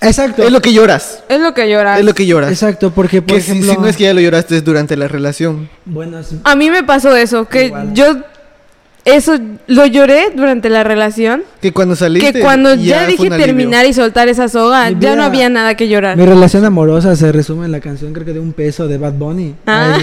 Exacto. 0.00 0.42
Es 0.44 0.52
lo 0.52 0.60
que 0.60 0.72
lloras. 0.72 1.24
Es 1.28 1.40
lo 1.40 1.54
que 1.54 1.68
lloras. 1.68 1.98
Es 1.98 2.04
lo 2.04 2.14
que 2.14 2.26
lloras. 2.26 2.52
Exacto, 2.52 2.92
porque 2.92 3.20
por 3.22 3.36
Que 3.38 3.42
si- 3.42 3.50
ejemplo. 3.52 3.72
si, 3.72 3.78
no 3.80 3.86
es 3.88 3.96
que 3.96 4.04
ya 4.04 4.14
lo 4.14 4.20
lloraste 4.20 4.58
es 4.58 4.64
durante 4.64 4.96
la 4.96 5.08
relación. 5.08 5.68
Bueno, 5.86 6.18
es- 6.20 6.34
A 6.44 6.54
mí 6.54 6.70
me 6.70 6.84
pasó 6.84 7.16
eso, 7.16 7.46
que 7.46 7.66
Igual. 7.66 7.94
yo 7.94 8.16
eso 9.16 9.38
lo 9.66 9.86
lloré 9.86 10.30
durante 10.34 10.68
la 10.70 10.84
relación. 10.84 11.42
Que 11.60 11.72
cuando 11.72 11.96
saliste. 11.96 12.32
que 12.32 12.40
cuando 12.40 12.74
ya, 12.74 13.06
dije 13.06 13.28
terminar 13.30 13.86
y 13.86 13.92
soltar 13.92 14.28
esa 14.28 14.48
soga, 14.48 14.90
ya 14.90 15.14
no 15.16 15.22
había 15.22 15.48
nada 15.48 15.74
que 15.76 15.88
llorar. 15.88 16.16
Mi 16.16 16.24
relación 16.26 16.64
amorosa 16.64 17.16
se 17.16 17.32
resume 17.32 17.66
en 17.66 17.72
la 17.72 17.80
canción, 17.80 18.12
creo 18.12 18.24
que 18.26 18.32
de 18.32 18.40
un 18.40 18.52
peso 18.52 18.88
de 18.88 18.98
Bad 18.98 19.12
Bunny. 19.14 19.54
Ah. 19.66 19.98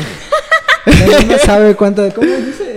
Ay, 0.85 0.93
la 1.09 1.19
luna 1.21 1.37
sabe 1.45 1.75
cuánto. 1.75 2.07
¿Cómo 2.13 2.27
dice? 2.27 2.75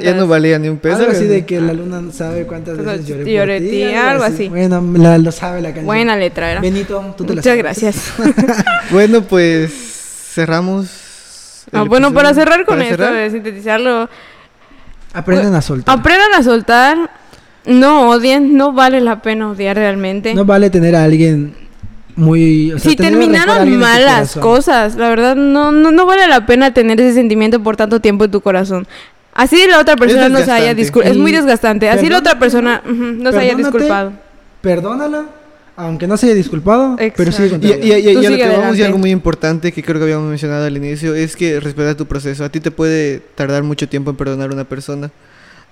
Ya- 0.00 0.14
no 0.14 0.26
valía 0.26 0.58
ni 0.58 0.68
un 0.68 0.78
peso. 0.78 0.96
algo 0.96 1.10
así 1.12 1.24
de 1.26 1.44
que 1.44 1.60
la 1.60 1.72
luna 1.72 2.00
sabe 2.12 2.46
cuántas 2.46 2.78
veces 2.78 3.06
lloré, 3.06 3.30
lloré 3.32 3.58
por 3.58 3.64
ti. 3.64 3.70
ti, 3.70 3.82
algo 3.84 4.24
así. 4.24 4.48
Bueno, 4.48 4.82
la- 4.96 5.18
lo 5.18 5.32
sabe 5.32 5.60
la 5.60 5.68
canción. 5.68 5.86
Buena 5.86 6.16
letra 6.16 6.52
era. 6.52 6.60
Benito, 6.60 7.14
tú 7.16 7.24
te 7.24 7.34
la 7.34 7.40
Muchas 7.42 7.44
sabes. 7.44 7.62
gracias. 7.62 8.12
Bueno, 8.90 9.22
pues 9.22 9.70
cerramos. 10.34 10.86
Ah, 11.72 11.82
bueno, 11.82 12.14
para 12.14 12.32
cerrar 12.32 12.64
con 12.64 12.78
Para 12.78 12.88
esto, 12.88 12.96
cerrar, 13.04 13.14
de 13.14 13.30
sintetizarlo, 13.30 14.08
Aprendan 15.12 15.54
a 15.54 15.62
soltar. 15.62 15.98
aprendan 15.98 16.34
a 16.34 16.42
soltar, 16.42 17.10
no 17.64 18.10
odien, 18.10 18.56
no 18.56 18.72
vale 18.72 19.00
la 19.00 19.22
pena 19.22 19.50
odiar 19.50 19.76
realmente. 19.76 20.34
No 20.34 20.44
vale 20.44 20.70
tener 20.70 20.94
a 20.96 21.04
alguien 21.04 21.54
muy. 22.16 22.72
o 22.72 22.78
sea, 22.78 22.90
si 22.90 22.96
terminaron 22.96 23.76
malas 23.78 24.32
corazón. 24.32 24.42
cosas, 24.42 24.96
la 24.96 25.08
verdad 25.08 25.36
no, 25.36 25.72
no, 25.72 25.90
no 25.90 26.06
vale 26.06 26.26
la 26.26 26.46
pena 26.46 26.74
tener 26.74 27.00
ese 27.00 27.14
sentimiento 27.14 27.62
por 27.62 27.76
tanto 27.76 28.00
tiempo 28.00 28.24
en 28.24 28.30
tu 28.30 28.40
corazón. 28.40 28.86
Así 29.34 29.66
la 29.68 29.78
otra 29.78 29.96
persona 29.96 30.28
no 30.28 30.40
se 30.40 30.50
haya 30.50 30.74
disculpado. 30.74 31.12
Es 31.14 31.18
muy 31.18 31.30
desgastante. 31.30 31.88
Así 31.88 32.08
la 32.08 32.18
otra 32.18 32.38
persona 32.38 32.82
ujú, 32.84 33.22
no 33.22 33.30
se 33.30 33.38
haya 33.38 33.54
disculpado. 33.54 34.12
Perdónala, 34.60 35.26
aunque 35.80 36.08
no 36.08 36.16
se 36.16 36.26
haya 36.26 36.34
disculpado, 36.34 36.96
pero 37.16 37.30
sigue 37.30 37.50
con 37.50 37.62
Y, 37.62 37.66
vida. 37.66 37.76
y- 37.78 37.92
y- 37.92 38.10
y 38.10 38.12
Tú 38.14 38.18
a 38.26 38.30
lo 38.30 38.36
que 38.36 38.42
vamos 38.42 38.42
y 38.42 38.52
adelante. 38.62 38.84
algo 38.84 38.98
muy 38.98 39.10
importante 39.10 39.70
que 39.72 39.82
creo 39.82 39.98
que 39.98 40.02
habíamos 40.04 40.28
mencionado 40.28 40.66
al 40.66 40.76
inicio 40.76 41.14
es 41.14 41.36
que 41.36 41.60
respetar 41.60 41.94
tu 41.94 42.06
proceso. 42.06 42.44
A 42.44 42.48
ti 42.48 42.58
te 42.58 42.70
puede 42.72 43.20
tardar 43.36 43.62
mucho 43.62 43.88
tiempo 43.88 44.10
en 44.10 44.16
perdonar 44.16 44.50
a 44.50 44.54
una 44.54 44.64
persona 44.64 45.10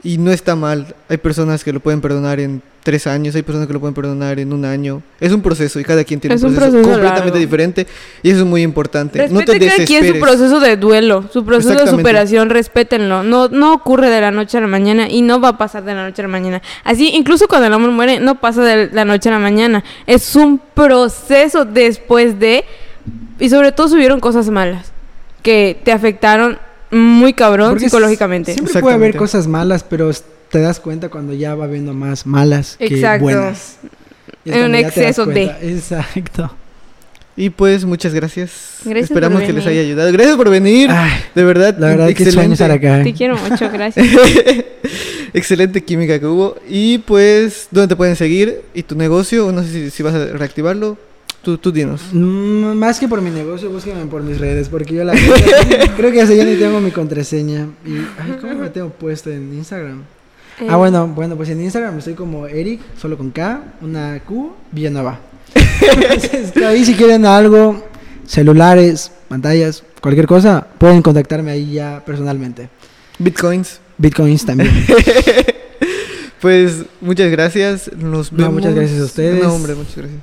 y 0.02 0.18
no 0.18 0.30
está 0.30 0.54
mal. 0.56 0.94
Hay 1.08 1.16
personas 1.16 1.64
que 1.64 1.72
lo 1.72 1.80
pueden 1.80 2.00
perdonar 2.00 2.40
en 2.40 2.62
tres 2.82 3.08
años, 3.08 3.34
hay 3.34 3.42
personas 3.42 3.66
que 3.66 3.72
lo 3.72 3.80
pueden 3.80 3.94
perdonar 3.94 4.38
en 4.38 4.52
un 4.52 4.64
año. 4.64 5.02
Es 5.18 5.32
un 5.32 5.42
proceso 5.42 5.80
y 5.80 5.84
cada 5.84 6.04
quien 6.04 6.20
tiene 6.20 6.36
Es 6.36 6.42
un 6.44 6.54
proceso, 6.54 6.70
proceso 6.70 6.88
completamente 6.88 7.30
largo. 7.30 7.38
diferente 7.38 7.86
y 8.22 8.30
eso 8.30 8.40
es 8.40 8.46
muy 8.46 8.62
importante. 8.62 9.28
no 9.28 9.40
te 9.40 9.58
cada 9.58 9.74
quien 9.84 9.86
su 9.86 10.12
desesperes. 10.12 10.22
proceso 10.22 10.60
de 10.60 10.76
duelo, 10.76 11.24
su 11.32 11.44
proceso 11.44 11.84
de 11.84 11.90
superación, 11.90 12.48
respétenlo. 12.48 13.24
No, 13.24 13.48
no 13.48 13.74
ocurre 13.74 14.08
de 14.08 14.20
la 14.20 14.30
noche 14.30 14.58
a 14.58 14.60
la 14.60 14.68
mañana 14.68 15.08
y 15.10 15.22
no 15.22 15.40
va 15.40 15.48
a 15.48 15.58
pasar 15.58 15.82
de 15.82 15.94
la 15.94 16.04
noche 16.04 16.22
a 16.22 16.26
la 16.26 16.28
mañana. 16.28 16.62
Así, 16.84 17.10
incluso 17.12 17.48
cuando 17.48 17.66
el 17.66 17.72
amor 17.72 17.90
muere, 17.90 18.20
no 18.20 18.40
pasa 18.40 18.62
de 18.62 18.88
la 18.92 19.04
noche 19.04 19.30
a 19.30 19.32
la 19.32 19.40
mañana. 19.40 19.82
Es 20.06 20.36
un 20.36 20.60
proceso 20.74 21.64
después 21.64 22.38
de... 22.38 22.64
Y 23.40 23.48
sobre 23.50 23.72
todo 23.72 23.88
subieron 23.88 24.20
cosas 24.20 24.48
malas 24.48 24.92
que 25.42 25.76
te 25.84 25.90
afectaron 25.92 26.58
muy 26.90 27.32
cabrón 27.32 27.70
Porque 27.70 27.86
psicológicamente. 27.86 28.52
Siempre 28.52 28.80
puede 28.80 28.94
haber 28.94 29.16
cosas 29.16 29.46
malas, 29.46 29.84
pero 29.84 30.10
te 30.50 30.60
das 30.60 30.80
cuenta 30.80 31.08
cuando 31.08 31.32
ya 31.32 31.54
va 31.54 31.64
habiendo 31.64 31.94
más 31.94 32.26
malas 32.26 32.76
que 32.76 32.86
Exacto. 32.86 33.24
buenas. 33.24 33.76
Y 34.44 34.50
es 34.50 34.56
En 34.56 34.64
un 34.64 34.74
exceso 34.74 35.26
de. 35.26 35.44
Exacto. 35.62 36.50
Y 37.36 37.50
pues 37.50 37.84
muchas 37.84 38.14
gracias. 38.14 38.78
Gracias 38.84 39.10
Esperamos 39.10 39.42
que 39.42 39.52
les 39.52 39.66
haya 39.66 39.82
ayudado. 39.82 40.10
Gracias 40.10 40.36
por 40.36 40.48
venir. 40.48 40.88
Ay, 40.90 41.20
de 41.34 41.44
verdad, 41.44 41.76
la 41.78 41.88
verdad 41.88 42.08
que 42.14 42.30
sueño 42.30 42.54
estar 42.54 42.70
acá. 42.70 43.02
Te 43.02 43.12
quiero 43.12 43.36
mucho, 43.36 43.68
gracias. 43.72 44.06
Excelente 45.34 45.84
química 45.84 46.18
que 46.18 46.24
hubo. 46.24 46.56
Y 46.66 46.98
pues, 46.98 47.68
¿dónde 47.70 47.88
te 47.88 47.96
pueden 47.96 48.16
seguir? 48.16 48.62
¿Y 48.72 48.84
tu 48.84 48.94
negocio? 48.94 49.52
No 49.52 49.62
sé 49.62 49.68
si, 49.70 49.90
si 49.90 50.02
vas 50.02 50.14
a 50.14 50.24
reactivarlo. 50.26 50.96
Tú, 51.46 51.58
tú 51.58 51.70
dinos. 51.70 52.02
Mm, 52.12 52.74
Más 52.76 52.98
que 52.98 53.06
por 53.06 53.22
mi 53.22 53.30
negocio, 53.30 53.70
búsquenme 53.70 54.04
por 54.06 54.20
mis 54.20 54.36
redes, 54.40 54.68
porque 54.68 54.96
yo 54.96 55.04
la 55.04 55.12
creo 55.96 56.10
que 56.10 56.20
hasta 56.20 56.34
ya 56.34 56.44
ni 56.44 56.56
tengo 56.56 56.80
mi 56.80 56.90
contraseña. 56.90 57.68
Y, 57.86 57.98
ay, 58.18 58.36
¿cómo 58.40 58.54
me 58.56 58.68
tengo 58.70 58.88
puesto 58.90 59.30
en 59.30 59.54
Instagram? 59.54 60.00
Eh, 60.60 60.66
Ah, 60.68 60.74
bueno, 60.74 61.06
bueno, 61.06 61.36
pues 61.36 61.48
en 61.50 61.62
Instagram 61.62 61.98
estoy 61.98 62.14
como 62.14 62.48
Eric, 62.48 62.80
solo 63.00 63.16
con 63.16 63.30
K, 63.30 63.62
una 63.80 64.18
Q, 64.26 64.54
Villanueva. 64.72 65.20
Entonces, 66.02 66.56
ahí 66.56 66.84
si 66.84 66.94
quieren 66.94 67.24
algo, 67.24 67.80
celulares, 68.26 69.12
pantallas, 69.28 69.84
cualquier 70.00 70.26
cosa, 70.26 70.66
pueden 70.78 71.00
contactarme 71.00 71.52
ahí 71.52 71.74
ya 71.74 72.02
personalmente. 72.04 72.68
Bitcoins. 73.20 73.78
Bitcoins 73.98 74.44
también. 74.44 74.70
Pues 76.40 76.84
muchas 77.00 77.30
gracias. 77.30 77.90
Nos 77.96 78.30
No, 78.30 78.38
vemos. 78.38 78.54
muchas 78.54 78.74
gracias 78.74 79.00
a 79.00 79.04
ustedes. 79.04 79.42
No, 79.42 79.54
hombre, 79.54 79.74
muchas 79.74 79.96
gracias. 79.96 80.20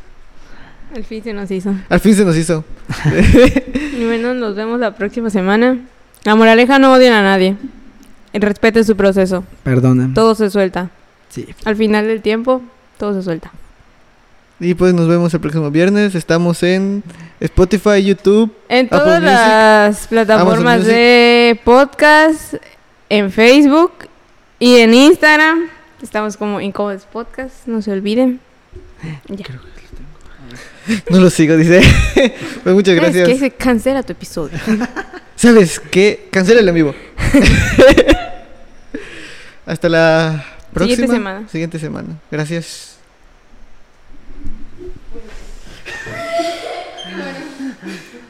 Al 0.93 1.03
fin 1.03 1.23
se 1.23 1.33
nos 1.33 1.49
hizo. 1.49 1.73
Al 1.89 1.99
fin 1.99 2.15
se 2.15 2.25
nos 2.25 2.37
hizo. 2.37 2.63
Y 3.93 4.05
bueno, 4.05 4.33
nos 4.33 4.55
vemos 4.55 4.79
la 4.79 4.95
próxima 4.95 5.29
semana. 5.29 5.77
La 6.23 6.35
moraleja 6.35 6.79
no 6.79 6.93
odian 6.93 7.13
a 7.13 7.21
nadie. 7.21 7.55
Respeten 8.33 8.83
su 8.83 8.95
proceso. 8.97 9.43
Perdonen. 9.63 10.13
Todo 10.13 10.33
se 10.33 10.49
suelta. 10.49 10.89
Sí. 11.29 11.47
Al 11.63 11.75
final 11.75 12.07
del 12.07 12.21
tiempo, 12.21 12.61
todo 12.97 13.13
se 13.13 13.21
suelta. 13.21 13.51
Y 14.59 14.73
pues 14.73 14.93
nos 14.93 15.07
vemos 15.07 15.33
el 15.33 15.39
próximo 15.39 15.69
viernes. 15.69 16.15
Estamos 16.15 16.63
en 16.63 17.03
Spotify, 17.39 18.03
YouTube. 18.03 18.51
En 18.67 18.87
Apple 18.87 18.97
todas 18.97 19.21
Music, 19.21 19.35
las 19.35 20.07
plataformas 20.07 20.85
de 20.85 21.59
podcast, 21.63 22.55
en 23.09 23.31
Facebook 23.31 23.91
y 24.59 24.77
en 24.77 24.93
Instagram. 24.93 25.67
Estamos 26.01 26.35
como 26.35 26.61
Incómodos 26.61 27.05
Podcast, 27.05 27.67
no 27.67 27.81
se 27.81 27.91
olviden. 27.91 28.39
Ya. 29.27 29.45
No 31.09 31.19
lo 31.19 31.29
sigo, 31.29 31.57
dice. 31.57 31.81
pues 32.63 32.75
muchas 32.75 32.95
¿Sabes 32.95 33.15
gracias. 33.15 33.27
qué? 33.27 33.37
Se 33.37 33.51
cancela 33.51 34.03
tu 34.03 34.13
episodio. 34.13 34.57
¿Sabes 35.35 35.79
qué? 35.79 36.27
Cancela 36.31 36.61
el 36.61 36.69
en 36.69 36.75
vivo. 36.75 36.95
Hasta 39.65 39.89
la 39.89 40.45
próxima. 40.73 40.95
Siguiente 40.95 41.15
semana. 41.15 41.49
Siguiente 41.49 41.79
semana. 41.79 42.09
Gracias. 42.29 42.92